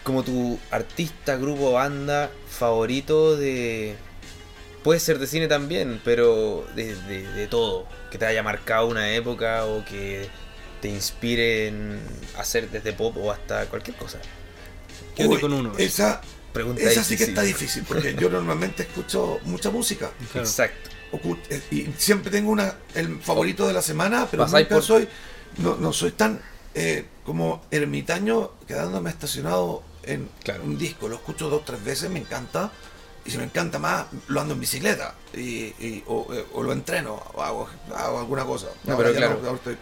[0.03, 3.95] como tu artista, grupo, banda favorito de...
[4.83, 7.85] Puede ser de cine también, pero de, de- de todo.
[8.09, 10.27] Que te haya marcado una época o que
[10.81, 11.99] te inspire en
[12.35, 14.17] hacer desde pop o hasta cualquier cosa.
[15.15, 15.73] Quédate Uy, con uno.
[15.77, 16.21] Esa,
[16.51, 20.09] Pregunta esa sí que está difícil, porque yo normalmente escucho mucha música.
[20.31, 20.47] Claro.
[20.47, 20.89] Exacto.
[21.49, 25.07] Eh, Y siempre tengo una el favorito de la semana, pero nunca por- soy.
[25.57, 26.41] No, no soy tan
[26.73, 30.63] eh, como ermitaño quedándome estacionado en Claro.
[30.63, 31.07] un disco.
[31.09, 32.71] Lo escucho dos tres veces, me encanta.
[33.25, 35.13] Y si me encanta más, lo ando en bicicleta.
[35.33, 38.67] Y, y- o, eh, o lo entreno, o hago, hago alguna cosa.
[38.85, 39.39] No, Ahora pero claro.
[39.43, 39.77] ahora estoy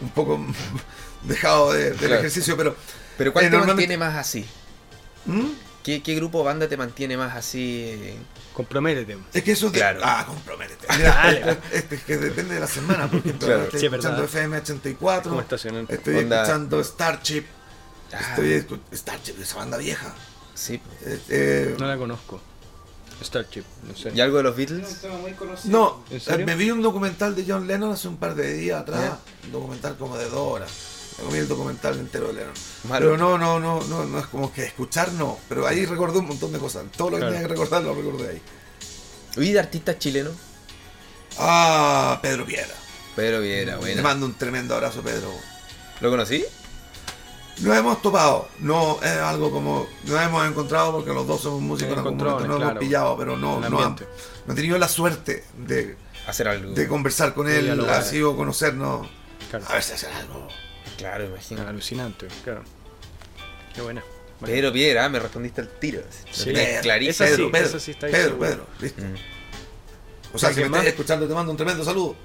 [0.00, 0.38] un poco
[1.24, 2.14] dejado de- del Claro.
[2.16, 2.76] ejercicio, pero.
[3.16, 4.44] Pero ¿cuál Eh, te normalmente- mantiene más así?
[5.24, 5.46] ¿Mm?
[5.86, 8.18] ¿Qué, qué grupo o banda te mantiene más así?
[8.54, 9.16] Comprométete.
[9.32, 10.00] Es que eso es de- Claro.
[10.02, 10.84] Ah, comprométete.
[10.96, 11.58] Mira, Dale.
[11.70, 13.08] es, es- es que depende de la semana.
[13.08, 13.62] Por ejemplo, Claro.
[13.62, 14.36] estoy Sí, es escuchando verdad.
[14.36, 15.28] FM 84.
[15.30, 15.86] Como estacional.
[15.88, 17.44] Estoy Onda- escuchando Starship.
[18.12, 20.12] Ah, Estoy escu- Starship, esa banda vieja.
[20.56, 20.74] Sí.
[21.04, 22.40] Eh, eh, No la conozco.
[23.22, 24.10] Starship, no sé.
[24.12, 25.02] ¿Y algo de los Es Beatles?
[25.66, 26.46] no, ¿En eh, serio?
[26.46, 29.12] me vi un documental de John Lennon hace un par de días atrás.
[29.44, 30.70] Un documental como de dos horas.
[31.18, 32.54] Me comí el documental entero de Lennon.
[32.88, 33.06] Malo.
[33.06, 35.38] Pero no, no, no, no, no es como que escuchar, no.
[35.48, 36.84] Pero ahí recordé un montón de cosas.
[36.96, 37.32] Todo lo que Claro.
[37.34, 38.42] tenía que recordar lo recordé ahí.
[39.44, 40.34] ¿Y de artistas chilenos?
[41.38, 42.74] Ah, Pedro Piedra.
[43.14, 44.02] Pedro Viera, Le bueno.
[44.02, 45.30] mando un tremendo abrazo, Pedro.
[46.00, 46.44] ¿Lo conocí?
[47.60, 49.86] Nos hemos topado, no es algo como.
[50.04, 53.16] Nos hemos encontrado porque los dos somos músicos en algún Encontrones, momento, nos hemos pillado,
[53.16, 53.96] pero no, no, han-
[54.46, 55.96] no he tenido la suerte de,
[56.26, 56.74] Hacer algo.
[56.74, 59.08] de conversar con él, así o conocernos.
[59.48, 59.64] Claro.
[59.70, 60.48] A ver si hacer algo.
[60.98, 61.66] Claro, imagino.
[61.66, 62.62] Alucinante, claro.
[63.74, 64.02] Qué buena.
[64.40, 64.54] Bueno.
[64.54, 66.02] Pedro Piedra, ah, me respondiste al tiro.
[66.30, 66.52] Sí.
[66.52, 67.10] Pedro, clarísimo.
[67.10, 68.48] Esa Pedro, sí, Pedro, esa sí está ahí Pedro, seguro.
[68.48, 69.02] Pedro, listo.
[69.02, 69.14] Mm.
[70.34, 70.80] O sea, si me ¿Alguien más?
[70.80, 72.16] estás escuchando, te mando un tremendo saludo.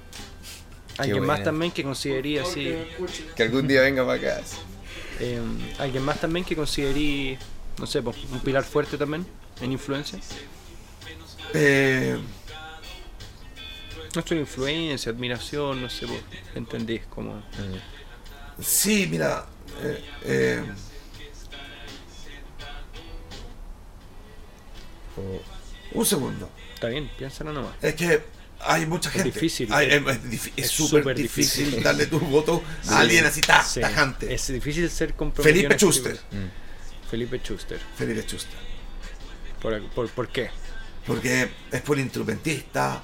[0.98, 1.32] Alguien buena.
[1.34, 3.24] más también que consideraría Porque así.
[3.34, 4.42] Que algún día venga para acá.
[5.20, 5.40] eh,
[5.78, 7.38] alguien más también que consideraría,
[7.78, 9.26] no sé, pues, un pilar fuerte también
[9.62, 10.18] en influencia.
[11.54, 12.18] Eh,
[14.30, 16.20] influencia, admiración, no sé, pues,
[16.54, 17.36] entendís como.
[17.36, 18.01] Mm.
[18.62, 19.46] Sí, mira.
[19.82, 20.64] eh, eh,
[25.92, 26.50] un segundo.
[26.74, 27.74] Está bien, piénsalo nomás.
[27.82, 28.22] Es que
[28.60, 29.30] hay mucha Es gente.
[29.30, 31.82] difícil, es- es es difí- es súper difícil, difícil.
[31.84, 32.88] darle tu voto Sí.
[32.90, 34.32] a alguien así ta- Sí, tajante.
[34.32, 35.62] Es difícil ser comprometido.
[35.68, 36.14] Felipe Schuster.
[36.30, 37.08] Mm.
[37.10, 37.80] Felipe Schuster.
[37.96, 38.58] Felipe Schuster.
[39.60, 40.50] ¿Por, por, por qué?
[41.06, 43.02] Porque es poliinstrumentista,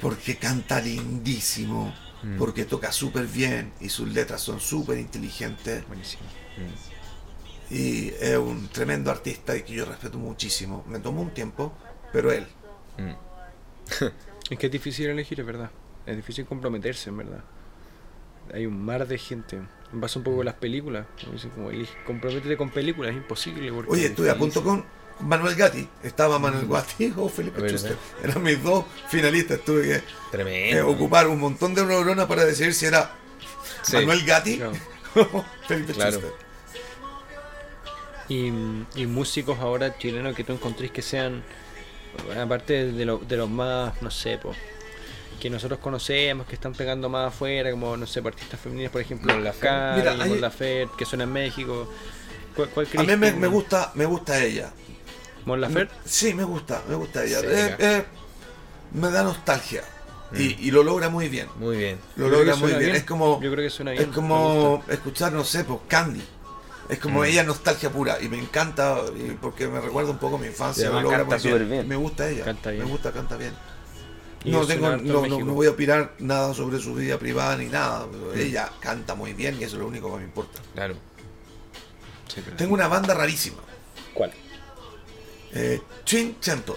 [0.00, 2.36] porque canta lindísimo, Mm.
[2.36, 5.86] porque toca súper bien y sus letras son súper inteligentes.
[5.86, 6.22] Buenísimo.
[7.70, 10.84] Y es un tremendo artista y que yo respeto muchísimo.
[10.88, 11.72] Me tomó un tiempo,
[12.12, 12.46] pero él.
[12.98, 13.12] Mm.
[14.50, 15.70] Es que es difícil elegir, es verdad.
[16.06, 17.44] Es difícil comprometerse, en verdad.
[18.54, 19.60] Hay un mar de gente.
[20.00, 21.06] Pasa un poco con las películas.
[21.54, 21.70] como
[22.06, 23.70] comprométete con películas, es imposible.
[23.70, 24.86] porque Oye, es estuve a punto con
[25.20, 25.88] Manuel Gatti.
[26.02, 27.78] Estaba Manuel Gatti o Felipe ¿Verdad?
[27.78, 27.96] Schuster.
[28.22, 29.60] Eran mis dos finalistas.
[29.64, 33.10] Tuve que eh, ocupar un montón de neuronas para decidir si era
[33.82, 33.96] Sí.
[33.96, 34.72] Manuel Gatti Claro.
[35.32, 36.12] o Felipe Claro.
[36.12, 36.32] Schuster.
[38.28, 38.48] Y,
[38.94, 41.42] y músicos ahora chilenos que tú encontréis que sean,
[42.38, 44.52] aparte de, lo- de los más, no sé, po,
[45.40, 49.32] que nosotros conocemos, que están pegando más afuera, como, no sé, artistas femeninas, por ejemplo,
[49.32, 49.98] Mon La Laferte.
[50.00, 51.90] Mira, hay- Mon Laferte, que suena en México.
[52.54, 54.72] ¿Cuál, cuál A mí me gusta, me gusta ella.
[55.48, 55.94] ¿Mon Laferte?
[56.04, 57.40] Sí, me gusta, me gusta ella.
[57.42, 58.04] Eh, eh,
[58.92, 59.82] me da nostalgia.
[60.36, 61.48] Y, y lo logra muy bien.
[61.58, 61.98] Muy bien.
[62.16, 62.80] Lo logra muy bien.
[62.80, 62.96] bien.
[62.96, 64.10] Es como, Yo creo que suena es bien.
[64.10, 66.22] me como escuchar, no sé, pues Candy.
[66.90, 67.24] Es como Mm.
[67.24, 70.90] ella nostalgia pura y me encanta y porque me recuerda un poco a mi infancia.
[70.90, 71.70] lo logra canta bien.
[71.70, 71.88] bien.
[71.88, 72.44] Me gusta ella.
[72.44, 72.84] Canta bien.
[72.84, 73.52] Me gusta, canta bien.
[74.44, 75.40] No, tengo, no, no, México.
[75.46, 78.06] no voy a opinar nada sobre su vida privada ni nada.
[78.10, 80.60] pero Ella canta muy bien y eso es lo único que me importa.
[80.74, 80.94] Claro.
[82.28, 83.58] Sí, Tengo una banda rarísima.
[84.14, 84.30] ¿Cuál?
[85.52, 86.74] Eh, Twin Temple.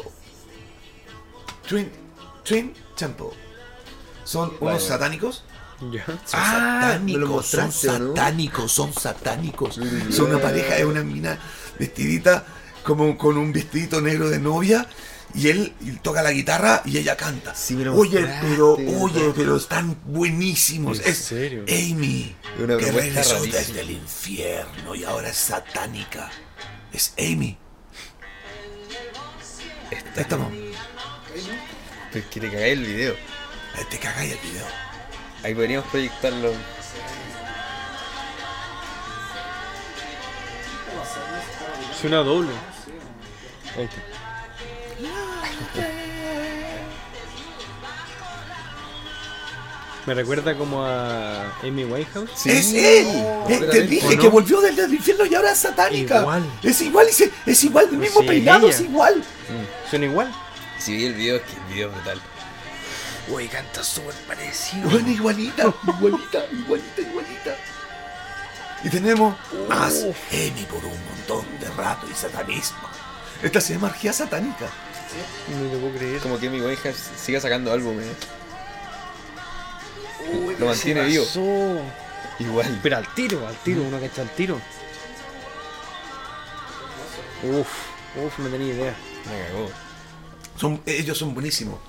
[1.67, 1.89] Twin,
[2.43, 3.27] Twin Temple.
[4.23, 5.43] Son unos satánicos.
[5.79, 5.91] Son
[6.33, 9.79] Ah, satánicos, son satánicos, son satánicos.
[10.11, 11.39] Son una pareja, es una mina
[11.79, 12.45] vestidita
[12.83, 14.87] como con un vestidito negro de novia
[15.33, 17.55] y él y toca la guitarra y ella canta.
[17.55, 20.99] Sí, oye, pero, oye, pero están buenísimos.
[20.99, 21.63] ¿En es serio?
[21.67, 26.29] Amy, que regresó desde el infierno y ahora es satánica.
[26.93, 27.57] Es Amy.
[29.91, 30.51] Esta, Estamos.
[32.11, 33.13] Pero es que te cagué el video.
[33.13, 34.65] Eh, Te cagáis el video.
[35.43, 36.53] Ahí podríamos proyectarlo.
[41.99, 42.49] Suena doble.
[43.77, 44.01] Ahí está.
[50.07, 52.31] Me recuerda como a Amy Winehouse.
[52.35, 52.49] Sí.
[52.49, 53.07] es él.
[53.49, 56.21] Eh, te dije que volvió del, del infierno y ahora es satánica.
[56.21, 56.43] Igual.
[56.63, 58.75] Es igual, se- es igual, el mismo Sí, peinado, ella.
[58.75, 59.17] es igual.
[59.19, 59.89] Mm.
[59.89, 60.31] Suena igual.
[60.79, 62.21] Si vi el video, es que el video es brutal.
[63.29, 64.89] Uy, canta súper parecido.
[64.89, 67.55] Bueno, igualita, igualita, igualita, igualita.
[68.83, 69.35] Y tenemos
[69.69, 72.79] más Emi por un montón de rato y satanismo.
[73.43, 74.65] Esta se llama Argía Satánica.
[75.49, 76.19] No lo puedo creer.
[76.21, 78.07] Como que mi Winehouse siga sacando álbumes.
[80.29, 81.25] Uy, lo mantiene vivo.
[82.39, 82.79] Igual.
[82.81, 84.59] Pero al tiro, al tiro, uno que está al tiro.
[87.43, 87.67] Uf,
[88.15, 88.95] uf, no tenía idea.
[89.29, 89.71] Me cagó.
[90.57, 91.79] Son, ellos son buenísimos.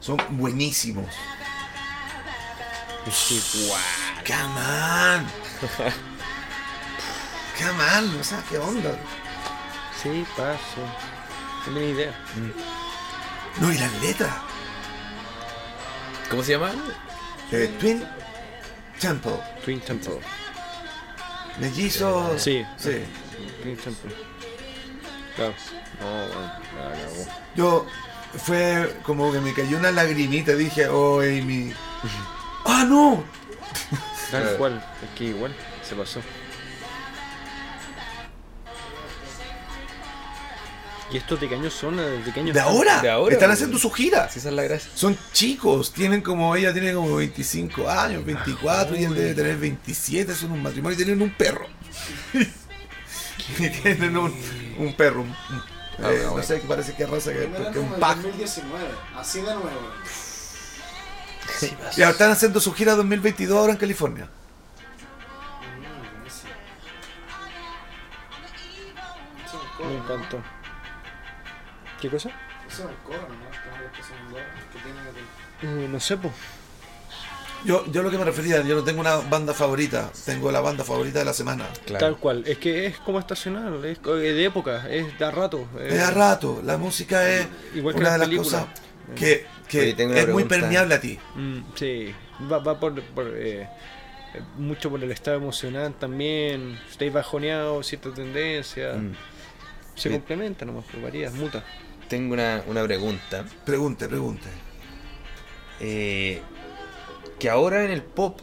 [0.00, 1.06] Son buenísimos.
[3.06, 3.80] Es igual.
[4.26, 4.60] Come
[5.16, 5.26] on.
[7.58, 8.98] Come on, o sea, ¿qué onda?
[10.02, 10.80] Sí, paso.
[11.66, 12.24] No tenía idea.
[13.60, 14.34] No, y las letras.
[16.30, 16.72] ¿Cómo se llama?
[17.52, 18.04] Eh, Twin
[19.00, 19.36] Temple.
[19.64, 20.18] Twin Temple.
[21.60, 22.40] Mellizos.
[22.42, 22.64] Sí.
[22.76, 23.02] Sí.
[23.62, 24.14] Twin Temple.
[25.36, 25.54] Claro.
[26.00, 27.30] No, bueno.
[27.54, 27.86] Yo
[28.36, 31.72] fue como que me cayó una lagrimita, dije, oh Amy.
[32.64, 33.24] ¡Ah, no!
[34.30, 34.84] Tal cual.
[35.02, 36.20] Es que igual se pasó.
[41.14, 41.96] ¿Y estos de qué años son?
[41.96, 43.00] ¿De qué años De ahora.
[43.00, 44.24] De ahora, Están haciendo su gira.
[44.24, 44.90] Así esa es la gracia.
[44.96, 50.34] Son chicos, tienen como ella tiene como 25 años, 24 y él debe tener 27,
[50.34, 51.68] son un matrimonio y tienen un perro.
[53.58, 54.34] y tienen un,
[54.78, 55.36] un perro, un-
[56.02, 56.36] Ah, eh, bueno.
[56.38, 58.16] no sé qué parece que raza que, que un pack.
[58.16, 58.84] 2019,
[59.16, 59.70] así de nuevo.
[61.96, 64.28] Y ahora están haciendo su gira 2022 ahora en California.
[69.78, 70.02] Mm, Me ¿no?
[70.02, 70.42] encantó.
[72.04, 72.28] ¿Qué cosa?
[72.68, 73.50] Eso es el coro, ¿no?
[74.72, 74.78] Que
[75.62, 76.34] tiene Eh, no sé, pues.
[77.64, 80.84] Yo, yo lo que me refería, yo no tengo una banda favorita, tengo la banda
[80.84, 81.66] favorita de la semana.
[81.86, 82.16] Tal Claro.
[82.18, 82.44] cual.
[82.46, 85.66] Es que es como estacional, es de época, es de a rato.
[85.80, 88.66] Es a rato, la música es Igual que una de las cosas
[89.16, 91.18] que, que Oye, tengo una es muy permeable a ti.
[91.36, 92.14] Mm, sí,
[92.52, 93.68] va, va por, por, eh, eh,
[94.58, 96.78] mucho por el estado emocional también.
[96.90, 98.92] Estáis bajoneado, cierta tendencia.
[98.92, 99.14] Mm.
[99.94, 100.10] Se Sí.
[100.10, 101.64] complementa nomás, por varías, muta.
[102.14, 103.44] Tengo una, una pregunta.
[103.64, 104.48] Pregunte, pregunte.
[105.78, 106.42] Eh,
[107.38, 108.40] que ahora en el pop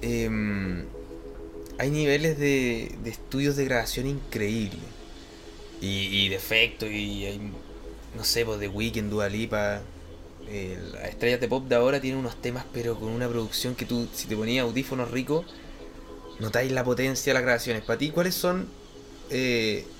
[0.00, 0.90] em,
[1.78, 4.96] hay niveles de, de estudios de grabación increíbles.
[5.80, 7.40] Y, y de efectos, y hay,
[8.14, 9.88] no sé, pues de Weekend, Dua Lipa.
[10.46, 13.86] eh, las estrellas de pop de ahora tienen unos temas, pero con una producción que
[13.86, 15.46] tú, si te ponías audífonos ricos,
[16.38, 17.82] notáis la potencia de las grabaciones.
[17.84, 18.74] Para ti, ¿cuáles son
[19.30, 19.92] eh,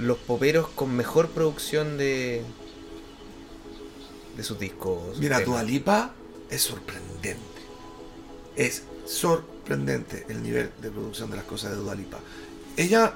[0.00, 2.42] los poperos con mejor producción de,
[4.36, 5.18] de sus discos?
[5.18, 5.46] Mira, temas?
[5.46, 6.14] Dua Lipa
[6.50, 7.40] es sorprendente.
[8.56, 12.18] Es sorprendente el nivel de producción de las cosas de Dua Lipa.
[12.76, 13.14] Ella,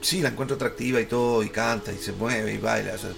[0.00, 2.94] sí, la encuentro atractiva y todo, y canta, y se mueve, y baila.
[2.94, 3.10] o sea,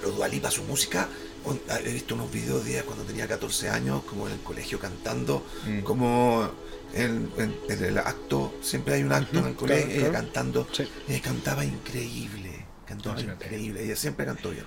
[0.00, 1.08] pero Dua Lipa, su música,
[1.54, 5.44] he visto unos videos de ella cuando tenía 14 años, como en el colegio cantando,
[5.66, 5.80] Mm.
[5.80, 6.50] como
[6.94, 10.66] en, en- en el acto, siempre hay un acto en el colegio, claro, cantando.
[10.72, 10.88] Sí.
[11.08, 14.64] Ella cantaba increíble, cantaba Ah, increíble, ella siempre cantó bien.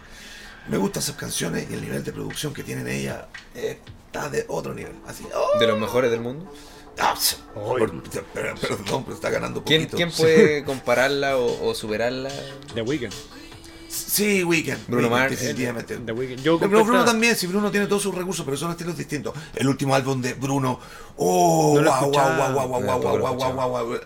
[0.69, 4.45] Me gustan sus canciones y el nivel de producción que tienen ella eh, está de
[4.47, 4.93] otro nivel.
[5.07, 5.59] Así, ¡oh!
[5.59, 6.51] De los mejores del mundo.
[6.99, 7.15] Ah,
[7.55, 9.97] por- per- perdón, pero está ganando ¿Quién, poquito.
[9.97, 12.29] quién puede compararla o, o superarla?
[12.75, 13.13] The Weeknd.
[13.91, 14.87] Sí, Weekend.
[14.87, 15.97] Bruno Mars, definitivamente.
[15.97, 16.41] The Weeknd.
[16.41, 19.33] Yo Pero Bruno también, si Bruno tiene todos sus recursos, pero son estilos distintos.
[19.53, 20.79] El último álbum de Bruno,
[21.17, 23.99] oh, No wow, wow, wow, wow, wow, No, wow, wow, wow, wow, wow.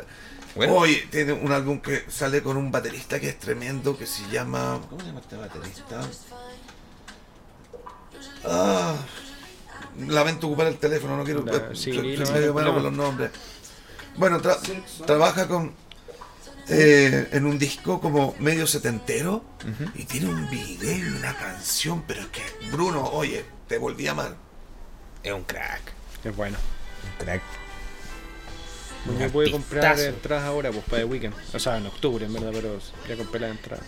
[0.55, 0.73] Bueno.
[0.73, 4.79] Hoy tiene un álbum que sale con un baterista que es tremendo, que se llama.
[4.89, 6.01] ¿Cómo se llama este baterista?
[8.45, 8.95] Ah,
[10.07, 11.43] lamento ocupar el teléfono, no quiero.
[11.47, 12.79] Eh, sí, no, no, no.
[12.79, 13.31] los nombres.
[14.15, 14.57] Bueno, tra-
[15.05, 15.73] trabaja con.
[16.69, 19.43] Eh, en un disco como medio setentero
[19.95, 24.11] y tiene un video y una canción, pero es que Bruno, oye, te volví a
[24.11, 24.35] amar.
[25.23, 25.81] Es un crack.
[26.23, 26.57] Es bueno.
[27.03, 27.41] Un crack.
[29.19, 31.35] Yo pude comprar entradas ahora, pues para The Weekend.
[31.53, 33.85] O sea, en octubre, en verdad, pero ya compré las entradas.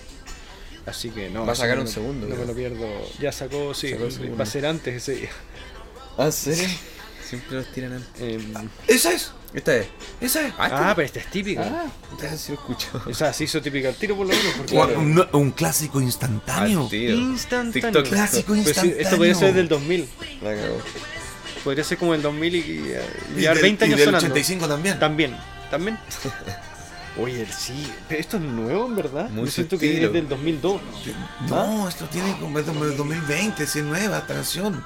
[0.85, 1.45] Así que no.
[1.45, 2.87] Va a sacar no un segundo, No me lo pierdo.
[3.19, 3.89] Ya sacó, sí.
[3.89, 5.29] Sacó el va a ser antes ese día.
[6.17, 6.67] ¿Ah, serio?
[7.27, 8.21] Siempre los tiran antes.
[8.21, 9.87] Em, Esa es, ¿Esta es?
[10.21, 10.53] esa es.
[10.57, 11.61] ah, pero esta es típica.
[11.63, 12.87] Ah, entonces sí lo escucho.
[13.05, 14.53] O sea, se hizo típica al tiro por lo menos.
[14.55, 14.99] Porque Claro.
[14.99, 16.87] Un, un clásico instantáneo.
[16.91, 17.71] Instantáneo.
[18.03, 18.07] TikTok.
[18.07, 18.97] Clásico Pues sí, instantáneo.
[18.99, 20.09] esto podría ser del 2000.
[20.41, 20.77] La cagó.
[21.63, 22.73] Podría ser como el 2000 y, y, y
[23.37, 24.25] Y llevar del- 20 y años del sonando.
[24.27, 24.99] 85 también.
[24.99, 25.37] También,
[25.69, 25.97] también.
[27.19, 29.29] Oye, sí, pero esto es nuevo en verdad.
[29.31, 30.79] Muy Yo siento que es del 2002.
[31.49, 34.85] No, esto tiene como del 2020, si es nueva esta canción.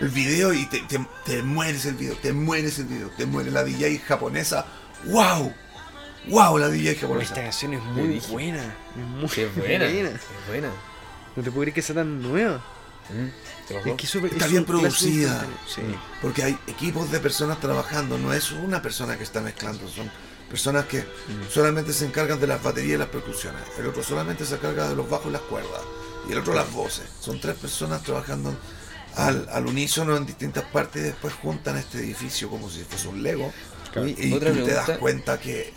[0.00, 3.50] El video y te, te, te mueres el video, te mueres el video, te muere
[3.50, 4.64] la DJ japonesa.
[5.04, 5.52] ¡Wow!
[6.28, 6.58] ¡Wow!
[6.58, 7.34] La DJ Esta japonesa.
[7.34, 8.26] canción es muy dije.
[8.32, 8.64] buena.
[8.64, 9.86] Es muy Qué buena.
[9.86, 10.70] Es buena.
[11.36, 12.62] No te puedo creer que sea tan nueva.
[13.10, 13.28] Mm.
[13.88, 15.44] Es que es súper- Está es bien producida.
[15.68, 15.82] Sí.
[16.22, 20.10] Porque hay equipos de personas trabajando, no es una persona que está mezclando, son
[20.48, 21.06] personas que
[21.52, 23.62] solamente se encargan de las baterías y las percusiones.
[23.78, 25.80] El otro solamente se encarga de los bajos y las cuerdas.
[26.28, 27.04] Y el otro las voces.
[27.20, 28.56] Son tres personas trabajando
[29.26, 33.22] al, al unísono en distintas partes y después juntan este edificio como si fuese un
[33.22, 33.52] Lego.
[33.92, 34.08] Claro.
[34.08, 34.98] Y otra tú te das pregunta.
[34.98, 35.72] cuenta que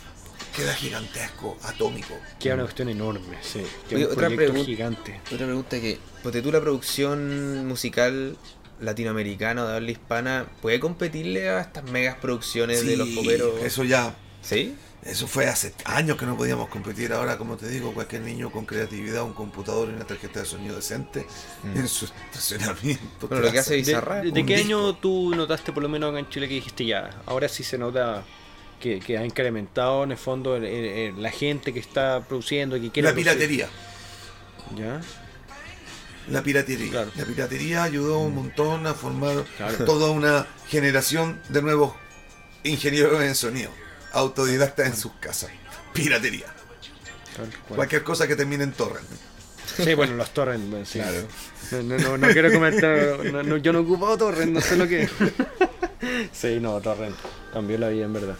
[0.56, 2.14] queda gigantesco, atómico.
[2.38, 3.62] Queda una cuestión enorme, sí.
[3.88, 5.20] Queda Oye, un otra proyecto pregun- gigante.
[5.32, 8.36] Otra pregunta que, ponte tú la producción musical
[8.80, 13.62] latinoamericana o de habla hispana, ¿puede competirle a estas megas producciones de los poperos?
[13.62, 14.74] Eso ya ¿Sí?
[15.04, 17.12] Eso fue hace años que no podíamos competir.
[17.12, 20.76] Ahora, como te digo, cualquier niño con creatividad, un computador y una tarjeta de sonido
[20.76, 21.26] decente
[21.62, 21.76] Mm.
[21.78, 23.28] en su estacionamiento.
[23.28, 24.66] Bueno, te lo que hace hace- ¿De, de- qué disco.
[24.66, 27.10] año tú notaste, por lo menos acá en Chile, que dijiste ya?
[27.26, 28.24] Ahora sí se nota
[28.80, 32.80] que, que ha incrementado en el fondo el- el- el- la gente que está produciendo,
[32.80, 33.32] que quiere La producir.
[33.32, 33.68] piratería.
[34.76, 35.00] ¿Ya?
[36.30, 36.90] La piratería.
[36.90, 37.10] Claro.
[37.16, 39.84] La piratería ayudó un montón a formar Claro.
[39.84, 41.92] toda una generación de nuevos
[42.62, 43.70] ingenieros en sonido,
[44.14, 45.50] autodidactas en sus casas.
[45.92, 46.46] Piratería.
[47.68, 49.06] Cualquier cosa que termine en torrent.
[49.76, 50.98] Sí, bueno, los torrents, sí.
[51.00, 51.26] Claro.
[51.82, 55.08] No, no, no, quiero comentar, no, yo no he ocupado torrent, no sé lo que
[56.32, 57.16] Sí, no, torrent,
[57.52, 58.36] cambió la vida en verdad.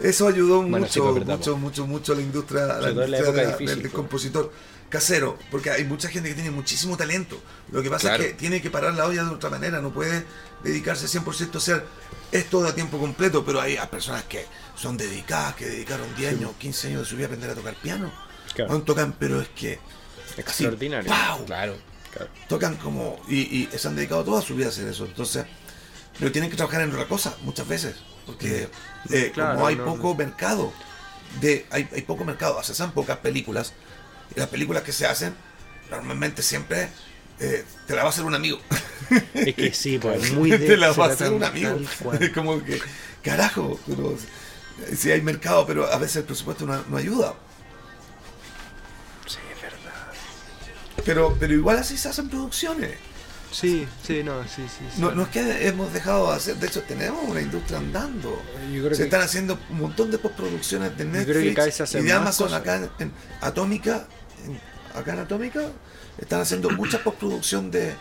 [0.00, 3.66] Eso ayudó Bueno, mucho, verdad, mucho, mucho, mucho a la industria, a la de difícil,
[3.66, 3.92] del pues.
[3.92, 4.52] compositor
[4.90, 7.40] casero, porque hay mucha gente que tiene muchísimo talento.
[7.72, 8.22] Lo que pasa Claro.
[8.24, 10.24] es que tiene que parar la olla de otra manera, no puede
[10.62, 11.86] dedicarse 100% a hacer
[12.32, 14.44] esto a tiempo completo, pero hay personas que
[14.76, 17.74] son dedicadas, que dedicaron 10 años, 15 años de su vida a aprender a tocar
[17.76, 18.12] piano.
[18.54, 18.72] Claro.
[18.72, 19.78] No tocan, pero es que
[20.32, 21.08] así, Extraordinario.
[21.08, 21.44] ¡pau!
[21.46, 21.76] Claro.
[22.12, 22.28] Claro.
[22.48, 25.44] tocan como y, y se han dedicado toda su vida a hacer eso entonces
[26.18, 27.94] pero tienen que trabajar en otra cosa muchas veces
[28.26, 28.68] porque
[29.10, 29.32] eh, Mm.
[29.34, 30.72] Claro, como hay no, poco mercado
[31.40, 33.74] de hay, hay poco mercado se hacen pocas películas
[34.34, 35.34] y las películas que se hacen
[35.90, 36.88] normalmente siempre
[37.40, 38.60] eh, te la va a hacer un amigo
[39.34, 41.78] Es que sí, pues es muy de te la va a hacer un amigo
[42.20, 42.80] es como que
[43.22, 44.16] carajo pero
[44.96, 47.34] si hay mercado pero a veces el presupuesto no, no ayuda
[49.26, 50.12] Sí, es verdad.
[51.04, 52.92] pero pero igual así se hacen producciones
[53.52, 54.84] Sí, sí, no, sí, sí.
[54.94, 55.00] sí.
[55.00, 58.40] No, no es que hemos dejado de hacer, de hecho tenemos una industria andando.
[58.72, 62.54] Yo creo Se que- están haciendo un montón de postproducciones de Netflix y de Amazon
[62.54, 64.06] acá en, en Atómica,
[64.94, 65.60] acá en Atómica,
[66.18, 67.94] están haciendo mucha postproducción de,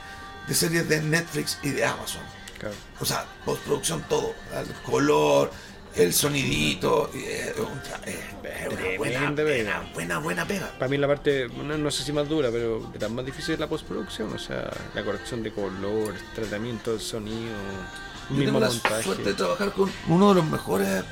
[0.48, 2.22] de series de Netflix y de Amazon.
[2.58, 2.76] Claro.
[3.00, 5.52] O sea, postproducción todo, el color,
[5.96, 9.84] el sonidito, es una buena, pega.
[9.94, 10.72] buena, buena pega.
[10.78, 13.56] Para mí la parte, no, no sé si más dura, pero de las más difíciles
[13.56, 17.56] es la postproducción, o sea, la corrección de color, tratamiento del sonido,
[18.30, 19.04] Yo mismo tengo la montaje.
[19.04, 21.04] suerte de trabajar con uno de los mejores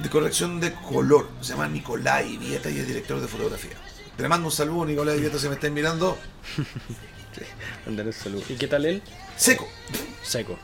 [0.00, 1.28] de corrección de color.
[1.40, 3.76] Se llama Nicolai Vieta y es director de fotografía.
[4.16, 6.16] Te mando un saludo, Nicolai Vieta, si me estás mirando.
[7.86, 8.42] Andar el salud.
[8.48, 9.02] ¿Y qué tal él?
[9.36, 9.68] Seco.
[10.22, 10.58] Seco.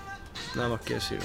[0.54, 1.18] Nada más que decir.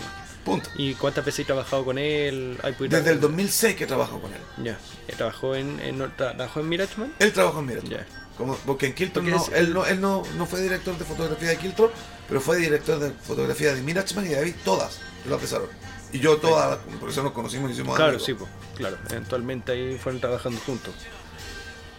[0.43, 0.69] Punto.
[0.75, 2.57] ¿Y cuántas veces he trabajado con él?
[2.63, 4.39] ¿Hay podido- Desde el 2006 que trabajo con él.
[4.63, 4.77] Ya.
[5.15, 7.13] ¿Trabajó en, en, trabajó en Mirachman?
[7.19, 7.81] Él trabajó en.
[7.89, 8.05] Ya.
[8.37, 11.57] Como, porque en Kiltron no, él, no, él no, no fue director de fotografía de
[11.57, 11.89] Kiltron,
[12.27, 15.67] pero fue director de fotografía de Mirachman y de David, todas las empezaron.
[16.13, 18.25] Y yo todas, por eso nos conocimos y hicimos Claro, amigos.
[18.25, 18.49] sí, pues.
[18.75, 18.97] Claro.
[19.09, 20.93] Eventualmente ahí fueron trabajando juntos.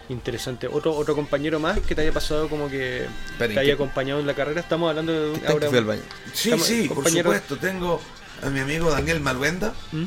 [0.09, 0.67] Interesante.
[0.67, 3.05] Otro otro compañero más que te haya pasado como que
[3.37, 4.59] te haya ¿qué- acompañado en la carrera.
[4.61, 5.69] Estamos hablando de un- ¿Qué tal que ahora.
[5.69, 6.01] fui al baño?
[6.33, 7.57] Sí, Estamos- sí, por compañero- supuesto.
[7.57, 8.01] Tengo
[8.41, 9.73] a mi amigo Daniel Malvenda.
[9.91, 10.03] ¿Mm?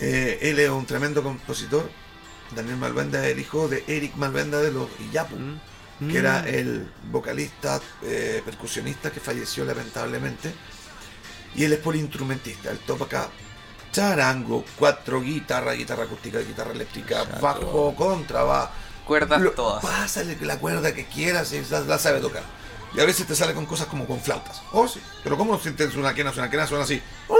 [0.00, 1.90] Eh, él es un tremendo compositor.
[2.54, 6.08] Daniel Malvenda es el hijo de Eric Malvenda de los Iyapu, ¿Mm?
[6.10, 6.46] que era Mm.
[6.48, 10.52] el vocalista, eh, percusionista que falleció lamentablemente.
[11.56, 12.70] Y él es polinstrumentista.
[12.70, 13.28] Él toca
[13.92, 18.70] charango, cuatro guitarras, guitarra acústica, guitarra eléctrica, bajo, contrabajo.
[19.06, 19.82] Cuerdas Lo- todas.
[19.82, 22.42] Pásale la cuerda que quieras y la, la sabe tocar.
[22.94, 24.62] Y a veces te sale con cosas como con flautas.
[24.72, 25.00] Oh, sí.
[25.22, 26.30] Pero ¿cómo no sientes una quena?
[26.30, 27.02] Una quena suena así.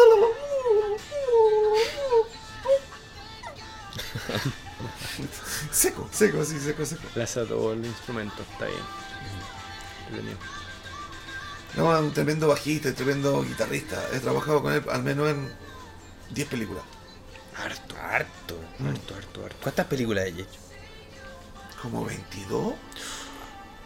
[5.71, 7.03] seco, seco, así, seco, seco.
[7.15, 8.81] Le hace a todo el instrumento, está bien.
[11.77, 14.03] No, es un tremendo bajista, y tremendo guitarrista.
[14.13, 15.53] He trabajado con él al menos en
[16.35, 16.83] 10 películas.
[17.57, 18.59] Harto, harto.
[18.87, 19.57] Harto, harto, harto.
[19.63, 20.59] ¿Cuántas películas hay hecho?
[21.83, 22.75] Como 22,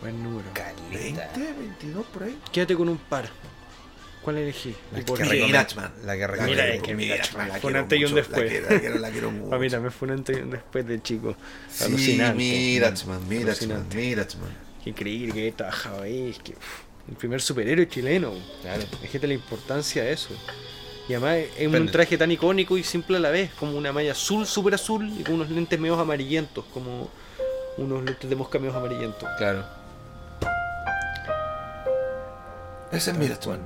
[0.01, 0.49] Buen número.
[0.91, 2.39] 20, 22 por ahí.
[2.51, 3.29] Quédate con un par.
[4.23, 4.75] ¿Cuál elegí?
[4.93, 5.25] La ¿Y por que.
[5.25, 5.93] Mirachman.
[6.05, 6.63] La que La recomiendo.
[6.63, 8.63] Mira, es que Mirachman, fue un antes y un después.
[8.63, 9.51] La quiero, la quiero, mucho.
[9.51, 11.37] Para mí también fue un antes y un después de chico.
[11.69, 12.37] Sí, Alucinante.
[12.37, 13.89] Mirachman, Mirachman.
[13.95, 14.51] Mirachman.
[14.83, 16.31] Qué increíble que he trabajado ahí.
[16.31, 18.33] Es que, uf, el primer superhéroe chileno.
[18.63, 18.83] Claro.
[19.03, 20.31] Fíjate la importancia de eso.
[21.09, 24.13] Y además es un traje tan icónico y simple a la vez, como una malla
[24.13, 27.11] azul, súper azul, y con unos lentes medios amarillentos, como
[27.77, 29.29] unos lentes de mosca medios amarillentos.
[29.39, 29.65] Claro.
[32.93, 33.61] Ese es Tal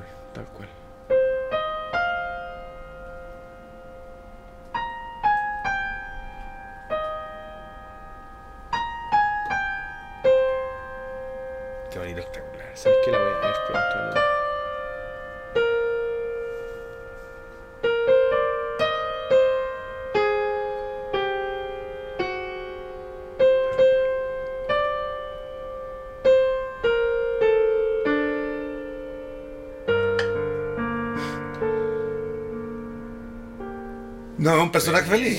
[34.77, 35.39] personaje feliz.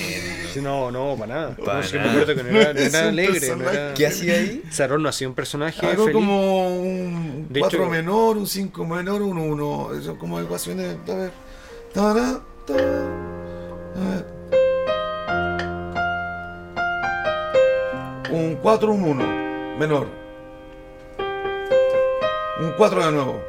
[0.52, 1.56] Sí, No, no, para nada.
[1.56, 2.12] Para no, sí, me nada.
[2.12, 3.56] acuerdo que no era, no era un alegre.
[3.56, 3.94] No era...
[3.94, 4.62] ¿Qué hacía ahí?
[4.70, 6.14] Cerrón no hacía un personaje Algo feliz.
[6.14, 9.94] como un De 4 hecho- menor, un 5 menor, un 1.
[10.00, 10.96] Eso como ecuaciones.
[11.08, 11.30] A ver.
[11.96, 12.38] A ver.
[18.30, 19.78] Un 4, un 1.
[19.78, 20.06] Menor.
[22.60, 23.40] Un 4 de nuevo.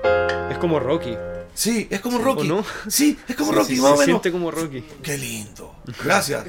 [0.49, 1.18] Es como Rocky.
[1.60, 2.49] Sí, es como Rocky.
[2.49, 2.65] ¿O no?
[2.88, 4.81] Sí, es como Sí, Rocky, sí, más o se siente como Rocky.
[5.03, 5.76] Qué lindo.
[6.06, 6.45] Gracias.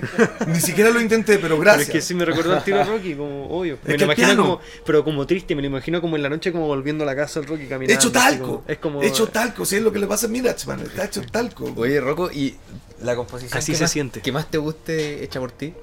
[0.46, 1.88] Ni siquiera lo intenté, pero Pero gracias.
[1.88, 3.78] es que sí me recordó el tiro a Rocky, como obvio.
[3.82, 4.42] Me lo imagino piano.
[4.44, 7.16] como, pero como triste, me lo imagino como en la noche como volviendo a la
[7.16, 7.92] casa el Rocky caminando.
[8.00, 8.46] Hecho talco.
[8.46, 10.78] como- es como Hecho talco, sí es lo que le pasa a Mirachman.
[10.78, 11.72] Está hecho talco.
[11.76, 12.54] Oye, Rocco, ¿y
[13.02, 14.20] la composición Así que se más, siente.
[14.20, 15.74] que más te guste hecha por ti?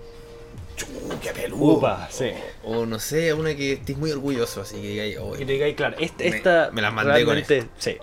[1.22, 1.64] Qué peludo.
[1.78, 2.30] Upa, sí.
[2.64, 6.28] O no sé, una que estés muy orgulloso, así que digáis, digáis, claro, esta, Me-
[6.30, 7.98] esta me las mandé con realmente, sí.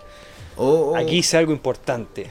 [0.56, 2.30] O- o- Aquí hice algo importante.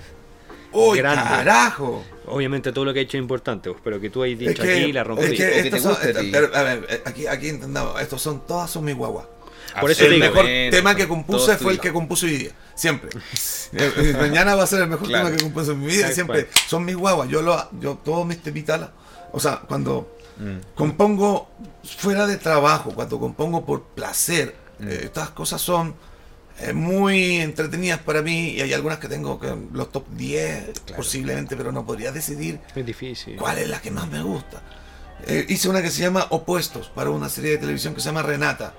[0.72, 1.24] ¡Uy, Grande.
[1.24, 2.04] carajo!
[2.26, 4.82] Obviamente todo lo que he hecho es importante, pero que tú hayas Es dicho que,
[4.84, 5.24] aquí la rompí.
[5.26, 6.30] es que O que te estos son, guste a ti.
[6.32, 9.26] pero, a ver, eh, aquí, aquí entendamos, estos son, todas son mis guaguas.
[9.80, 12.52] Por eso te El digo, mejor tema que compuse fue el que compuse hoy día,
[12.76, 13.10] siempre.
[13.76, 15.26] Eh, eh, Mañana va a ser el mejor Claro.
[15.26, 16.46] tema que compuse en mi vida, siempre.
[16.46, 16.56] cual.
[16.68, 18.82] Son mis guaguas, yo, lo, yo todos mis temitas,
[19.32, 20.58] o sea, cuando Mm.
[20.76, 21.50] compongo
[21.98, 24.88] fuera de trabajo, cuando compongo por placer, Mm.
[24.90, 25.96] eh, estas cosas son
[26.70, 30.98] eh, muy entretenidas para mí y hay algunas que tengo que los top 10 Claro.
[30.98, 33.36] posiblemente, pero no podría decidir es difícil.
[33.38, 34.62] cuál es la que más me gusta.
[35.26, 38.24] Eh, hice una que se llama Opuestos para una serie de televisión que se llama
[38.24, 38.74] Renata,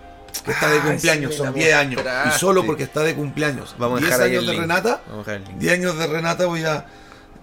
[0.44, 2.02] que está de Ah, cumpleaños, son la 10 años.
[2.28, 3.74] Y solo porque está de cumpleaños.
[3.78, 4.60] Vamos a 10 dejar ahí años el de link.
[4.62, 5.60] Renata, Vamos a dejar el link.
[5.60, 6.86] 10 años de Renata voy a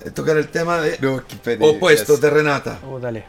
[0.06, 1.24] eh, tocar el tema de No,
[1.68, 2.80] Opuestos de Renata.
[2.88, 3.26] Oh, dale.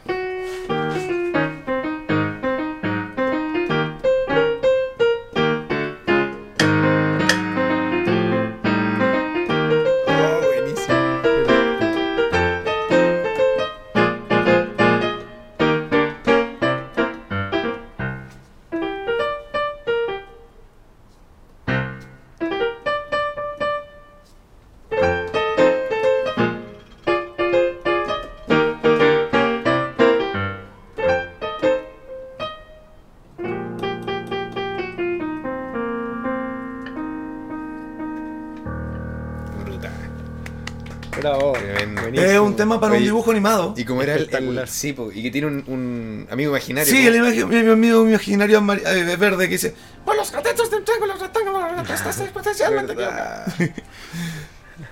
[42.79, 43.73] Para un dibujo animado.
[43.77, 44.63] Y como era el, Espectacular.
[44.63, 46.91] el- sí, po, y que tiene un, un amigo imaginario.
[46.93, 47.09] Sí, ¿no?
[47.09, 49.73] el imagi- mi mi amigo imaginario amari- eh, verde que dice:
[50.05, 52.95] Por los catetos de un triángulo rectángulo, estás potencialmente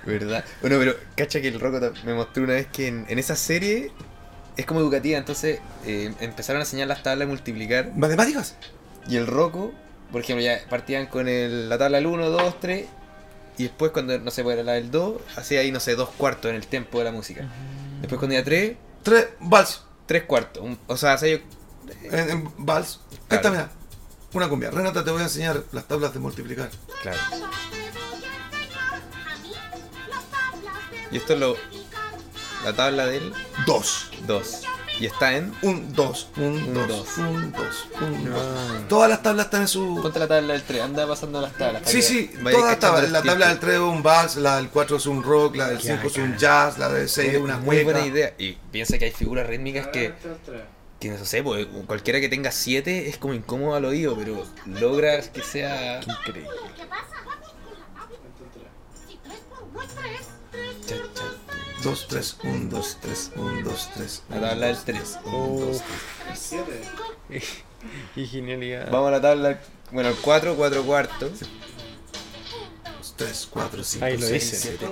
[0.06, 0.44] ¿Verdad?
[0.60, 3.90] Bueno, pero cacha que el Rocco me mostró una vez que en, en esa serie
[4.56, 7.90] es como educativa, entonces eh, empezaron a enseñar las tablas de multiplicar.
[7.96, 8.56] ¿Matemáticas?
[9.08, 9.72] Y el roco,
[10.12, 12.86] por ejemplo, ya partían con el- la tabla del 1, 2, 3.
[13.58, 16.48] Y después cuando, no sé, era la del 2, hacía ahí, no sé, dos cuartos
[16.50, 17.46] en el tempo de la música.
[18.00, 19.82] Después cuando iba 3, Tres, vals.
[20.06, 20.62] tres cuartos.
[20.62, 21.40] Un- o sea, hacía
[22.04, 23.00] En, en vals.
[23.28, 23.36] Claro.
[23.36, 23.70] está, mira.
[24.32, 24.70] Una cumbia.
[24.70, 26.70] Renata, te voy a enseñar las tablas de multiplicar.
[27.02, 27.18] Claro.
[31.10, 31.56] Y esto es lo,
[32.64, 33.32] la tabla del
[33.66, 34.10] Dos.
[34.26, 34.62] 2.
[35.02, 35.52] Y está en...
[35.62, 37.18] Un, dos, un, Un, dos, dos.
[37.18, 38.40] un, dos, un, dos.
[38.40, 38.80] Ah.
[38.88, 39.98] Todas las tablas están en su.
[40.00, 41.82] Ponte la tabla del 3, anda pasando las tablas.
[41.86, 43.10] Sí, que sí, todas las tablas.
[43.10, 43.66] La tabla del tiempo.
[43.66, 46.36] 3 es un vals, la del 4 es un rock, la del 5 es un
[46.38, 47.98] jazz, la del 6 es una muy cueca.
[47.98, 48.32] buena idea.
[48.38, 50.12] Y piensa que hay figuras rítmicas que,
[51.00, 55.30] que no sé, pues, cualquiera que tenga 7 es como incómodo al oído, pero logras
[55.30, 56.00] que sea...
[56.00, 56.48] Increíble.
[61.82, 64.22] 2, 3, 1, 2, 3, 1, 2, 3.
[64.30, 65.18] La tabla del 3.
[65.26, 65.72] Oh,
[66.34, 66.82] Siete.
[68.14, 68.90] qué genialidad.
[68.90, 69.60] Vamos a la tabla...
[69.90, 71.30] Bueno, el 4, 4 cuartos.
[73.16, 74.76] 3, 4, 5, Ahí lo 6, dice.
[74.78, 74.86] 7.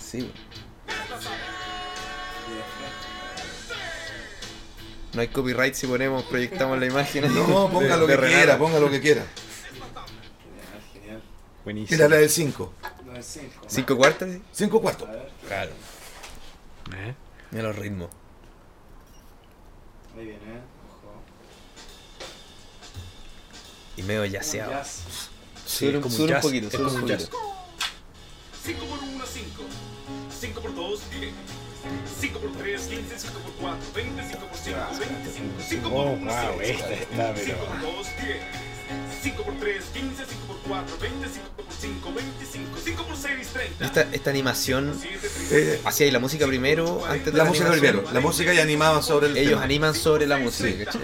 [0.00, 0.30] Sí.
[5.14, 7.32] No hay copyright si ponemos, proyectamos la imagen.
[7.34, 8.36] No, ponga de- lo de que Renata.
[8.38, 9.24] quiera, ponga lo que quiera.
[10.42, 11.22] Genial, genial.
[11.64, 11.96] Buenísimo.
[11.96, 12.72] Mira la del 5.
[13.06, 13.64] No es cinco.
[13.68, 14.28] ¿Cinco cuartos?
[14.52, 15.08] 5 cuartos.
[15.46, 15.72] Claro.
[16.96, 17.14] ¿Eh?
[17.50, 18.10] Mira los ritmos.
[20.14, 20.60] muy bien, eh.
[20.88, 21.22] Ojo.
[23.96, 24.70] Y medio Un yaceado.
[24.72, 25.02] jazz.
[25.66, 27.24] Sí, es un- como un un jazz, poquito, es como un un jazz.
[27.28, 27.54] poquito.
[28.64, 29.62] 5 por 1, 5.
[30.40, 31.32] 5 por 2, 10.
[32.20, 33.18] 5 por 3, 15.
[33.18, 34.22] 5 por 4, 20.
[34.28, 35.62] 5 por 5, 25.
[35.68, 36.70] 5 por Oh, 1, wow, 6.
[36.80, 37.66] esta está, 5 pero.
[37.66, 38.38] por 2, 10.
[39.22, 40.24] 5 por 3, 15.
[40.26, 41.28] 5 por 4, 20.
[41.28, 42.78] 5 por 5, 25.
[42.84, 43.84] 5 por 6, 30.
[43.84, 45.54] Esta, esta animación 7, 30.
[45.56, 47.92] Eh, hacía ahí la música primero, antes de la música animación.
[47.96, 48.12] primero.
[48.14, 49.62] La música ya animaba sobre el Ellos tema.
[49.64, 51.02] animan sobre la música, ¿cachai?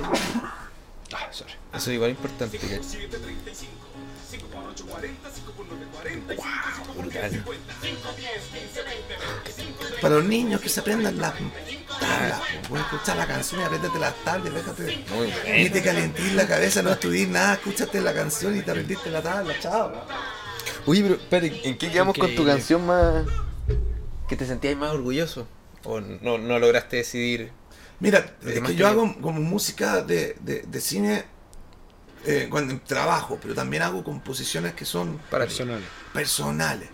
[1.12, 1.52] Ah, sorry.
[1.74, 3.00] Eso es igual importante, 5 por ¿cachai?
[3.00, 3.72] 7, 35.
[4.30, 5.30] 5 por 8, 40.
[5.34, 6.42] 5 por 9, 45.
[6.76, 7.30] 5 por brutal.
[7.30, 7.74] 10, 50.
[7.80, 10.00] 5, 10, 15, 20, 25, 30.
[10.00, 11.34] Para los niños que se aprendan las
[12.00, 12.40] tablas.
[12.68, 14.52] Voy a escuchar la canción y apréndete las tablas.
[14.54, 15.04] Déjate.
[15.14, 15.32] Muy
[15.62, 17.54] Ni te calentís la cabeza, no estudies nada.
[17.54, 19.54] Escúchate la canción y te aprendiste la tabla.
[19.60, 19.92] Chao.
[20.86, 23.24] Uy, pero espérate, ¿en qué quedamos con tu canción más.
[24.28, 25.46] que te sentías más orgulloso?
[25.84, 27.52] ¿O no, no lograste decidir?
[28.00, 31.24] Mira, Lo es que yo hago como música de, de, de cine
[32.26, 35.50] eh, cuando trabajo, pero también hago composiciones que son Para ti?
[35.50, 35.82] Personal.
[36.12, 36.88] personales.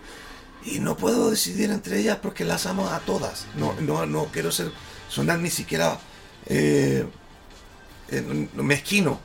[0.65, 3.45] Y no puedo decidir entre ellas porque las amo a todas.
[3.55, 4.71] No, no, no quiero ser
[5.09, 5.97] sonar ni siquiera
[6.47, 7.05] eh,
[8.09, 9.19] eh, mezquino.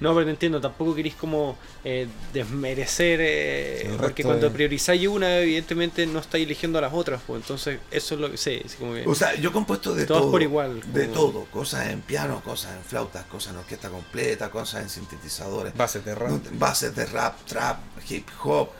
[0.00, 5.38] No, pero te entiendo, tampoco queréis como eh, desmerecer, eh, porque cuando de- priorizáis una,
[5.40, 8.94] evidentemente no estáis eligiendo a las otras, pues entonces eso es lo que sé, como
[8.94, 10.30] que- O sea, yo he compuesto de todo.
[10.30, 11.44] por igual, De todo.
[11.52, 15.76] Cosas en piano, cosas en flautas, cosas en orquesta completa, cosas en sintetizadores.
[15.76, 16.30] Bases de rap.
[16.52, 17.78] Bases de rap, trap,
[18.08, 18.70] hip hop.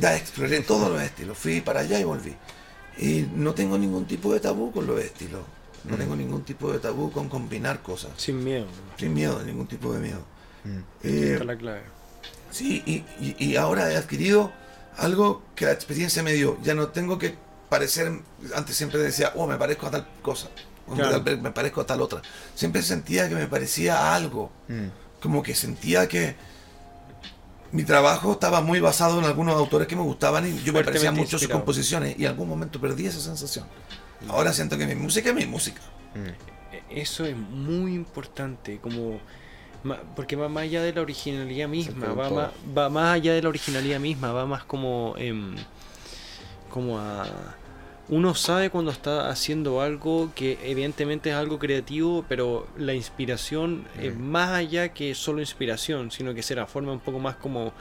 [0.00, 1.36] Ya exploré todos los estilos.
[1.36, 2.34] Fui para allá y volví.
[2.98, 5.42] Y no tengo ningún tipo de tabú con los estilos.
[5.88, 5.98] No Mm.
[5.98, 8.10] tengo ningún tipo de tabú con combinar cosas.
[8.16, 8.66] sin miedo,
[8.98, 10.20] Sin miedo, ningún tipo de miedo.
[10.64, 10.78] Mm.
[11.04, 11.82] Eh, esta es la clave.
[12.50, 14.52] sí, y, y- y ahora he adquirido
[14.96, 16.58] algo que la experiencia me dio.
[16.62, 17.34] Ya no tengo que
[17.68, 18.10] parecer.
[18.54, 20.48] Antes siempre decía, oh, me parezco a tal cosa.
[20.88, 21.10] o Claro.
[21.10, 22.22] tal vez me parezco a tal otra.
[22.54, 24.50] Siempre sentía que me parecía a algo.
[24.68, 24.86] Mm.
[25.20, 26.36] como que sentía que
[27.72, 31.14] mi trabajo estaba muy basado en algunos autores que me gustaban y yo me parecían
[31.16, 33.66] mucho sus composiciones y en algún momento perdí esa sensación.
[34.28, 35.80] Ahora siento que mi música es mi música.
[36.14, 36.74] Mm.
[36.74, 39.20] E- Eso es muy importante, como
[40.16, 43.48] porque va más allá de la originalidad misma, va más, va más allá de la
[43.48, 45.54] originalidad misma, va más como em,
[46.70, 47.24] como a
[48.08, 54.14] uno sabe cuando está haciendo algo que evidentemente es algo creativo, pero la inspiración es
[54.14, 54.20] Mm.
[54.22, 57.72] más allá que solo inspiración, sino que se transforma un poco más como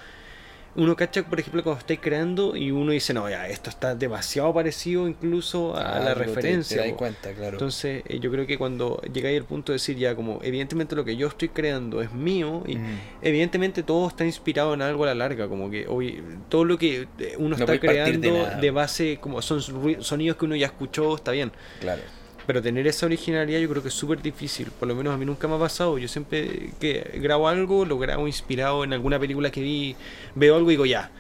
[0.75, 4.53] uno cacha, por ejemplo, cuando estáis creando y uno dice, no, ya, esto está demasiado
[4.53, 6.77] parecido incluso a la te- referencia.
[6.77, 6.97] Te, das po".
[6.97, 7.53] cuenta, claro.
[7.53, 11.05] Entonces, eh, yo creo que cuando llegáis al punto de decir ya como, evidentemente lo
[11.05, 12.99] que yo estoy creando es mío y Mm.
[13.21, 17.07] evidentemente todo está inspirado en algo a la larga, como que hoy todo lo que
[17.19, 18.55] eh, uno No está de creando nada.
[18.59, 19.61] de, base, como son
[20.03, 21.51] sonidos que uno ya escuchó, está bien.
[21.79, 22.01] Claro.
[22.45, 25.25] Pero tener esa originalidad yo creo que es súper difícil, por lo menos a mí
[25.25, 25.97] nunca me ha pasado.
[25.97, 29.95] Yo siempre que grabo algo, lo grabo inspirado en alguna película que vi,
[30.35, 31.11] veo algo y digo ya.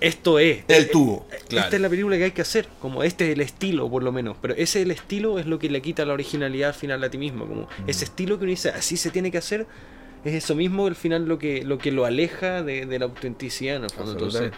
[0.00, 0.64] Esto es.
[0.68, 1.26] El tubo.
[1.48, 1.64] Claro.
[1.64, 4.12] Esta es la película que hay que hacer, como este es el estilo por lo
[4.12, 7.10] menos, pero ese el estilo es lo que le quita la originalidad al final a
[7.10, 9.66] ti mismo, como ese estilo que uno dice así se tiene que hacer,
[10.24, 13.76] es eso mismo al final lo que lo que lo aleja de, de la autenticidad
[13.76, 14.12] en el fondo.
[14.12, 14.52] Entonces.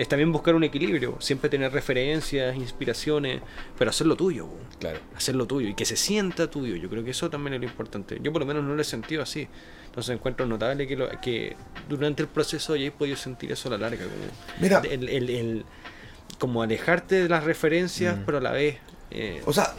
[0.00, 3.42] Es también buscar un equilibrio, siempre tener referencias, inspiraciones,
[3.78, 4.48] pero hacerlo tuyo.
[4.78, 4.98] Claro.
[5.14, 6.76] hacerlo tuyo y que se sienta tuyo.
[6.76, 8.18] Yo creo que eso también es lo importante.
[8.22, 9.46] Yo por lo menos no lo he sentido así.
[9.86, 11.56] Entonces encuentro notable que, lo, que
[11.88, 14.04] durante el proceso hayáis podido sentir eso a la larga.
[14.04, 14.16] Como,
[14.60, 14.80] Mira.
[14.90, 15.64] el, el- el-
[16.38, 18.78] como alejarte de las referencias, pero a la vez...
[19.10, 19.74] eh, O sea,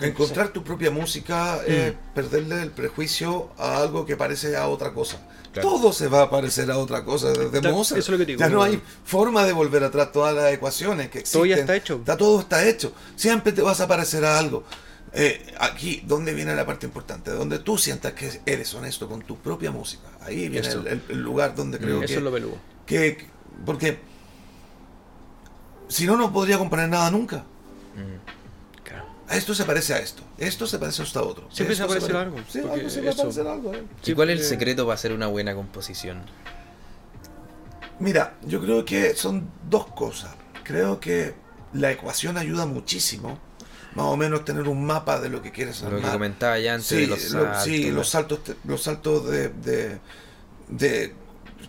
[0.00, 2.14] encontrar tu propia música, eh, Mm.
[2.14, 5.20] perderle el prejuicio a algo que parece a otra cosa.
[5.52, 5.68] Claro.
[5.68, 7.98] Todo se va a parecer a otra cosa desde Ta- Mozart.
[7.98, 8.38] eso es lo que digo.
[8.40, 11.40] ya no hay forma de volver atrás todas las ecuaciones que existen.
[11.40, 11.96] Todo ya está hecho.
[11.96, 12.92] Está, todo está hecho.
[13.16, 14.62] Siempre te vas a parecer a algo.
[15.12, 17.32] Eh, aquí, donde viene la parte importante?
[17.32, 20.04] Donde tú sientas que eres honesto con tu propia música.
[20.20, 20.80] Ahí viene Eso.
[20.82, 22.54] el, el- el lugar donde creo eso que, es lo peludo.
[22.86, 23.26] que- que-
[23.66, 23.98] Porque
[25.88, 27.38] si no, no podría componer nada nunca.
[27.96, 28.39] Mm.
[29.30, 29.34] Claro.
[29.34, 30.22] A Esto se parece a esto.
[30.38, 31.48] Esto se parece a esto a otro.
[31.50, 33.74] Siempre se parece pare- algo, Sí, algo se va a parecer algo.
[33.74, 33.84] eh.
[34.04, 36.22] ¿Y cuál es el secreto para hacer una buena composición?
[37.98, 40.30] Mira, yo creo que son dos cosas.
[40.64, 41.34] Creo que
[41.74, 43.38] la ecuación ayuda muchísimo.
[43.94, 46.12] Más o menos tener un mapa de lo que quieres Lo que armar.
[46.12, 47.64] comentaba ya antes Sí, de los lo- saltos.
[47.64, 49.98] sí, los saltos, te- los saltos de, de,
[50.68, 51.14] de-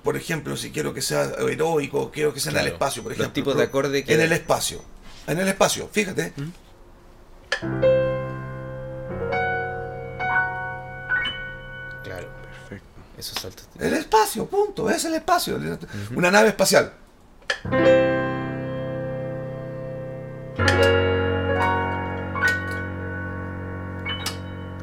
[0.04, 3.20] por ejemplo, si quiero que sea heroico, quiero que sea en el espacio, por Los
[3.20, 3.34] ejemplo.
[3.34, 4.84] tipos de acorde que- En el espacio.
[5.28, 6.34] En el espacio, fíjate.
[12.04, 12.86] Claro, Perfecto.
[13.18, 13.68] esos saltos.
[13.80, 15.60] El espacio, punto, es el espacio.
[16.16, 16.94] Una nave espacial.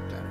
[0.08, 0.24] Claro.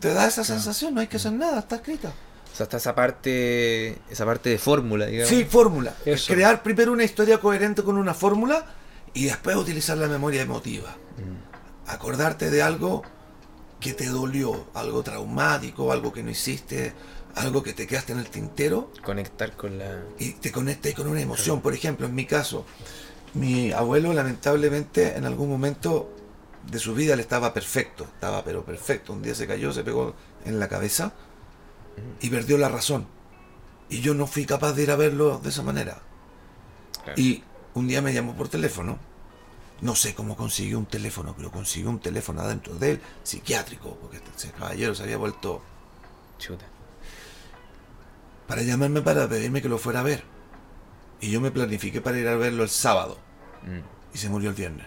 [0.00, 2.08] Te da esa sensación, no hay que hacer nada, está escrita.
[2.52, 5.28] O sea, está esa parte, esa parte de fórmula, digamos.
[5.30, 5.94] Sí, fórmula.
[6.04, 6.32] Eso.
[6.32, 8.64] Crear primero una historia coherente con una fórmula
[9.14, 10.90] y después utilizar la memoria emotiva.
[10.90, 11.90] Mm.
[11.90, 13.02] Acordarte de algo
[13.80, 16.94] que te dolió, algo traumático, algo que no hiciste,
[17.34, 20.02] algo que te quedaste en el tintero Conectar con la.
[20.18, 21.60] y te conectas con una emoción.
[21.60, 22.64] Por ejemplo, en mi caso,
[23.34, 26.14] mi abuelo lamentablemente en algún momento
[26.70, 29.12] de su vida le estaba perfecto, estaba pero perfecto.
[29.12, 30.14] Un día se cayó, se pegó
[30.44, 31.12] en la cabeza
[32.20, 33.06] y perdió la razón.
[33.88, 36.00] Y yo no fui capaz de ir a verlo de esa manera.
[37.04, 37.20] Claro.
[37.20, 37.42] Y
[37.74, 38.98] un día me llamó por teléfono.
[39.80, 44.20] No sé cómo consiguió un teléfono, pero consiguió un teléfono adentro de él, psiquiátrico, porque
[44.36, 45.60] ese caballero se había vuelto
[46.38, 46.64] Chuta.
[48.46, 50.22] para llamarme para pedirme que lo fuera a ver.
[51.20, 53.18] Y yo me planifiqué para ir a verlo el sábado.
[53.62, 54.14] Mm.
[54.14, 54.86] Y se murió el viernes.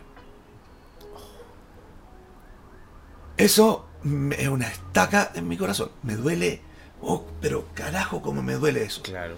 [3.38, 3.86] Eso
[4.32, 5.92] es una estaca en mi corazón.
[6.04, 6.62] Me duele.
[7.02, 9.02] Oh, pero carajo, cómo me duele eso.
[9.02, 9.36] Claro.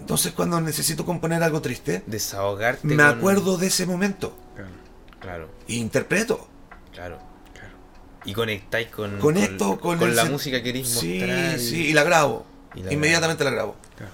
[0.00, 2.86] Entonces, cuando necesito componer algo triste, Desahogarte.
[2.86, 4.36] me con- acuerdo de ese momento.
[4.56, 4.70] Claro.
[5.20, 6.48] Claro, E interpreto.
[6.92, 7.18] claro.
[7.52, 7.74] Claro.
[8.24, 9.18] Y conectáis con.
[9.18, 11.58] Conecto con, con la sen- música que queréis Sí, mostrar.
[11.58, 12.46] y- sí, y la grabo.
[12.74, 13.76] y la Inmediatamente la grabo.
[13.96, 14.12] Claro.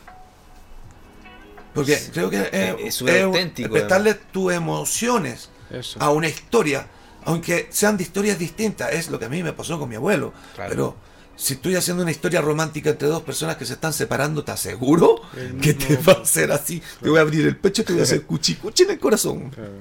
[1.74, 2.10] Porque Sí.
[2.12, 6.00] creo que es, Es- es súper auténtico, prestarle tus emociones Eso.
[6.02, 6.86] a una historia,
[7.24, 10.32] aunque sean de historias distintas, es lo que a mí me pasó con mi abuelo.
[10.54, 10.70] Claro.
[10.70, 10.96] Pero
[11.36, 15.20] si estoy haciendo una historia romántica entre dos personas que se están separando, ¿te aseguro
[15.62, 16.82] que te va a hacer así?
[17.02, 18.98] Te voy a abrir el pecho y te voy a hacer cuchi cuchi en el
[18.98, 19.50] corazón.
[19.50, 19.72] Claro,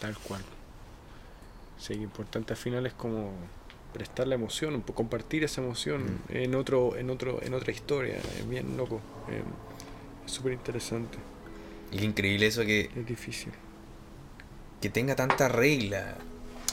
[0.00, 0.42] tal cual.
[1.78, 3.32] Sí, lo importante al final es como
[3.92, 8.18] prestar la emoción, compartir esa emoción en otro, en otro, en otra historia.
[8.38, 9.00] Es bien loco.
[9.30, 9.42] eh,
[10.26, 11.18] es súper interesante.
[11.90, 13.50] Y increíble eso que, Es difícil.
[14.80, 16.18] que tenga tanta regla.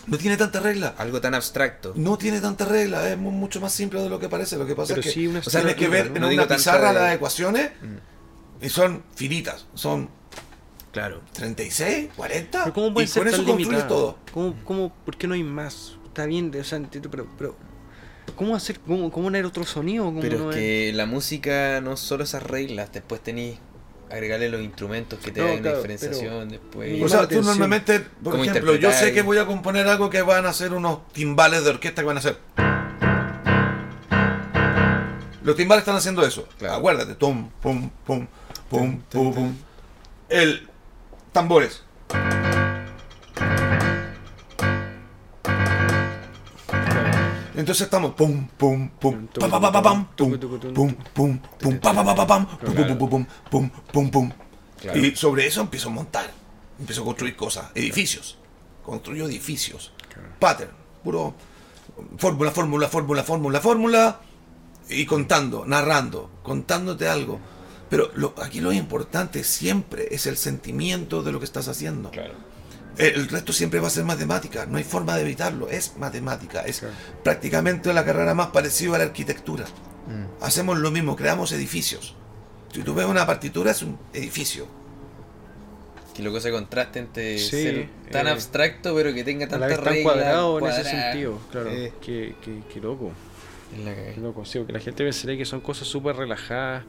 [0.07, 0.95] No tiene tanta regla.
[0.97, 1.93] Algo tan abstracto.
[1.95, 4.57] No tiene tanta regla, es mu- mucho más simple de lo que parece.
[4.57, 6.15] Lo que pasa Pero es que sí una o sea, tienes que ver ¿no?
[6.15, 9.65] en no una pizarra de- las ecuaciones Mm, y son finitas.
[9.73, 10.09] Son
[10.91, 11.21] Claro.
[11.33, 14.17] 36, 40 Pero ¿cómo y puede ser con eso construyes todo.
[14.33, 15.97] ¿Cómo, cómo, ¿Por qué no hay más?
[16.07, 17.55] Está bien, o sea, entiendo, pero, pero
[18.35, 20.05] ¿cómo hacer, cómo, cómo poner otro sonido?
[20.05, 23.59] ¿Cómo Pero no es es- que la música no solo esas reglas, después tenéis
[24.11, 27.03] agregarle los instrumentos que te No, dan claro, una diferenciación después.
[27.03, 30.21] O sea, tú normalmente, por ¿Cómo ejemplo, yo sé que voy a componer algo que
[30.21, 32.37] van a ser unos timbales de orquesta que van a hacer.
[35.43, 36.47] Los timbales están haciendo eso.
[36.59, 36.75] Claro.
[36.75, 38.27] Acuérdate, tum, pum, pum,
[38.69, 39.55] pum, pum, pum.
[40.29, 40.67] El
[41.31, 41.83] tambores.
[47.57, 50.31] Entonces estamos pum, pum, pum, pa, pa, pa, pa, pam, pum,
[50.73, 54.31] pum, pum, pum, pa, pa, pa, pa, pam, pum, pum, pum, pum, pum, pum, pum.
[54.79, 54.99] Claro.
[54.99, 56.31] Y sobre eso empiezo a montar,
[56.79, 58.37] empiezo a construir cosas, edificios.
[58.83, 59.91] Construyo edificios.
[60.39, 60.71] Pattern,
[61.03, 61.33] puro
[62.17, 64.19] fórmula, fórmula, fórmula, fórmula, fórmula.
[64.89, 67.39] Y contando, narrando, contándote algo.
[67.89, 72.11] Pero lo- aquí lo importante siempre es el sentimiento de lo que estás haciendo.
[72.11, 72.35] Claro.
[72.97, 76.79] El resto siempre va a ser matemática, no hay forma de evitarlo, es matemática, es
[76.79, 76.95] Claro.
[77.23, 79.65] prácticamente la carrera más parecida a la arquitectura.
[80.07, 82.15] Mm, Hacemos lo mismo, creamos edificios.
[82.73, 84.67] Si tú ves una partitura es un edificio.
[86.15, 89.75] Que loco ese contraste entre Sí, ser tan eh, abstracto pero que tenga tanta vez
[89.77, 91.03] tan regla cuadrado en ese cuadrada.
[91.11, 91.69] sentido, claro.
[91.71, 93.11] Eh, Qué, qué, qué loco.
[93.77, 94.13] es la cagada.
[94.15, 96.83] Qué loco, sí, porque la gente pensaría que son cosas súper relajadas.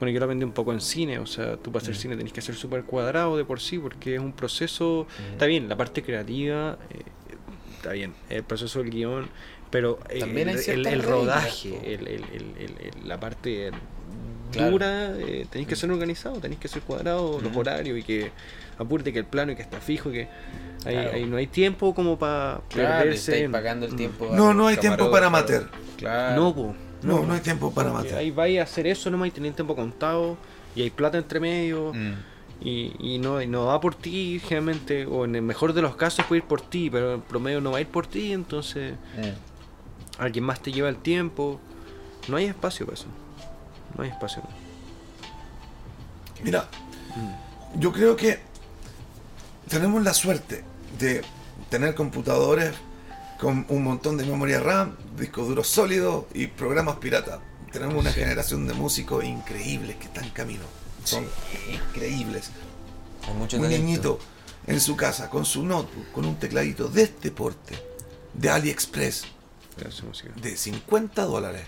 [0.00, 1.98] Bueno, yo lo aprendí un poco en cine, o sea, tú para hacer Mm.
[1.98, 5.06] cine tenés que ser súper cuadrado de por sí, porque es un proceso.
[5.28, 5.32] Mm.
[5.32, 7.02] Está bien, la parte creativa, eh,
[7.76, 9.28] está bien, el proceso del guion,
[9.70, 13.70] pero eh, hay el, el, el rodaje, el, el- el- el- el- la parte
[14.52, 14.70] Claro.
[14.72, 17.56] dura, eh, tenéis que ser organizado, tenéis que ser cuadrado, los Mm.
[17.58, 18.30] horarios y que
[18.78, 20.28] apurte que el plano y que está fijo, que
[20.86, 21.10] ahí, Claro.
[21.12, 23.32] ahí no hay tiempo como para Claro, perderse.
[23.34, 23.96] estáis pagando el Mm.
[23.96, 24.28] tiempo.
[24.32, 25.68] No, no hay tiempo para amateur.
[25.98, 26.40] Claro.
[26.40, 28.14] No, po, No, no hay tiempo para matar.
[28.18, 30.36] Ahí vais a hacer eso nomás y tenéis tiempo contado
[30.76, 32.12] y hay plata entre medio Mm.
[32.62, 35.96] y, y no, y no va por ti generalmente, o en el mejor de los
[35.96, 38.94] casos puede ir por ti, pero en promedio no va a ir por ti, entonces
[39.16, 40.20] Mm.
[40.22, 41.58] alguien más te lleva el tiempo.
[42.28, 43.06] No hay espacio para eso.
[43.96, 44.42] No hay espacio.
[46.42, 46.68] Mira,
[47.16, 47.80] Mm.
[47.80, 48.38] yo creo que
[49.68, 50.62] tenemos la suerte
[50.98, 51.22] de
[51.70, 52.72] tener computadores
[53.40, 57.40] con un montón de memoria RAM, discos duros sólidos y programas pirata.
[57.72, 60.64] Tenemos una generación de músicos increíbles que están en camino.
[61.04, 61.24] Son
[61.72, 62.50] increíbles.
[63.26, 63.86] Hay mucho un talento.
[63.86, 64.18] niñito
[64.66, 67.78] en su casa con su notebook, con un tecladito de este porte,
[68.34, 69.24] de AliExpress,
[70.42, 71.62] de 50 dólares.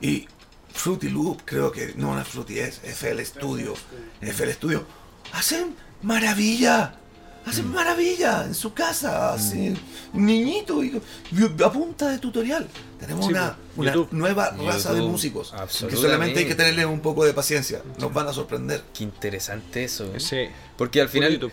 [0.00, 0.26] Y
[0.74, 3.74] Fruity Loop, creo que no, no es Fruity, es FL Studio.
[4.20, 4.84] FL Studio.
[5.32, 6.96] Hacen maravilla.
[7.44, 7.74] Hacen Mm.
[7.74, 9.32] maravilla en su casa.
[9.34, 9.74] Así,
[10.14, 11.00] un niñito y,
[11.32, 12.68] y a punta de tutorial.
[13.00, 15.50] Tenemos Sí, una, pues, una nueva raza de músicos.
[15.50, 16.02] Que absolutamente.
[16.08, 17.82] solamente hay que tenerle un poco de paciencia.
[17.98, 18.82] Nos van a sorprender.
[18.94, 20.04] Qué interesante eso.
[20.14, 20.20] ¿eh?
[20.20, 20.46] Sí.
[20.76, 21.52] Porque al final, YouTube.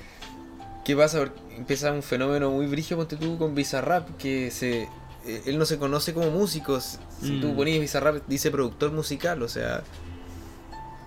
[0.86, 1.20] ¿qué pasa?
[1.20, 4.84] Porque Empieza un fenómeno muy brígido, ponte tú con Bizarrap, que se
[5.26, 6.80] eh, él no se conoce como músico.
[6.80, 7.41] Si Mm.
[7.41, 9.84] tú ponías Bizarrap, dice productor musical, o sea,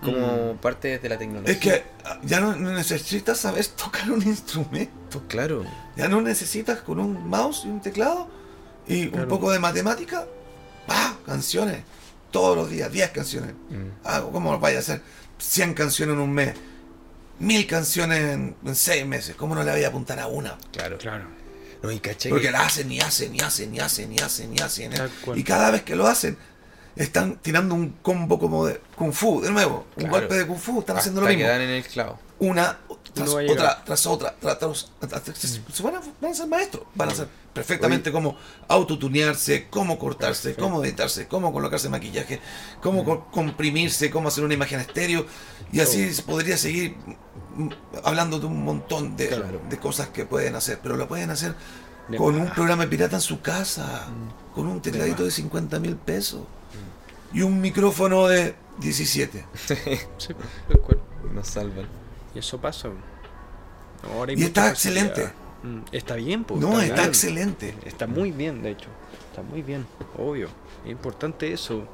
[0.03, 0.59] como Mm.
[0.59, 1.53] parte de la tecnología.
[1.55, 5.23] Es que ah, ya no necesitas saber tocar un instrumento.
[5.29, 5.65] Claro.
[5.97, 8.29] Ya no necesitas con un mouse y un teclado
[8.87, 9.29] y un Claro.
[9.29, 10.27] poco de matemática.
[10.87, 11.17] ¡Pah!
[11.25, 11.83] Canciones.
[12.31, 13.53] Todos los días, 10 canciones.
[13.71, 13.89] Mm.
[14.05, 15.01] Ah, ¿Cómo vaya a hacer
[15.39, 16.55] 100 canciones en un mes?
[17.39, 19.37] Mil canciones en, en 6 meses.
[19.37, 20.57] ¿Cómo no le voy a apuntar a una?
[20.73, 20.99] Claro.
[20.99, 21.25] Claro.
[21.83, 24.53] No, y caché Porque que- la hacen y hacen y hacen y hacen y hacen
[24.55, 24.93] y hacen.
[25.37, 26.37] Y cada vez que lo hacen,
[26.97, 29.87] están tirando un combo como de Kung Fu, de nuevo.
[29.97, 30.13] Un Claro.
[30.19, 31.45] golpe de Kung Fu, están haciendo lo mismo.
[31.47, 32.19] en el clavo.
[32.39, 32.77] una
[33.15, 36.47] tras No otra, tras otra, tras, tras- tras- tras- se van a, van a ser
[36.49, 38.37] maestros, van a ser perfectamente cómo
[38.69, 40.65] autotunearse, cómo cortarse, Perfecto.
[40.65, 42.41] cómo editarse, cómo colocarse maquillaje,
[42.83, 45.25] cómo co- comprimirse, cómo hacer una imagen estéreo,
[45.71, 46.97] y así se podría seguir
[47.55, 47.69] mm,
[48.03, 49.61] hablando de un montón de, Claro.
[49.69, 51.55] de cosas que pueden hacer, pero lo pueden hacer
[52.09, 54.07] De con un programa pirata en su casa,
[54.55, 56.41] con un tecladito de 50 mil pesos
[57.33, 59.45] y un micrófono de 17.
[60.19, 60.35] Sí.
[61.33, 61.87] Nos salvan.
[62.35, 62.89] Y eso pasa.
[64.13, 65.07] Ahora Y está facilidad.
[65.07, 65.33] excelente.
[65.63, 66.61] Mm, Está bien, pues.
[66.61, 67.75] No, está excelente.
[67.87, 68.89] Está muy bien, de hecho.
[69.31, 69.87] Está muy bien,
[70.19, 70.49] obvio.
[70.85, 71.87] Es importante eso.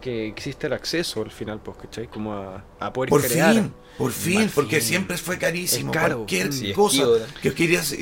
[0.00, 2.08] Que existe el acceso al final, pues, ¿cachai?
[2.08, 3.54] Como a, a poder Por crear.
[3.54, 4.88] fin, por fin, Por porque fin.
[4.88, 5.92] siempre fue carísimo.
[5.92, 6.16] Es caro.
[6.16, 7.04] Cualquier Sí, es cosa
[7.40, 7.94] que querías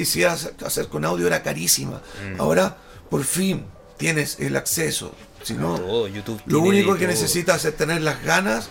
[0.65, 2.01] hacer con audio era carísima.
[2.37, 2.41] Mm.
[2.41, 2.79] Ahora,
[3.11, 3.67] por fin,
[3.99, 5.13] tienes el acceso.
[5.55, 6.41] Si no, Todo, YouTube.
[6.47, 7.09] lo único que todo.
[7.09, 8.69] necesitas es tener las ganas,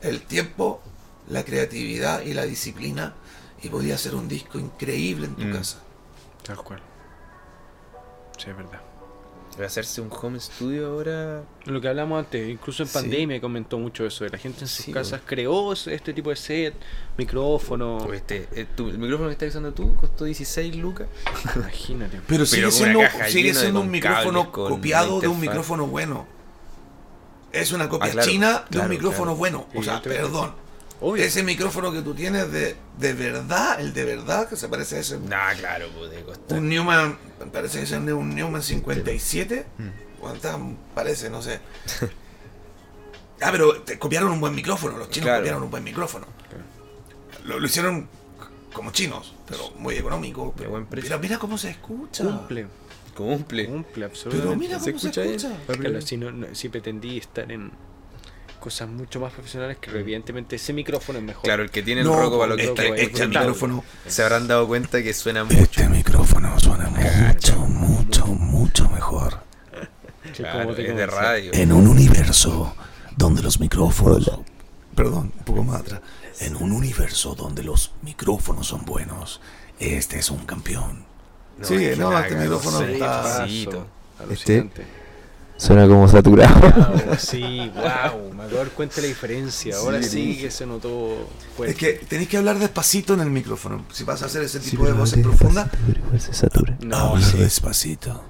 [0.00, 0.80] el tiempo,
[1.28, 3.14] la creatividad y la disciplina.
[3.62, 5.52] Y podías hacer un disco increíble en tu Mm.
[5.52, 5.78] casa.
[6.42, 6.80] Tal cual.
[8.38, 8.80] Sí, es verdad.
[9.66, 11.42] Hacerse un home studio ahora.
[11.66, 12.94] Lo que hablamos antes, incluso en Sí.
[12.94, 16.36] pandemia comentó mucho eso, de la gente en sus Sí, casas creó este tipo de
[16.36, 16.74] set,
[17.18, 21.06] micrófono, este, eh, tu- el micrófono que estás usando tú costó 16 lucas.
[21.56, 22.20] imagínate.
[22.26, 26.26] Pero sigue una siendo, sigue siendo un micrófono copiado de un micrófono bueno.
[27.52, 29.36] Es una copia Ah, claro, china de claro, un micrófono claro.
[29.36, 29.66] bueno.
[29.74, 30.54] O sea, perdón.
[31.00, 31.24] Obvio.
[31.24, 34.98] Ese micrófono que tú tienes de, de verdad, el de verdad, que se parece a
[35.00, 35.18] ese.
[35.18, 36.58] Nah, claro, puede costar.
[36.58, 37.18] Un Newman,
[37.52, 39.66] parece que es un Newman 57.
[39.78, 40.20] Mm.
[40.20, 40.56] ¿Cuántas
[40.94, 41.30] parece?
[41.30, 41.60] No sé.
[43.42, 44.98] Ah, pero te copiaron un buen micrófono.
[44.98, 45.40] Los chinos Claro.
[45.40, 46.26] copiaron un buen micrófono.
[47.46, 48.06] Lo, lo hicieron
[48.74, 50.52] como chinos, pero muy económico.
[50.56, 51.08] Pero, buen precio.
[51.08, 52.22] mira, mira cómo se escucha.
[52.22, 52.66] Cumple,
[53.16, 53.66] Cumple.
[53.66, 54.56] cumple Pero absolutamente.
[54.58, 55.56] mira ¿Se cómo se escucha escucha.
[55.78, 57.72] Claro, si, no, no- si pretendí estar en
[58.60, 61.42] cosas mucho más profesionales, que evidentemente ese micrófono es mejor.
[61.42, 63.42] Claro, el que tiene el No, roco para lo que este, está es este brutal.
[63.42, 63.84] micrófono.
[64.06, 65.56] Se habrán dado cuenta que suena mucho.
[65.60, 69.40] Este micrófono suena mucho, mucho, mucho mejor.
[70.22, 71.50] que Claro, como te es de radio.
[71.54, 72.76] En un universo
[73.16, 74.30] donde los micrófonos...
[74.94, 76.00] Perdón, un poco más atrás.
[76.40, 79.40] En un universo donde los micrófonos son buenos,
[79.78, 81.04] este es un campeón.
[81.62, 83.86] Sí, que no, este micrófono está- pasito.
[85.60, 86.58] Suena como saturado.
[86.58, 89.76] Wow, sí, wow, me acabo de dar cuenta de la diferencia.
[89.76, 91.72] Ahora sí, que se notó fuerte.
[91.72, 93.84] Es que tenéis que hablar despacito en el micrófono.
[93.92, 95.68] Si vas a hacer ese tipo de voces profundas,
[96.18, 96.78] se satura.
[96.80, 97.36] No, sí.
[97.36, 98.24] despacito.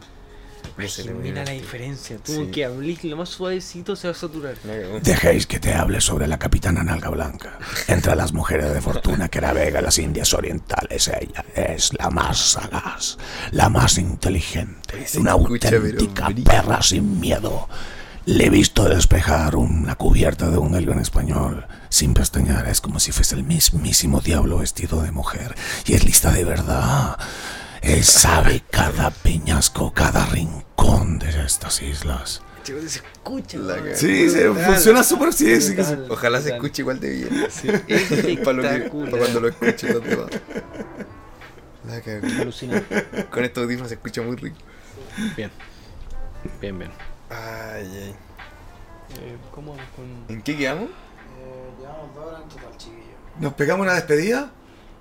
[1.22, 2.16] Mira la diferencia.
[2.18, 4.54] Tú que hables lo más suavecito se va a saturar.
[5.02, 7.58] Dejéis que te hable sobre la capitana Nalga Blanca.
[7.88, 13.18] Entre las mujeres de fortuna que navega las Indias Orientales, ella es la más sagaz,
[13.52, 17.68] la más inteligente, Se una escucha, auténtica perra sin miedo.
[18.26, 22.68] Le he visto despejar una cubierta de un avión español sin pestañear.
[22.68, 25.54] Es como si fuese el mismísimo diablo vestido de mujer.
[25.86, 27.18] Y es lista de verdad.
[27.82, 32.42] Él sabe cada peñasco, cada rincón de estas islas.
[32.62, 33.58] Chicos, se escucha.
[33.94, 35.74] Sí, se funciona súper sí, sí
[36.10, 37.44] Ojalá se escuche igual de bien.
[37.44, 38.44] Espectacular.
[38.44, 40.30] para, lo que- para cuando lo los demás.
[41.86, 42.40] La.
[42.42, 43.06] Alucinante.
[43.30, 44.56] Con estos audífonos se escucha muy rico.
[45.36, 45.50] Bien.
[46.60, 46.90] Bien, bien.
[47.30, 48.14] Ay, ay.
[49.20, 50.24] Eh, ¿Cómo con.?
[50.28, 50.84] ¿En qué quedamos?
[50.90, 53.04] Eh, llevamos dos horas en total, chiquillos.
[53.40, 54.52] ¿Nos pegamos una despedida?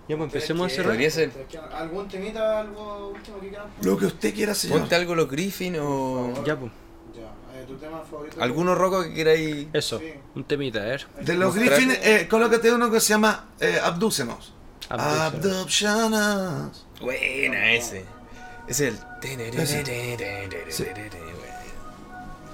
[0.09, 0.91] Ya, pues empecemos a cerrar.
[0.93, 1.27] Podría ser.
[1.29, 3.67] ¿Ustedes quieran- ¿Algún temita, algo último que quieran?
[3.83, 4.79] Lo que usted quiera, señor.
[4.79, 6.33] Ponte algo los Griffin o.
[6.45, 6.71] Ya, pues.
[7.15, 8.41] Ya, eh, tu tema favorito.
[8.41, 9.67] Alguno roco que queráis.
[9.71, 10.13] Eso, Sí.
[10.35, 11.07] un temita, a ver.
[11.21, 14.53] De los Griffin, eh, colócate uno que se llama eh, Abdúcenos.
[14.89, 15.55] Abdúcenos.
[15.55, 16.85] Abducciones.
[16.99, 18.03] Buena ese.
[18.67, 19.65] Ese es el.
[20.69, 20.85] Sí.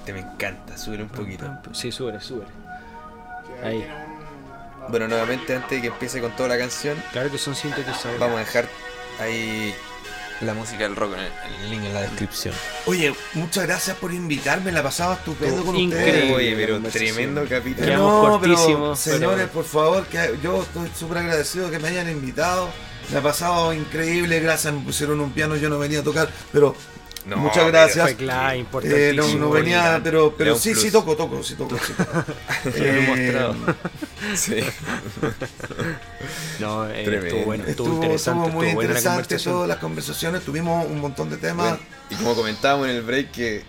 [0.05, 1.45] Te me encanta, sube un poquito.
[1.73, 2.43] Sí, sube, sube.
[3.63, 3.83] Ahí.
[4.89, 8.19] Bueno, nuevamente antes de que empiece con toda la canción, Claro que son sintetizadores.
[8.19, 8.67] vamos a dejar
[9.19, 9.73] ahí
[10.41, 11.31] la música del rock en el,
[11.63, 12.53] el link en la descripción.
[12.85, 16.13] Oye, muchas gracias por invitarme, la pasaba estupendo con Increíble.
[16.13, 16.35] ustedes.
[16.35, 17.85] Oye, pero tremendo capítulo.
[17.87, 21.87] Quedamos No, pero, cortísimos, señores, pero- por favor, que yo estoy súper agradecido que me
[21.87, 22.69] hayan invitado.
[23.11, 26.75] Me ha pasado increíble, gracias, me pusieron un piano, yo no venía a tocar, pero
[27.25, 28.05] No, muchas gracias.
[28.05, 30.83] Fue clave, Eh, no, no venía, pero, pero sí, plus.
[30.83, 31.75] sí toco, toco, sí toco.
[31.77, 32.23] Sí toco.
[32.77, 33.55] Lo he Eh.
[34.35, 34.55] Sí.
[36.59, 39.77] No, eh, estuvo bueno, estuvo, Estuvo, interesante, estuvo muy estuvo buena la interesante todas las
[39.77, 41.69] conversaciones, tuvimos un montón de temas.
[41.69, 43.63] Bueno, y como comentábamos en el break que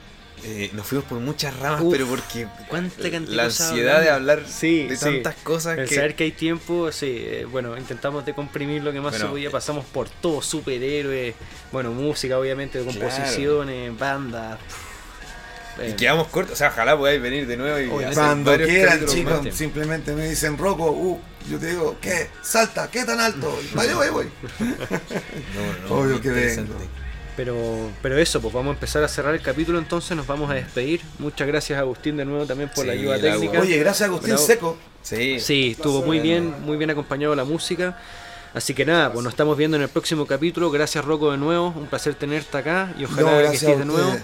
[0.47, 4.45] eh, nos fuimos por muchas ramas, Uf, pero porque cuánta cantidad la ansiedad de hablar
[4.49, 5.05] Sí, de sí.
[5.05, 8.93] tantas cosas El que saber que hay tiempo, sí, eh, bueno, intentamos de comprimir lo
[8.93, 11.35] que más Bueno, se podía, pasamos por todo, superhéroes,
[11.73, 14.59] bueno, música obviamente, composiciones, bandas.
[15.87, 19.55] y quedamos cortos, o sea, ojalá podáis venir de nuevo y Cuando quieran, chicos, más.
[19.55, 21.21] simplemente me dicen, Rocco, uh,
[21.51, 22.29] yo te digo, ¿qué?
[22.43, 23.59] Salta, ¿qué tan alto?
[23.73, 24.27] Y Vaya, voy, voy.
[24.61, 26.75] No, no, Obvio que vengo.
[27.37, 27.55] Pero,
[28.01, 31.03] pero eso, pues vamos a empezar a cerrar el capítulo entonces, nos vamos a despedir.
[31.19, 33.61] Muchas gracias Agustín de nuevo también por la Sí, ayuda el técnica.
[33.61, 34.47] Oye, gracias Agustín Bravo.
[34.47, 34.77] Seco.
[35.03, 37.99] Sí, Sí, estuvo muy bien, muy bien acompañado la música.
[38.55, 40.71] Así que nada, pues nos estamos viendo en el próximo capítulo.
[40.71, 44.17] Gracias Rocco de nuevo, un placer tenerte acá y ojalá No, que estés de nuevo.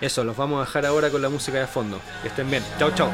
[0.00, 2.00] Eso, los vamos a dejar ahora con la música de fondo.
[2.22, 2.64] Que estén bien.
[2.78, 3.12] Chao, chao.